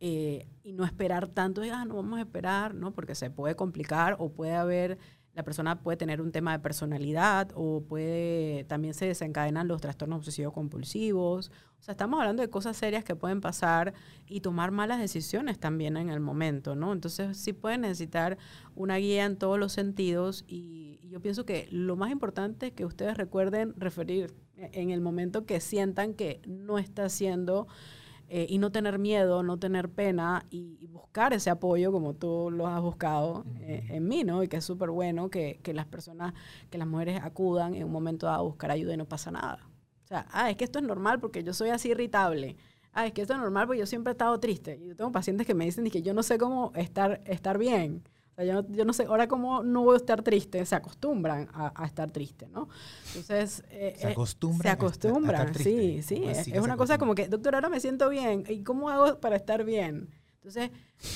eh, 0.00 0.46
y 0.62 0.72
no 0.72 0.84
esperar 0.84 1.28
tanto, 1.28 1.62
ah, 1.72 1.84
no 1.84 1.96
vamos 1.96 2.18
a 2.18 2.22
esperar, 2.22 2.74
¿no? 2.74 2.92
Porque 2.92 3.14
se 3.14 3.30
puede 3.30 3.56
complicar 3.56 4.16
o 4.18 4.30
puede 4.30 4.54
haber 4.54 4.98
la 5.34 5.42
persona 5.42 5.80
puede 5.80 5.96
tener 5.96 6.20
un 6.20 6.30
tema 6.30 6.52
de 6.52 6.60
personalidad 6.60 7.50
o 7.54 7.82
puede 7.82 8.64
también 8.64 8.94
se 8.94 9.06
desencadenan 9.06 9.66
los 9.66 9.80
trastornos 9.80 10.18
obsesivos 10.18 10.52
compulsivos. 10.52 11.50
O 11.78 11.82
sea, 11.82 11.92
estamos 11.92 12.20
hablando 12.20 12.42
de 12.42 12.48
cosas 12.48 12.76
serias 12.76 13.04
que 13.04 13.16
pueden 13.16 13.40
pasar 13.40 13.94
y 14.26 14.40
tomar 14.40 14.70
malas 14.70 15.00
decisiones 15.00 15.58
también 15.58 15.96
en 15.96 16.08
el 16.08 16.20
momento, 16.20 16.76
¿no? 16.76 16.92
Entonces 16.92 17.36
sí 17.36 17.52
pueden 17.52 17.82
necesitar 17.82 18.38
una 18.76 18.96
guía 18.96 19.24
en 19.24 19.36
todos 19.36 19.58
los 19.58 19.72
sentidos 19.72 20.44
y, 20.46 21.00
yo 21.14 21.20
pienso 21.20 21.44
que 21.44 21.68
lo 21.70 21.94
más 21.94 22.10
importante 22.10 22.68
es 22.68 22.72
que 22.72 22.84
ustedes 22.84 23.16
recuerden 23.16 23.72
referir 23.76 24.34
en 24.56 24.90
el 24.90 25.00
momento 25.00 25.46
que 25.46 25.60
sientan 25.60 26.14
que 26.14 26.40
no 26.44 26.78
está 26.78 27.08
siendo 27.08 27.68
eh, 28.28 28.46
y 28.48 28.58
no 28.58 28.72
tener 28.72 28.98
miedo, 28.98 29.42
no 29.42 29.58
tener 29.58 29.88
pena 29.88 30.46
y, 30.50 30.86
buscar 30.94 31.32
ese 31.32 31.50
apoyo 31.50 31.92
como 31.92 32.14
tú 32.14 32.50
lo 32.50 32.66
has 32.66 32.80
buscado 32.80 33.44
eh, 33.60 33.86
en 33.90 34.08
mí, 34.08 34.24
¿no? 34.24 34.42
Y 34.42 34.48
que 34.48 34.56
es 34.56 34.64
súper 34.64 34.90
bueno 34.90 35.28
que, 35.28 35.60
que, 35.62 35.74
las 35.74 35.86
personas, 35.86 36.34
que 36.70 36.78
las 36.78 36.88
mujeres 36.88 37.20
acudan 37.22 37.74
en 37.74 37.84
un 37.84 37.92
momento 37.92 38.28
a 38.28 38.40
buscar 38.40 38.70
ayuda 38.70 38.94
y 38.94 38.96
no 38.96 39.04
pasa 39.04 39.30
nada. 39.30 39.58
O 40.04 40.06
sea, 40.06 40.26
ah, 40.30 40.50
es 40.50 40.56
que 40.56 40.64
esto 40.64 40.78
es 40.78 40.84
normal 40.84 41.20
porque 41.20 41.44
yo 41.44 41.52
soy 41.52 41.70
así 41.70 41.90
irritable. 41.90 42.56
Ah, 42.92 43.06
es 43.06 43.12
que 43.12 43.22
esto 43.22 43.34
es 43.34 43.40
normal 43.40 43.66
porque 43.66 43.80
yo 43.80 43.86
siempre 43.86 44.12
he 44.12 44.14
estado 44.14 44.38
triste. 44.40 44.78
Y 44.80 44.88
yo 44.88 44.96
tengo 44.96 45.12
pacientes 45.12 45.46
que 45.46 45.54
me 45.54 45.64
dicen 45.64 45.88
que 45.90 46.02
yo 46.02 46.14
no 46.14 46.22
sé 46.22 46.38
cómo 46.38 46.72
estar, 46.74 47.20
estar 47.26 47.58
bien 47.58 48.02
yo, 48.42 48.84
no, 48.84 48.92
sé, 48.92 49.04
ahora 49.04 49.28
cómo 49.28 49.62
no 49.62 49.82
voy 49.84 49.94
a 49.94 49.96
estar 49.98 50.22
triste, 50.22 50.64
se 50.66 50.74
acostumbran 50.74 51.48
a, 51.52 51.84
estar 51.84 52.10
triste, 52.10 52.48
¿no? 52.48 52.68
Entonces... 53.08 53.62
Eh, 53.70 53.94
se 53.96 54.08
acostumbran. 54.08 54.62
se 54.62 54.68
acostumbran, 54.70 55.54
sí, 55.54 56.02
sí. 56.02 56.24
Es, 56.24 56.48
una 56.60 56.76
cosa 56.76 56.98
como 56.98 57.14
que, 57.14 57.28
doctor, 57.28 57.54
ahora 57.54 57.68
me 57.68 57.78
siento 57.78 58.08
bien. 58.08 58.44
¿Y 58.48 58.64
cómo 58.64 58.90
hago 58.90 59.20
para 59.20 59.36
estar 59.36 59.64
bien? 59.64 60.08
Entonces, 60.34 60.70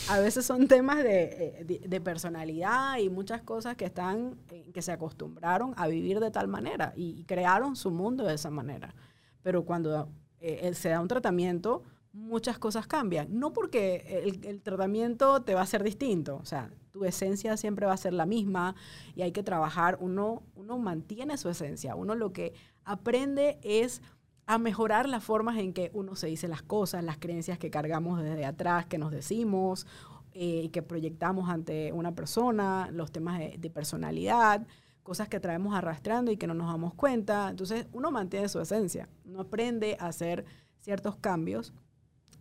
a 0.08 0.20
veces 0.20 0.46
son 0.46 0.68
temas 0.68 1.02
de, 1.02 1.56
eh, 1.58 1.80
de, 1.86 2.00
personalidad 2.00 2.98
y 2.98 3.10
muchas 3.10 3.42
cosas 3.42 3.76
que 3.76 3.86
están, 3.86 4.38
eh, 4.50 4.70
que 4.72 4.80
se 4.80 4.92
acostumbraron 4.92 5.74
a 5.76 5.88
vivir 5.88 6.20
de 6.20 6.30
tal 6.30 6.46
manera 6.46 6.92
y, 6.96 7.24
crearon 7.24 7.74
su 7.74 7.90
mundo 7.90 8.24
de 8.24 8.34
esa 8.34 8.50
manera. 8.50 8.94
Pero 9.42 9.64
cuando 9.64 10.08
se 10.40 10.88
da 10.88 11.00
un 11.00 11.08
tratamiento, 11.08 11.82
muchas 12.12 12.58
cosas 12.58 12.86
cambian. 12.86 13.26
No 13.38 13.52
porque 13.52 14.22
el, 14.24 14.46
el, 14.46 14.62
tratamiento 14.62 15.42
te 15.42 15.54
va 15.54 15.62
a 15.62 15.66
ser 15.66 15.82
distinto, 15.82 16.36
o 16.36 16.44
sea, 16.44 16.70
tu 16.98 17.04
esencia 17.04 17.56
siempre 17.56 17.86
va 17.86 17.92
a 17.92 17.96
ser 17.96 18.12
la 18.12 18.26
misma 18.26 18.74
y 19.14 19.22
hay 19.22 19.30
que 19.30 19.44
trabajar, 19.44 19.98
uno, 20.00 20.42
uno 20.56 20.78
mantiene 20.78 21.36
su 21.38 21.48
esencia, 21.48 21.94
uno 21.94 22.16
lo 22.16 22.32
que 22.32 22.54
aprende 22.84 23.58
es 23.62 24.02
a 24.46 24.58
mejorar 24.58 25.08
las 25.08 25.22
formas 25.22 25.58
en 25.58 25.72
que 25.72 25.90
uno 25.94 26.16
se 26.16 26.26
dice 26.26 26.48
las 26.48 26.62
cosas, 26.62 27.04
las 27.04 27.18
creencias 27.18 27.58
que 27.58 27.70
cargamos 27.70 28.20
desde 28.20 28.44
atrás, 28.46 28.86
que 28.86 28.98
nos 28.98 29.12
decimos 29.12 29.86
eh, 30.32 30.62
y 30.64 30.68
que 30.70 30.82
proyectamos 30.82 31.48
ante 31.50 31.92
una 31.92 32.14
persona, 32.14 32.88
los 32.90 33.12
temas 33.12 33.38
de, 33.38 33.56
de 33.58 33.70
personalidad, 33.70 34.66
cosas 35.04 35.28
que 35.28 35.38
traemos 35.38 35.74
arrastrando 35.74 36.32
y 36.32 36.36
que 36.36 36.48
no 36.48 36.54
nos 36.54 36.66
damos 36.66 36.94
cuenta. 36.94 37.48
Entonces 37.50 37.86
uno 37.92 38.10
mantiene 38.10 38.48
su 38.48 38.58
esencia, 38.58 39.08
uno 39.24 39.42
aprende 39.42 39.96
a 40.00 40.10
ser 40.10 40.46
ciertos 40.80 41.16
cambios 41.16 41.74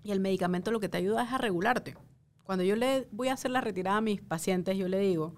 y 0.01 0.11
el 0.11 0.19
medicamento 0.19 0.71
lo 0.71 0.79
que 0.79 0.89
te 0.89 0.97
ayuda 0.97 1.25
es 1.25 1.31
a 1.31 1.37
regularte. 1.37 1.95
Cuando 2.47 2.63
yo 2.63 2.77
le 2.77 3.09
voy 3.11 3.27
a 3.27 3.33
hacer 3.33 3.51
la 3.51 3.59
retirada 3.59 3.97
a 3.97 4.01
mis 4.01 4.21
pacientes, 4.21 4.77
yo 4.77 4.87
le 4.87 4.99
digo, 4.99 5.35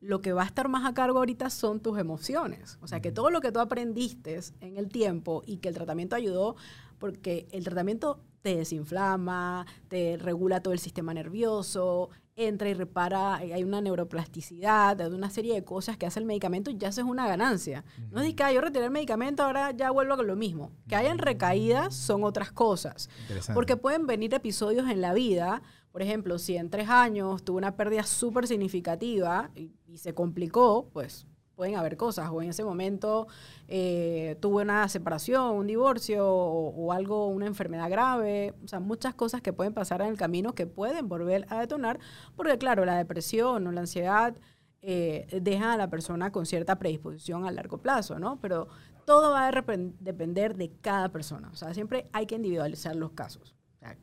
lo 0.00 0.20
que 0.20 0.34
va 0.34 0.42
a 0.42 0.46
estar 0.46 0.68
más 0.68 0.84
a 0.84 0.92
cargo 0.92 1.18
ahorita 1.18 1.48
son 1.48 1.80
tus 1.80 1.98
emociones. 1.98 2.78
O 2.82 2.86
sea, 2.86 3.00
que 3.00 3.10
todo 3.10 3.30
lo 3.30 3.40
que 3.40 3.52
tú 3.52 3.58
aprendiste 3.58 4.38
en 4.60 4.76
el 4.76 4.90
tiempo 4.90 5.42
y 5.46 5.56
que 5.56 5.70
el 5.70 5.74
tratamiento 5.74 6.14
ayudó, 6.14 6.56
porque 6.98 7.48
el 7.52 7.64
tratamiento 7.64 8.20
te 8.42 8.54
desinflama, 8.54 9.66
te 9.88 10.18
regula 10.18 10.60
todo 10.60 10.74
el 10.74 10.78
sistema 10.78 11.14
nervioso, 11.14 12.10
entra 12.36 12.68
y 12.68 12.74
repara, 12.74 13.42
eh, 13.42 13.54
hay 13.54 13.64
una 13.64 13.80
neuroplasticidad, 13.80 15.00
hay 15.00 15.12
una 15.12 15.30
serie 15.30 15.54
de 15.54 15.64
cosas 15.64 15.96
que 15.96 16.06
hace 16.06 16.18
el 16.18 16.26
medicamento 16.26 16.70
y 16.70 16.76
ya 16.76 16.88
eso 16.88 17.00
es 17.00 17.06
una 17.06 17.26
ganancia. 17.26 17.84
No 18.10 18.20
es 18.20 18.34
que 18.34 18.54
yo 18.54 18.60
retiré 18.60 18.86
el 18.86 18.90
medicamento, 18.90 19.42
ahora 19.42 19.70
ya 19.70 19.90
vuelvo 19.90 20.16
con 20.16 20.26
lo 20.26 20.36
mismo. 20.36 20.72
Que 20.88 20.96
hayan 20.96 21.18
recaídas 21.18 21.94
son 21.94 22.24
otras 22.24 22.52
cosas. 22.52 23.08
Porque 23.54 23.76
pueden 23.76 24.06
venir 24.06 24.34
episodios 24.34 24.90
en 24.90 25.00
la 25.00 25.14
vida, 25.14 25.62
por 25.92 26.00
ejemplo, 26.00 26.38
si 26.38 26.56
en 26.56 26.70
tres 26.70 26.88
años 26.88 27.44
tuve 27.44 27.58
una 27.58 27.76
pérdida 27.76 28.02
súper 28.02 28.46
significativa 28.48 29.50
y, 29.54 29.70
se 29.96 30.14
complicó, 30.14 30.88
pues 30.90 31.26
pueden 31.54 31.76
haber 31.76 31.98
cosas, 31.98 32.30
o 32.30 32.40
en 32.40 32.48
ese 32.48 32.64
momento 32.64 33.28
eh, 33.68 34.38
tuve 34.40 34.62
una 34.62 34.88
separación, 34.88 35.54
un 35.54 35.66
divorcio 35.66 36.26
o, 36.26 36.92
algo, 36.92 37.26
una 37.26 37.46
enfermedad 37.46 37.90
grave, 37.90 38.54
o 38.64 38.68
sea, 38.68 38.80
muchas 38.80 39.14
cosas 39.14 39.42
que 39.42 39.52
pueden 39.52 39.74
pasar 39.74 40.00
en 40.00 40.08
el 40.08 40.16
camino 40.16 40.54
que 40.54 40.66
pueden 40.66 41.10
volver 41.10 41.46
a 41.50 41.60
detonar, 41.60 42.00
porque 42.36 42.56
claro, 42.56 42.86
la 42.86 42.96
depresión 42.96 43.66
o 43.66 43.70
la 43.70 43.82
ansiedad 43.82 44.34
eh, 44.80 45.26
deja 45.42 45.74
a 45.74 45.76
la 45.76 45.90
persona 45.90 46.32
con 46.32 46.46
cierta 46.46 46.78
predisposición 46.78 47.44
a 47.44 47.52
largo 47.52 47.78
plazo, 47.82 48.18
¿no? 48.18 48.40
Pero 48.40 48.68
todo 49.04 49.32
va 49.32 49.46
a 49.46 49.52
depender 50.00 50.56
de 50.56 50.72
cada 50.80 51.10
persona, 51.10 51.50
o 51.52 51.54
sea, 51.54 51.74
siempre 51.74 52.08
hay 52.12 52.24
que 52.24 52.36
individualizar 52.36 52.96
los 52.96 53.12
casos. 53.12 53.54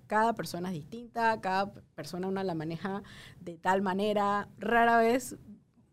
Cada 0.08 0.34
persona 0.34 0.70
es 0.70 0.76
distinta, 0.76 1.40
cada 1.42 1.72
persona 1.96 2.28
una 2.28 2.44
la 2.44 2.56
maneja 2.56 3.04
de 3.40 3.58
tal 3.58 3.82
manera. 3.82 4.50
Rara 4.58 4.98
vez 4.98 5.38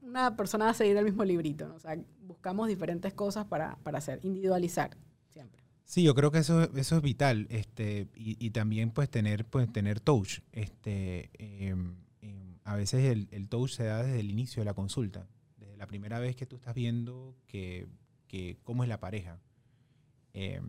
una 0.03 0.37
persona 0.37 0.67
va 0.67 0.71
a 0.71 0.75
seguir 0.75 0.97
el 0.97 1.05
mismo 1.05 1.25
librito. 1.25 1.73
O 1.75 1.79
sea, 1.79 1.97
buscamos 2.23 2.69
diferentes 2.69 3.13
cosas 3.15 3.47
para, 3.47 3.77
para, 3.83 3.99
hacer, 3.99 4.21
individualizar 4.23 4.97
siempre. 5.29 5.63
Sí, 5.85 6.03
yo 6.03 6.15
creo 6.15 6.31
que 6.31 6.39
eso, 6.39 6.63
eso 6.75 6.97
es 6.97 7.03
vital. 7.03 7.47
Este, 7.51 8.09
y, 8.15 8.51
también 8.51 8.91
pues 8.91 9.11
tener, 9.11 9.45
pues, 9.45 9.73
tener 9.73 10.01
touch. 10.01 10.41
Este, 10.53 11.31
em, 11.35 11.97
em, 12.23 12.59
a 12.65 12.75
veces 12.77 13.05
el, 13.31 13.49
touch 13.49 13.71
se 13.71 13.85
da 13.85 14.03
desde 14.03 14.21
el 14.21 14.31
inicio 14.31 14.61
de 14.61 14.65
la 14.65 14.75
consulta. 14.75 15.27
Desde 15.59 15.77
la 15.77 15.87
primera 15.87 16.19
vez 16.19 16.37
que 16.37 16.47
tú 16.47 16.57
estás 16.57 16.75
viendo 16.75 17.37
que, 17.47 17.87
que 18.27 18.59
cómo 18.65 18.83
es 18.83 18.89
la 18.89 19.01
pareja. 19.01 19.39
Eh, 20.35 20.61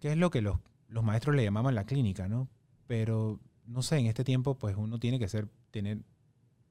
¿Qué 0.00 0.12
es 0.12 0.16
lo 0.16 0.30
que 0.30 0.42
los, 0.42 0.58
los 0.92 1.02
maestros 1.02 1.34
le 1.34 1.44
llamaban 1.44 1.74
la 1.74 1.84
clínica, 1.84 2.28
no? 2.28 2.48
Pero, 2.86 3.40
no 3.66 3.82
sé, 3.82 3.98
en 3.98 4.06
este 4.06 4.24
tiempo 4.24 4.58
pues 4.58 4.76
uno 4.76 4.98
tiene 4.98 5.18
que 5.18 5.28
ser, 5.28 5.48
tener, 5.70 5.98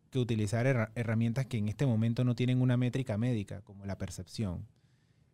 que 0.09 0.19
utilizar 0.19 0.91
herramientas 0.95 1.47
que 1.47 1.57
en 1.57 1.67
este 1.67 1.85
momento 1.85 2.23
no 2.23 2.35
tienen 2.35 2.61
una 2.61 2.77
métrica 2.77 3.17
médica, 3.17 3.61
como 3.61 3.85
la 3.85 3.97
percepción. 3.97 4.67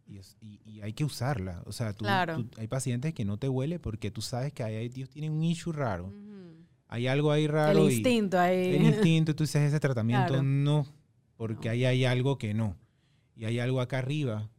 Y, 0.06 0.22
y, 0.40 0.82
hay 0.82 0.94
que 0.94 1.04
usarla. 1.04 1.62
O 1.66 1.74
sea, 1.74 1.92
tú, 1.92 2.06
hay 2.08 2.68
pacientes 2.68 3.14
que 3.14 3.26
no 3.26 3.38
te 3.38 3.50
huele 3.50 3.78
porque 3.78 4.10
tú 4.10 4.22
sabes 4.22 4.54
que 4.54 4.64
hay, 4.64 4.88
Dios 4.88 5.10
tiene 5.10 5.30
un 5.30 5.44
issue 5.44 5.74
raro. 5.74 6.14
Hay 6.88 7.08
algo 7.08 7.32
ahí 7.34 7.48
raro. 7.48 7.86
El 7.86 7.92
instinto 7.92 8.40
ahí. 8.40 8.76
El 8.76 8.84
instinto, 8.84 9.36
tú 9.36 9.44
dices 9.44 9.64
ese 9.64 9.80
tratamiento 9.82 10.42
no, 10.42 10.88
porque 11.36 11.68
ahí 11.68 11.84
hay 11.84 12.06
algo 12.06 12.38
que 12.38 12.54
no. 12.54 12.78
Y 13.36 13.44
hay 13.44 13.60
algo 13.60 13.82
acá 13.82 13.98
arriba. 13.98 14.50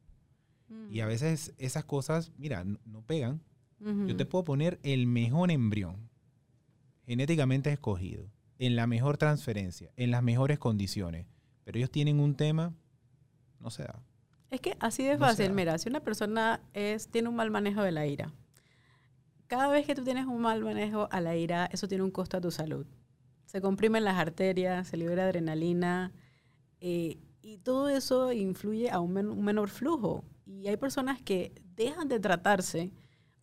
Y 0.90 1.00
a 1.00 1.06
veces 1.06 1.54
esas 1.56 1.84
cosas, 1.84 2.32
mira, 2.36 2.64
no, 2.64 3.02
pegan. 3.02 3.40
Yo 3.80 4.16
te 4.16 4.26
puedo 4.26 4.44
poner 4.44 4.80
el 4.82 5.06
mejor 5.06 5.50
embrión, 5.52 6.10
genéticamente 7.06 7.72
escogido 7.72 8.28
en 8.58 8.74
la 8.74 8.86
mejor 8.88 9.18
transferencia, 9.18 9.92
en 9.96 10.10
las 10.10 10.22
mejores 10.22 10.58
condiciones. 10.58 11.26
Pero 11.64 11.78
ellos 11.78 11.90
tienen 11.90 12.18
un 12.18 12.34
tema, 12.34 12.74
no 13.60 13.70
se 13.70 13.84
da. 13.84 14.02
Es 14.50 14.60
que 14.60 14.76
así 14.80 15.04
de 15.04 15.16
fácil, 15.16 15.52
mira, 15.52 15.78
si 15.78 15.88
una 15.88 16.00
persona 16.00 16.60
es, 16.72 17.08
tiene 17.08 17.28
un 17.28 17.36
mal 17.36 17.50
manejo 17.50 17.82
de 17.82 17.92
la 17.92 18.06
ira, 18.06 18.32
cada 19.46 19.68
vez 19.68 19.86
que 19.86 19.94
tú 19.94 20.04
tienes 20.04 20.26
un 20.26 20.40
mal 20.40 20.62
manejo 20.62 21.08
a 21.10 21.20
la 21.20 21.36
ira, 21.36 21.66
eso 21.72 21.88
tiene 21.88 22.04
un 22.04 22.10
costo 22.10 22.36
a 22.36 22.40
tu 22.40 22.50
salud. 22.50 22.86
Se 23.46 23.60
comprimen 23.60 24.04
las 24.04 24.18
arterias, 24.18 24.88
se 24.88 24.96
libera 24.96 25.24
adrenalina, 25.24 26.12
eh, 26.80 27.18
y 27.40 27.58
todo 27.58 27.88
eso 27.88 28.32
influye 28.32 28.90
a 28.90 29.00
un, 29.00 29.12
menor 29.12 29.70
flujo. 29.70 30.24
Y 30.44 30.68
hay 30.68 30.76
personas 30.76 31.22
que 31.22 31.52
dejan 31.76 32.08
de 32.08 32.20
tratarse 32.20 32.92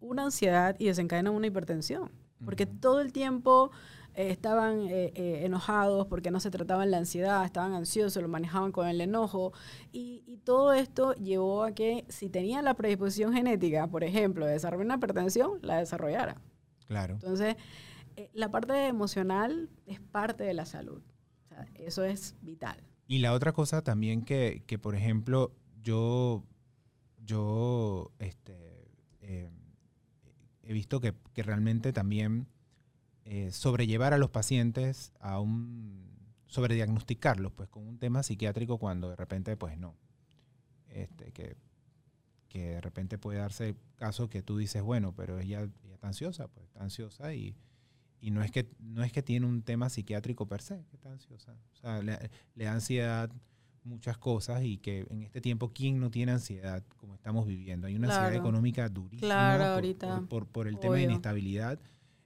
una 0.05 0.23
ansiedad 0.23 0.75
y 0.79 0.85
desencadenan 0.85 1.33
una 1.33 1.47
hipertensión, 1.47 2.11
porque 2.43 2.65
todo 2.65 3.01
el 3.01 3.11
tiempo 3.11 3.71
eh, 4.15 4.31
estaban 4.31 4.87
eh, 4.87 5.11
eh, 5.15 5.41
enojados 5.43 6.07
porque 6.07 6.31
no 6.31 6.39
se 6.39 6.49
trataban 6.49 6.89
la 6.89 6.97
ansiedad, 6.97 7.43
estaban 7.43 7.73
ansiosos, 7.73 8.21
lo 8.21 8.29
manejaban 8.29 8.71
con 8.71 8.87
el 8.87 9.01
enojo. 9.01 9.51
Y, 9.91 10.23
todo 10.45 10.73
esto 10.73 11.15
llevó 11.15 11.63
a 11.63 11.71
que 11.71 12.05
si 12.07 12.29
tenían 12.29 12.65
la 12.65 12.75
predisposición 12.75 13.33
genética, 13.33 13.87
por 13.87 14.03
ejemplo, 14.03 14.45
de 14.45 14.53
desarrollar 14.53 14.85
una 14.85 14.95
hipertensión, 14.95 15.57
la 15.63 15.79
desarrollara. 15.79 16.39
Claro. 16.85 17.15
Entonces, 17.15 17.55
la 18.31 18.51
parte 18.51 18.85
emocional 18.85 19.71
es 19.87 19.99
parte 19.99 20.43
de 20.43 20.53
la 20.53 20.67
salud. 20.67 21.01
eso 21.73 22.03
es 22.03 22.35
vital. 22.41 22.77
Y 23.07 23.19
la 23.19 23.33
otra 23.33 23.53
cosa 23.53 23.81
también 23.81 24.21
que, 24.21 24.61
que 24.67 24.77
por 24.77 24.93
ejemplo, 24.93 25.51
yo, 25.81 26.43
yo 27.23 28.11
este, 28.19 28.87
he 30.65 30.73
visto 30.73 30.99
que, 30.99 31.13
que 31.33 31.43
realmente 31.43 31.93
también 31.93 32.47
eh, 33.23 33.51
sobrellevar 33.51 34.13
a 34.13 34.17
los 34.17 34.29
pacientes 34.29 35.13
a 35.19 35.39
un, 35.39 36.15
sobrediagnosticarlos, 36.47 37.51
pues 37.51 37.69
con 37.69 37.87
un 37.87 37.97
tema 37.97 38.23
psiquiátrico 38.23 38.77
cuando 38.77 39.09
de 39.09 39.15
repente, 39.15 39.55
pues 39.57 39.77
no. 39.77 39.95
Este, 40.87 41.31
que, 41.31 41.57
que 42.47 42.71
de 42.71 42.81
repente 42.81 43.17
puede 43.17 43.39
darse 43.39 43.75
caso 43.95 44.29
que 44.29 44.41
tú 44.41 44.57
dices, 44.57 44.81
bueno, 44.81 45.13
pero 45.13 45.39
ella, 45.39 45.67
está 45.91 46.07
ansiosa, 46.07 46.47
pues 46.47 46.65
está 46.67 46.83
ansiosa 46.83 47.33
y, 47.33 47.55
y, 48.21 48.31
no, 48.31 48.43
es 48.43 48.51
que, 48.51 48.69
no 48.79 49.03
es 49.03 49.11
que 49.11 49.21
tiene 49.21 49.45
un 49.45 49.61
tema 49.61 49.89
psiquiátrico 49.89 50.47
per 50.47 50.61
se, 50.61 50.85
que 50.85 50.95
está 50.95 51.11
ansiosa. 51.11 51.57
O 51.73 51.75
sea, 51.75 52.01
le, 52.01 52.17
da 52.55 52.73
ansiedad 52.73 53.29
muchas 53.85 54.17
cosas 54.17 54.63
y 54.63 54.77
que 54.77 55.05
en 55.09 55.21
este 55.21 55.41
tiempo, 55.41 55.71
¿quién 55.73 55.99
no 55.99 56.09
tiene 56.09 56.31
ansiedad 56.31 56.83
como 56.97 57.15
estamos 57.15 57.45
viviendo? 57.45 57.87
Hay 57.87 57.95
una 57.95 58.07
ansiedad 58.07 58.35
económica 58.35 58.89
durísima 58.89 59.79
por, 60.29 60.47
por, 60.47 60.67
el 60.67 60.79
tema 60.79 60.95
de 60.95 61.03
inestabilidad 61.03 61.79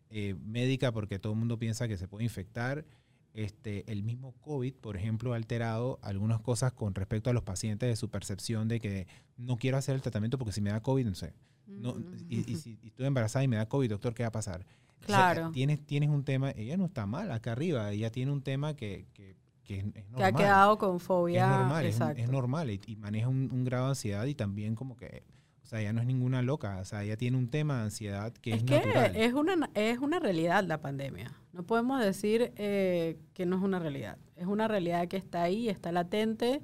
eh, 0.09 0.35
médica 0.43 0.91
porque 0.91 1.19
todo 1.19 1.33
el 1.33 1.39
mundo 1.39 1.59
piensa 1.59 1.87
que 1.87 1.97
se 1.97 2.07
puede 2.07 2.23
infectar. 2.23 2.85
Este, 3.33 3.89
el 3.91 4.03
mismo 4.03 4.33
COVID, 4.41 4.73
por 4.73 4.97
ejemplo, 4.97 5.33
ha 5.33 5.35
alterado 5.35 5.99
algunas 6.01 6.41
cosas 6.41 6.73
con 6.73 6.95
respecto 6.95 7.29
a 7.29 7.33
los 7.33 7.43
pacientes 7.43 7.87
de 7.87 7.95
su 7.95 8.09
percepción 8.09 8.67
de 8.67 8.79
que 8.79 9.07
no 9.37 9.57
quiero 9.57 9.77
hacer 9.77 9.95
el 9.95 10.01
tratamiento 10.01 10.37
porque 10.37 10.51
si 10.51 10.61
me 10.61 10.71
da 10.71 10.81
COVID, 10.81 11.05
no 11.05 11.15
sé. 11.15 11.33
No, 11.67 11.95
y, 12.27 12.43
si 12.55 12.79
estoy 12.83 13.05
embarazada 13.05 13.43
y 13.43 13.47
me 13.47 13.57
da 13.57 13.67
COVID, 13.67 13.89
doctor, 13.89 14.15
¿qué 14.15 14.23
va 14.23 14.29
a 14.29 14.31
pasar? 14.31 14.65
Claro. 15.05 15.51
tienes, 15.51 15.85
tienes 15.85 16.09
un 16.09 16.23
tema, 16.23 16.51
ella 16.51 16.75
no 16.75 16.85
está 16.85 17.05
mal 17.05 17.31
acá 17.31 17.53
arriba, 17.53 17.91
ella 17.91 18.11
tiene 18.11 18.31
un 18.31 18.41
tema 18.41 18.75
que, 18.75 19.05
que, 19.13 19.35
que 19.69 19.77
es, 19.77 19.85
normal. 19.85 20.15
Que 20.15 20.23
ha 20.23 20.31
quedado 20.31 20.77
con 20.79 20.99
fobia. 20.99 21.43
Es 21.43 21.57
normal, 21.57 21.85
es, 22.17 22.29
normal 22.29 22.69
y, 22.71 22.95
maneja 22.95 23.27
un, 23.27 23.51
un, 23.51 23.63
grado 23.63 23.85
de 23.85 23.89
ansiedad 23.89 24.25
y 24.25 24.33
también 24.33 24.73
como 24.73 24.97
que 24.97 25.23
o 25.61 25.67
sea, 25.67 25.81
ella 25.81 25.93
no 25.93 26.01
es 26.01 26.07
ninguna 26.07 26.41
loca, 26.41 26.79
o 26.81 26.85
sea, 26.85 27.03
ella 27.03 27.15
tiene 27.15 27.37
un 27.37 27.47
tema 27.47 27.77
de 27.77 27.83
ansiedad 27.83 28.33
que 28.33 28.53
es, 28.53 28.57
es 28.57 28.63
que 28.63 29.11
Es 29.13 29.33
una, 29.33 29.69
es 29.75 29.99
una 29.99 30.19
realidad 30.19 30.63
la 30.63 30.81
pandemia. 30.81 31.31
No 31.53 31.61
podemos 31.61 32.03
decir 32.03 32.51
eh, 32.55 33.19
que 33.35 33.45
no 33.45 33.57
es 33.57 33.61
una 33.61 33.77
realidad. 33.77 34.17
Es 34.35 34.47
una 34.47 34.67
realidad 34.67 35.07
que 35.07 35.17
está 35.17 35.43
ahí, 35.43 35.69
está 35.69 35.91
latente, 35.91 36.63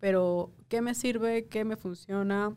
pero 0.00 0.52
¿qué 0.68 0.82
me 0.82 0.96
sirve? 0.96 1.46
¿Qué 1.46 1.64
me 1.64 1.76
funciona? 1.76 2.52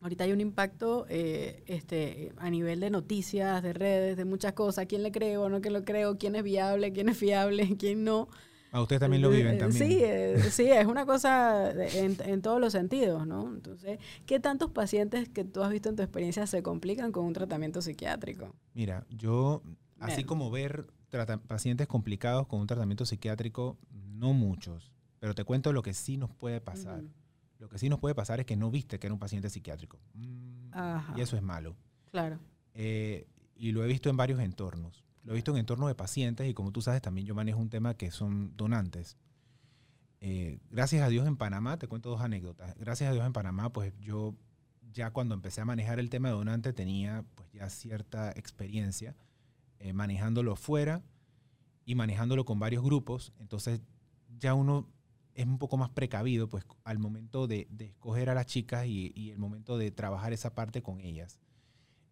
Ahorita 0.00 0.22
hay 0.22 0.32
un 0.32 0.40
impacto 0.40 1.06
eh, 1.08 1.64
este, 1.66 2.32
a 2.36 2.48
nivel 2.50 2.78
de 2.78 2.90
noticias, 2.90 3.60
de 3.64 3.72
redes, 3.72 4.16
de 4.16 4.24
muchas 4.24 4.52
cosas. 4.52 4.86
¿Quién 4.86 5.02
le 5.02 5.10
creo? 5.10 5.48
¿No 5.48 5.60
que 5.60 5.70
lo 5.70 5.84
creo? 5.84 6.16
¿Quién 6.16 6.36
es 6.36 6.44
viable? 6.44 6.92
¿Quién 6.92 7.08
es 7.08 7.18
fiable? 7.18 7.76
¿Quién 7.76 8.04
no? 8.04 8.28
A 8.72 8.80
ustedes 8.80 9.00
también 9.00 9.20
lo 9.20 9.28
viven 9.28 9.58
también. 9.58 9.86
Sí, 9.86 9.98
eh, 10.02 10.42
sí, 10.50 10.70
es 10.70 10.86
una 10.86 11.04
cosa 11.04 11.70
en, 11.72 12.16
en, 12.24 12.40
todos 12.40 12.58
los 12.58 12.72
sentidos, 12.72 13.26
¿no? 13.26 13.46
Entonces, 13.48 13.98
¿qué 14.24 14.40
tantos 14.40 14.70
pacientes 14.70 15.28
que 15.28 15.44
tú 15.44 15.62
has 15.62 15.70
visto 15.70 15.90
en 15.90 15.96
tu 15.96 16.02
experiencia 16.02 16.46
se 16.46 16.62
complican 16.62 17.12
con 17.12 17.26
un 17.26 17.34
tratamiento 17.34 17.82
psiquiátrico? 17.82 18.54
Mira, 18.72 19.06
yo, 19.10 19.62
así 20.00 20.24
como 20.24 20.50
ver 20.50 20.86
pacientes 21.46 21.86
complicados 21.86 22.46
con 22.46 22.60
un 22.60 22.66
tratamiento 22.66 23.04
psiquiátrico, 23.04 23.76
no 23.90 24.32
muchos, 24.32 24.90
pero 25.18 25.34
te 25.34 25.44
cuento 25.44 25.74
lo 25.74 25.82
que 25.82 25.92
sí 25.92 26.16
nos 26.16 26.30
puede 26.30 26.62
pasar. 26.62 27.02
Lo 27.58 27.68
que 27.68 27.78
sí 27.78 27.90
nos 27.90 28.00
puede 28.00 28.14
pasar 28.14 28.40
es 28.40 28.46
que 28.46 28.56
no 28.56 28.70
viste 28.70 28.98
que 28.98 29.06
era 29.06 29.14
un 29.14 29.20
paciente 29.20 29.50
psiquiátrico. 29.50 30.00
Mm, 30.14 30.70
y 31.16 31.20
eso 31.20 31.36
es 31.36 31.42
malo. 31.42 31.76
Claro. 32.10 32.38
Eh, 32.74 33.28
y 33.54 33.70
lo 33.72 33.84
he 33.84 33.86
visto 33.86 34.08
en 34.08 34.16
varios 34.16 34.40
entornos. 34.40 35.04
Lo 35.24 35.32
he 35.32 35.34
visto 35.36 35.52
en 35.52 35.58
entorno 35.58 35.86
de 35.86 35.94
pacientes 35.94 36.48
y 36.48 36.54
como 36.54 36.72
tú 36.72 36.82
sabes, 36.82 37.00
también 37.00 37.26
yo 37.26 37.34
manejo 37.34 37.60
un 37.60 37.70
tema 37.70 37.94
que 37.94 38.10
son 38.10 38.56
donantes. 38.56 39.16
Eh, 40.20 40.60
gracias 40.70 41.02
a 41.02 41.08
Dios 41.08 41.26
en 41.26 41.36
Panamá, 41.36 41.78
te 41.78 41.88
cuento 41.88 42.10
dos 42.10 42.20
anécdotas. 42.20 42.76
Gracias 42.76 43.10
a 43.10 43.12
Dios 43.12 43.26
en 43.26 43.32
Panamá, 43.32 43.72
pues 43.72 43.92
yo 44.00 44.34
ya 44.92 45.10
cuando 45.10 45.34
empecé 45.34 45.60
a 45.60 45.64
manejar 45.64 45.98
el 45.98 46.10
tema 46.10 46.28
de 46.28 46.34
donante 46.34 46.72
tenía 46.72 47.24
pues 47.34 47.50
ya 47.52 47.68
cierta 47.70 48.30
experiencia 48.32 49.16
eh, 49.78 49.92
manejándolo 49.92 50.54
fuera 50.54 51.02
y 51.84 51.94
manejándolo 51.94 52.44
con 52.44 52.58
varios 52.58 52.84
grupos. 52.84 53.32
Entonces 53.38 53.80
ya 54.38 54.54
uno 54.54 54.88
es 55.34 55.46
un 55.46 55.58
poco 55.58 55.76
más 55.76 55.90
precavido 55.90 56.48
pues 56.48 56.64
al 56.84 56.98
momento 56.98 57.46
de, 57.46 57.68
escoger 57.78 58.28
a 58.30 58.34
las 58.34 58.46
chicas 58.46 58.86
y, 58.86 59.30
el 59.30 59.38
momento 59.38 59.78
de 59.78 59.90
trabajar 59.90 60.32
esa 60.32 60.54
parte 60.54 60.82
con 60.82 61.00
ellas. 61.00 61.38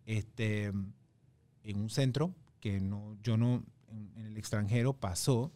Este, 0.07 0.67
en 0.67 1.77
un 1.77 1.91
centro 1.91 2.35
que 2.61 2.81
no, 2.81 3.17
yo 3.23 3.37
no, 3.37 3.65
en, 3.89 4.13
el 4.27 4.37
extranjero 4.37 4.93
pasó, 4.93 5.53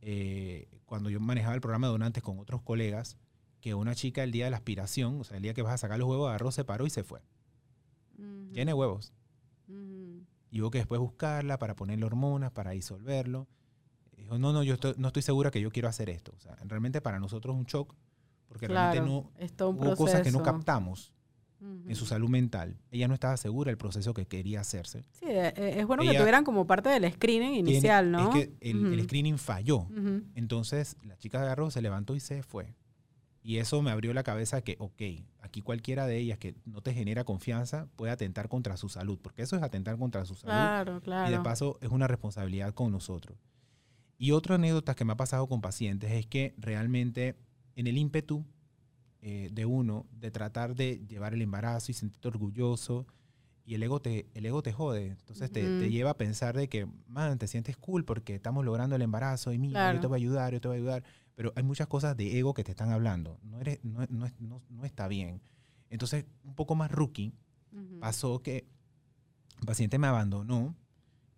eh, 0.00 0.68
cuando 0.86 1.10
yo 1.10 1.20
manejaba 1.20 1.54
el 1.54 1.60
programa 1.60 1.86
de 1.86 1.92
donantes 1.92 2.22
con 2.22 2.38
otros 2.38 2.62
colegas, 2.62 3.16
que 3.60 3.74
una 3.74 3.94
chica 3.94 4.22
el 4.22 4.32
día 4.32 4.46
de 4.46 4.50
la 4.50 4.56
aspiración, 4.56 5.20
o 5.20 5.24
sea, 5.24 5.36
el 5.36 5.42
día 5.42 5.54
que 5.54 5.62
vas 5.62 5.74
a 5.74 5.78
sacar 5.78 5.98
los 5.98 6.08
huevos, 6.08 6.28
agarró, 6.28 6.50
se 6.50 6.64
paró 6.64 6.86
y 6.86 6.90
se 6.90 7.04
fue. 7.04 7.20
Llena 8.16 8.70
de 8.70 8.74
huevos. 8.74 9.12
Y 10.50 10.60
hubo 10.60 10.70
que 10.70 10.78
después 10.78 11.00
buscarla 11.00 11.58
para 11.58 11.76
ponerle 11.76 12.06
hormonas, 12.06 12.50
para 12.50 12.70
disolverlo. 12.70 13.46
Dijo, 14.16 14.38
no, 14.38 14.52
no, 14.52 14.62
yo 14.62 14.76
no 14.96 15.08
estoy 15.08 15.22
segura 15.22 15.50
que 15.50 15.60
yo 15.60 15.70
quiero 15.70 15.88
hacer 15.88 16.08
esto. 16.08 16.32
O 16.36 16.40
sea, 16.40 16.56
realmente 16.64 17.00
para 17.00 17.20
nosotros 17.20 17.54
es 17.54 17.60
un 17.60 17.66
shock, 17.66 17.94
porque 18.46 18.66
realmente 18.66 19.06
no 19.06 19.68
hubo 19.68 19.96
cosas 19.96 20.22
que 20.22 20.32
no 20.32 20.42
captamos 20.42 21.12
en 21.60 21.94
su 21.94 22.06
salud 22.06 22.28
mental. 22.28 22.76
Ella 22.90 23.08
no 23.08 23.14
estaba 23.14 23.36
segura 23.36 23.70
del 23.70 23.78
proceso 23.78 24.14
que 24.14 24.26
quería 24.26 24.60
hacerse. 24.60 25.04
Sí, 25.12 25.26
eh, 25.26 25.52
eh, 25.56 25.74
es 25.78 25.86
bueno 25.86 26.02
que 26.02 26.16
tuvieran 26.16 26.44
como 26.44 26.66
parte 26.66 26.88
del 26.88 27.12
screening 27.12 27.54
inicial, 27.54 28.10
¿no? 28.10 28.34
Es 28.34 28.46
que 28.46 28.56
el, 28.60 29.02
screening 29.04 29.38
falló. 29.38 29.86
Entonces 30.34 30.96
la 31.02 31.16
chica 31.16 31.40
agarró, 31.42 31.70
se 31.70 31.82
levantó 31.82 32.14
y 32.14 32.20
se 32.20 32.42
fue. 32.42 32.74
Y 33.42 33.58
eso 33.58 33.80
me 33.80 33.90
abrió 33.90 34.12
la 34.12 34.24
cabeza 34.24 34.60
que, 34.60 34.76
ok, 34.78 35.02
aquí 35.40 35.62
cualquiera 35.62 36.06
de 36.06 36.18
ellas 36.18 36.38
que 36.38 36.54
no 36.66 36.82
te 36.82 36.92
genera 36.92 37.24
confianza 37.24 37.88
puede 37.96 38.12
atentar 38.12 38.48
contra 38.48 38.76
su 38.76 38.88
salud, 38.88 39.18
porque 39.22 39.42
eso 39.42 39.56
es 39.56 39.62
atentar 39.62 39.96
contra 39.96 40.24
su 40.26 40.34
salud. 40.34 40.52
Claro, 40.52 41.00
claro. 41.00 41.28
Y 41.30 41.32
de 41.32 41.40
paso 41.42 41.78
es 41.80 41.88
una 41.88 42.06
responsabilidad 42.06 42.74
con 42.74 42.92
nosotros. 42.92 43.38
Y 44.18 44.32
otra 44.32 44.56
anécdota 44.56 44.94
que 44.94 45.04
me 45.04 45.12
ha 45.12 45.16
pasado 45.16 45.46
con 45.46 45.60
pacientes 45.60 46.10
es 46.12 46.26
que 46.26 46.54
realmente 46.58 47.36
en 47.76 47.86
el 47.86 47.96
ímpetu 47.96 48.44
eh, 49.20 49.50
de 49.52 49.66
uno 49.66 50.06
de 50.12 50.30
tratar 50.30 50.74
de 50.74 51.04
llevar 51.08 51.34
el 51.34 51.42
embarazo 51.42 51.90
y 51.90 51.94
sentirte 51.94 52.28
orgulloso, 52.28 53.06
y 53.64 53.74
el 53.74 53.82
ego 53.82 54.00
te, 54.00 54.26
el 54.32 54.46
ego 54.46 54.62
te 54.62 54.72
jode. 54.72 55.08
Entonces 55.08 55.52
te, 55.52 55.62
te, 55.62 55.90
lleva 55.90 56.10
a 56.10 56.16
pensar 56.16 56.56
de 56.56 56.68
que, 56.68 56.86
man, 57.06 57.38
te 57.38 57.46
sientes 57.46 57.76
cool 57.76 58.04
porque 58.04 58.34
estamos 58.34 58.64
logrando 58.64 58.96
el 58.96 59.02
embarazo 59.02 59.52
y 59.52 59.58
mira, 59.58 59.92
yo 59.92 60.00
te 60.00 60.06
voy 60.06 60.16
a 60.16 60.20
ayudar, 60.22 60.52
yo 60.54 60.60
te 60.60 60.68
voy 60.68 60.78
a 60.78 60.80
ayudar 60.80 61.04
pero 61.38 61.52
hay 61.54 61.62
muchas 61.62 61.86
cosas 61.86 62.16
de 62.16 62.36
ego 62.36 62.52
que 62.52 62.64
te 62.64 62.72
están 62.72 62.90
hablando. 62.90 63.38
No, 63.44 63.60
eres, 63.60 63.78
no, 63.84 64.04
no, 64.10 64.60
no 64.68 64.84
está 64.84 65.06
bien. 65.06 65.40
Entonces, 65.88 66.24
un 66.42 66.56
poco 66.56 66.74
más 66.74 66.90
rookie, 66.90 67.32
pasó 68.00 68.42
que 68.42 68.66
el 69.60 69.64
paciente 69.64 70.00
me 70.00 70.08
abandonó, 70.08 70.74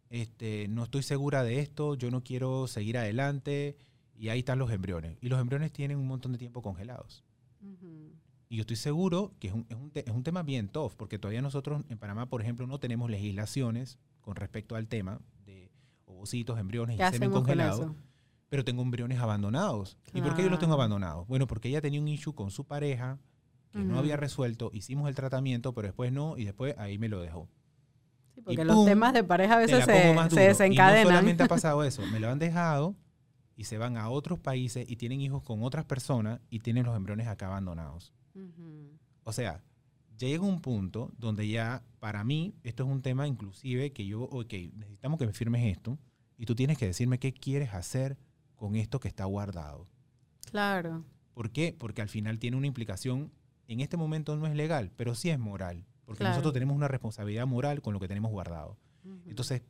este, 0.08 0.68
no 0.68 0.84
estoy 0.84 1.02
segura 1.02 1.42
de 1.42 1.60
esto, 1.60 1.96
yo 1.96 2.10
no 2.10 2.24
quiero 2.24 2.66
seguir 2.66 2.96
adelante, 2.96 3.76
y 4.16 4.30
ahí 4.30 4.38
están 4.38 4.58
los 4.58 4.70
embriones. 4.70 5.18
Y 5.20 5.28
los 5.28 5.38
embriones 5.38 5.70
tienen 5.70 5.98
un 5.98 6.08
montón 6.08 6.32
de 6.32 6.38
tiempo 6.38 6.62
congelados. 6.62 7.22
Y 7.60 8.56
yo 8.56 8.62
estoy 8.62 8.76
seguro 8.76 9.32
que 9.38 9.48
es 9.48 9.54
un, 9.54 9.66
es, 9.68 9.76
un 9.76 9.92
es 9.94 10.12
un, 10.12 10.22
tema 10.22 10.42
bien 10.42 10.68
tough, 10.68 10.94
porque 10.96 11.18
todavía 11.18 11.42
nosotros 11.42 11.82
en 11.88 11.98
Panamá, 11.98 12.26
por 12.26 12.42
ejemplo, 12.42 12.66
no 12.66 12.80
tenemos 12.80 13.10
legislaciones 13.10 13.98
con 14.20 14.36
respecto 14.36 14.74
al 14.76 14.88
tema 14.88 15.20
de 15.44 15.70
ovocitos, 16.06 16.58
embriones 16.58 16.98
y 16.98 17.12
semen 17.12 17.30
congelado 17.30 17.94
pero 18.50 18.64
tengo 18.64 18.82
embriones 18.82 19.18
abandonados. 19.20 19.96
¿Y 20.12 20.20
por 20.20 20.34
qué 20.34 20.42
yo 20.42 20.50
los 20.50 20.58
tengo 20.58 20.74
abandonados? 20.74 21.26
Bueno, 21.28 21.46
porque 21.46 21.68
ella 21.68 21.80
tenía 21.80 22.00
un 22.00 22.08
issue 22.08 22.34
con 22.34 22.50
su 22.50 22.64
pareja 22.64 23.18
que 23.72 23.78
no 23.78 24.00
había 24.00 24.16
resuelto, 24.16 24.70
hicimos 24.74 25.08
el 25.08 25.14
tratamiento, 25.14 25.72
pero 25.72 25.86
después 25.86 26.10
no, 26.10 26.36
y 26.36 26.44
después 26.44 26.74
ahí 26.76 26.98
me 26.98 27.08
lo 27.08 27.20
dejó. 27.20 27.48
Sí, 28.34 28.40
porque 28.42 28.64
los 28.64 28.84
temas 28.84 29.14
de 29.14 29.22
pareja 29.22 29.54
a 29.54 29.58
veces 29.58 29.84
se, 29.84 30.40
desencadenan. 30.40 31.02
Y 31.02 31.04
no 31.04 31.10
solamente 31.10 31.42
ha 31.44 31.48
pasado 31.48 31.84
eso, 31.84 32.02
me 32.08 32.18
lo 32.18 32.28
han 32.28 32.40
dejado 32.40 32.96
y 33.60 33.64
se 33.64 33.76
van 33.76 33.98
a 33.98 34.08
otros 34.08 34.38
países 34.38 34.88
y 34.88 34.96
tienen 34.96 35.20
hijos 35.20 35.42
con 35.42 35.62
otras 35.62 35.84
personas 35.84 36.40
y 36.48 36.60
tienen 36.60 36.86
los 36.86 36.96
embriones 36.96 37.26
acá 37.26 37.48
abandonados. 37.48 38.14
O 39.22 39.34
sea, 39.34 39.62
ya 40.16 40.28
llega 40.28 40.44
un 40.44 40.62
punto 40.62 41.12
donde 41.18 41.46
ya, 41.46 41.84
para 41.98 42.24
mí, 42.24 42.54
esto 42.62 42.84
es 42.84 42.88
un 42.88 43.02
tema 43.02 43.28
inclusive 43.28 43.92
que 43.92 44.06
yo, 44.06 44.22
ok, 44.22 44.54
necesitamos 44.76 45.18
que 45.18 45.26
me 45.26 45.34
firmes 45.34 45.76
esto 45.76 45.98
y 46.38 46.46
tú 46.46 46.54
tienes 46.54 46.78
que 46.78 46.86
decirme 46.86 47.18
qué 47.18 47.34
quieres 47.34 47.74
hacer 47.74 48.16
con 48.56 48.76
esto 48.76 48.98
que 48.98 49.08
está 49.08 49.26
guardado. 49.26 49.86
Claro. 50.50 51.04
¿Por 51.34 51.50
qué? 51.50 51.76
Porque 51.78 52.00
al 52.00 52.08
final 52.08 52.38
tiene 52.38 52.56
una 52.56 52.66
implicación, 52.66 53.30
en 53.68 53.80
este 53.80 53.98
momento 53.98 54.36
no 54.36 54.46
es 54.46 54.54
legal, 54.56 54.90
pero 54.96 55.14
sí 55.14 55.28
es 55.28 55.38
moral, 55.38 55.84
porque 56.06 56.24
nosotros 56.24 56.54
tenemos 56.54 56.74
una 56.74 56.88
responsabilidad 56.88 57.46
moral 57.46 57.82
con 57.82 57.92
lo 57.92 58.00
que 58.00 58.08
tenemos 58.08 58.30
guardado. 58.30 58.78
Entonces, 59.26 59.60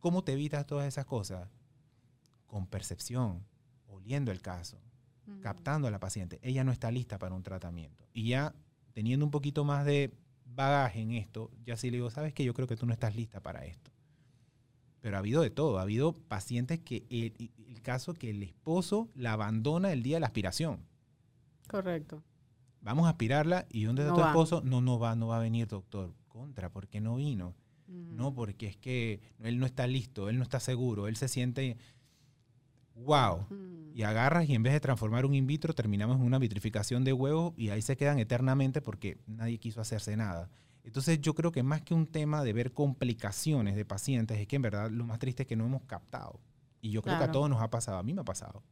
¿cómo 0.00 0.22
te 0.22 0.34
evitas 0.34 0.66
todas 0.66 0.86
esas 0.86 1.06
cosas? 1.06 1.48
Con 2.48 2.66
percepción, 2.66 3.46
oliendo 3.86 4.32
el 4.32 4.40
caso, 4.42 4.78
captando 5.40 5.86
a 5.86 5.90
la 5.90 6.00
paciente. 6.00 6.40
Ella 6.42 6.64
no 6.64 6.72
está 6.72 6.90
lista 6.90 7.18
para 7.18 7.34
un 7.34 7.44
tratamiento. 7.44 8.08
Y 8.12 8.28
ya 8.28 8.54
teniendo 8.92 9.24
un 9.24 9.30
poquito 9.30 9.64
más 9.64 9.84
de 9.84 10.12
bagaje 10.44 11.00
en 11.00 11.12
esto, 11.12 11.52
ya 11.64 11.76
sí 11.76 11.90
le 11.90 11.98
digo, 11.98 12.10
sabes 12.10 12.34
que 12.34 12.44
yo 12.44 12.54
creo 12.54 12.66
que 12.66 12.76
tú 12.76 12.86
no 12.86 12.92
estás 12.92 13.14
lista 13.14 13.40
para 13.40 13.64
esto. 13.64 13.92
Pero 15.00 15.16
ha 15.16 15.20
habido 15.20 15.42
de 15.42 15.50
todo. 15.50 15.78
Ha 15.78 15.82
habido 15.82 16.12
pacientes 16.12 16.80
que 16.80 17.06
el, 17.08 17.82
caso 17.82 18.14
que 18.14 18.30
el 18.30 18.42
esposo 18.42 19.08
la 19.14 19.34
abandona 19.34 19.92
el 19.92 20.02
día 20.02 20.16
de 20.16 20.20
la 20.20 20.26
aspiración. 20.26 20.80
Correcto. 21.68 22.22
Vamos 22.80 23.06
a 23.06 23.10
aspirarla 23.10 23.66
y 23.70 23.84
¿dónde 23.84 24.02
está 24.02 24.14
tu 24.14 24.20
esposo? 24.20 24.62
No, 24.64 24.80
no 24.80 24.98
va, 24.98 25.14
no 25.14 25.28
va 25.28 25.36
a 25.36 25.40
venir, 25.40 25.68
doctor. 25.68 26.12
Contra, 26.28 26.70
¿por 26.70 26.88
qué 26.88 27.00
no 27.00 27.16
vino? 27.16 27.54
No, 27.86 28.34
porque 28.34 28.66
es 28.66 28.76
que 28.76 29.20
él 29.38 29.58
no 29.58 29.64
está 29.64 29.86
listo, 29.86 30.28
él 30.28 30.36
no 30.36 30.42
está 30.42 30.60
seguro, 30.60 31.08
él 31.08 31.16
se 31.16 31.26
siente 31.26 31.78
wow. 33.04 33.46
Y 33.94 34.02
agarras 34.02 34.48
y 34.48 34.54
en 34.54 34.62
vez 34.62 34.72
de 34.72 34.80
transformar 34.80 35.26
un 35.26 35.34
in 35.34 35.46
vitro, 35.46 35.74
terminamos 35.74 36.18
en 36.18 36.22
una 36.22 36.38
vitrificación 36.38 37.04
de 37.04 37.12
huevos 37.12 37.52
y 37.56 37.70
ahí 37.70 37.82
se 37.82 37.96
quedan 37.96 38.18
eternamente 38.18 38.80
porque 38.80 39.18
nadie 39.26 39.58
quiso 39.58 39.80
hacerse 39.80 40.16
nada. 40.16 40.48
Entonces 40.84 41.20
yo 41.20 41.34
creo 41.34 41.52
que 41.52 41.62
más 41.62 41.82
que 41.82 41.94
un 41.94 42.06
tema 42.06 42.42
de 42.42 42.52
ver 42.52 42.72
complicaciones 42.72 43.76
de 43.76 43.84
pacientes, 43.84 44.38
es 44.38 44.46
que 44.46 44.56
en 44.56 44.62
verdad 44.62 44.90
lo 44.90 45.04
más 45.04 45.18
triste 45.18 45.42
es 45.42 45.46
que 45.48 45.56
no 45.56 45.66
hemos 45.66 45.82
captado. 45.82 46.40
Y 46.80 46.90
yo 46.90 47.02
creo 47.02 47.18
que 47.18 47.24
a 47.24 47.32
todos 47.32 47.50
nos 47.50 47.60
ha 47.60 47.68
pasado, 47.70 47.98
a 47.98 48.02
mí 48.02 48.14
me 48.14 48.20
ha 48.20 48.24
pasado. 48.24 48.62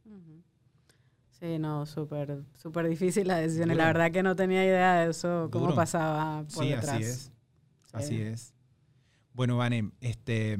Sí, 1.39 1.59
no, 1.59 1.85
súper 1.85 2.43
súper 2.55 2.87
difícil 2.87 3.27
la 3.27 3.37
decisión. 3.37 3.75
La 3.77 3.85
verdad 3.85 4.11
que 4.11 4.23
no 4.23 4.35
tenía 4.35 4.65
idea 4.65 5.01
de 5.01 5.11
eso, 5.11 5.49
cómo 5.51 5.75
pasaba 5.75 6.43
por 6.43 6.63
sí, 6.63 6.73
así 6.73 7.03
es. 7.03 7.31
Así 7.91 8.21
es. 8.21 8.53
Bueno, 9.33 9.57
Vane, 9.57 9.91
este, 10.01 10.57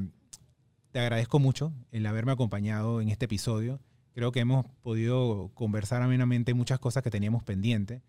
te 0.97 1.01
agradezco 1.01 1.37
mucho 1.37 1.73
el 1.91 2.07
haberme 2.07 2.31
acompañado 2.31 3.01
en 3.01 3.09
este 3.09 3.25
episodio. 3.25 3.79
Creo 4.15 4.31
que 4.31 4.39
hemos 4.39 4.65
podido 4.81 5.51
conversar 5.53 6.01
amenamente 6.01 6.55
muchas 6.55 6.79
cosas 6.79 7.03
que 7.03 7.11
teníamos 7.11 7.43
pendientes. 7.43 8.01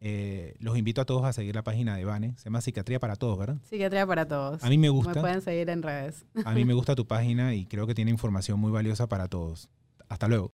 Eh, 0.00 0.56
los 0.58 0.76
invito 0.76 1.00
a 1.00 1.04
todos 1.04 1.24
a 1.24 1.32
seguir 1.32 1.54
la 1.54 1.62
página 1.62 1.94
de 1.94 2.04
Vane. 2.04 2.34
Se 2.36 2.46
llama 2.46 2.60
Psiquiatría 2.60 2.98
para 2.98 3.14
Todos, 3.14 3.38
¿verdad? 3.38 3.58
Psiquiatría 3.62 4.04
para 4.04 4.26
Todos. 4.26 4.64
A 4.64 4.68
mí 4.68 4.78
me 4.78 4.88
gusta. 4.88 5.14
Me 5.14 5.20
pueden 5.20 5.42
seguir 5.42 5.70
en 5.70 5.80
redes. 5.80 6.26
A 6.44 6.54
mí 6.54 6.64
me 6.64 6.74
gusta 6.74 6.96
tu 6.96 7.06
página 7.06 7.54
y 7.54 7.66
creo 7.66 7.86
que 7.86 7.94
tiene 7.94 8.10
información 8.10 8.58
muy 8.58 8.72
valiosa 8.72 9.08
para 9.08 9.28
todos. 9.28 9.68
Hasta 10.08 10.26
luego. 10.26 10.52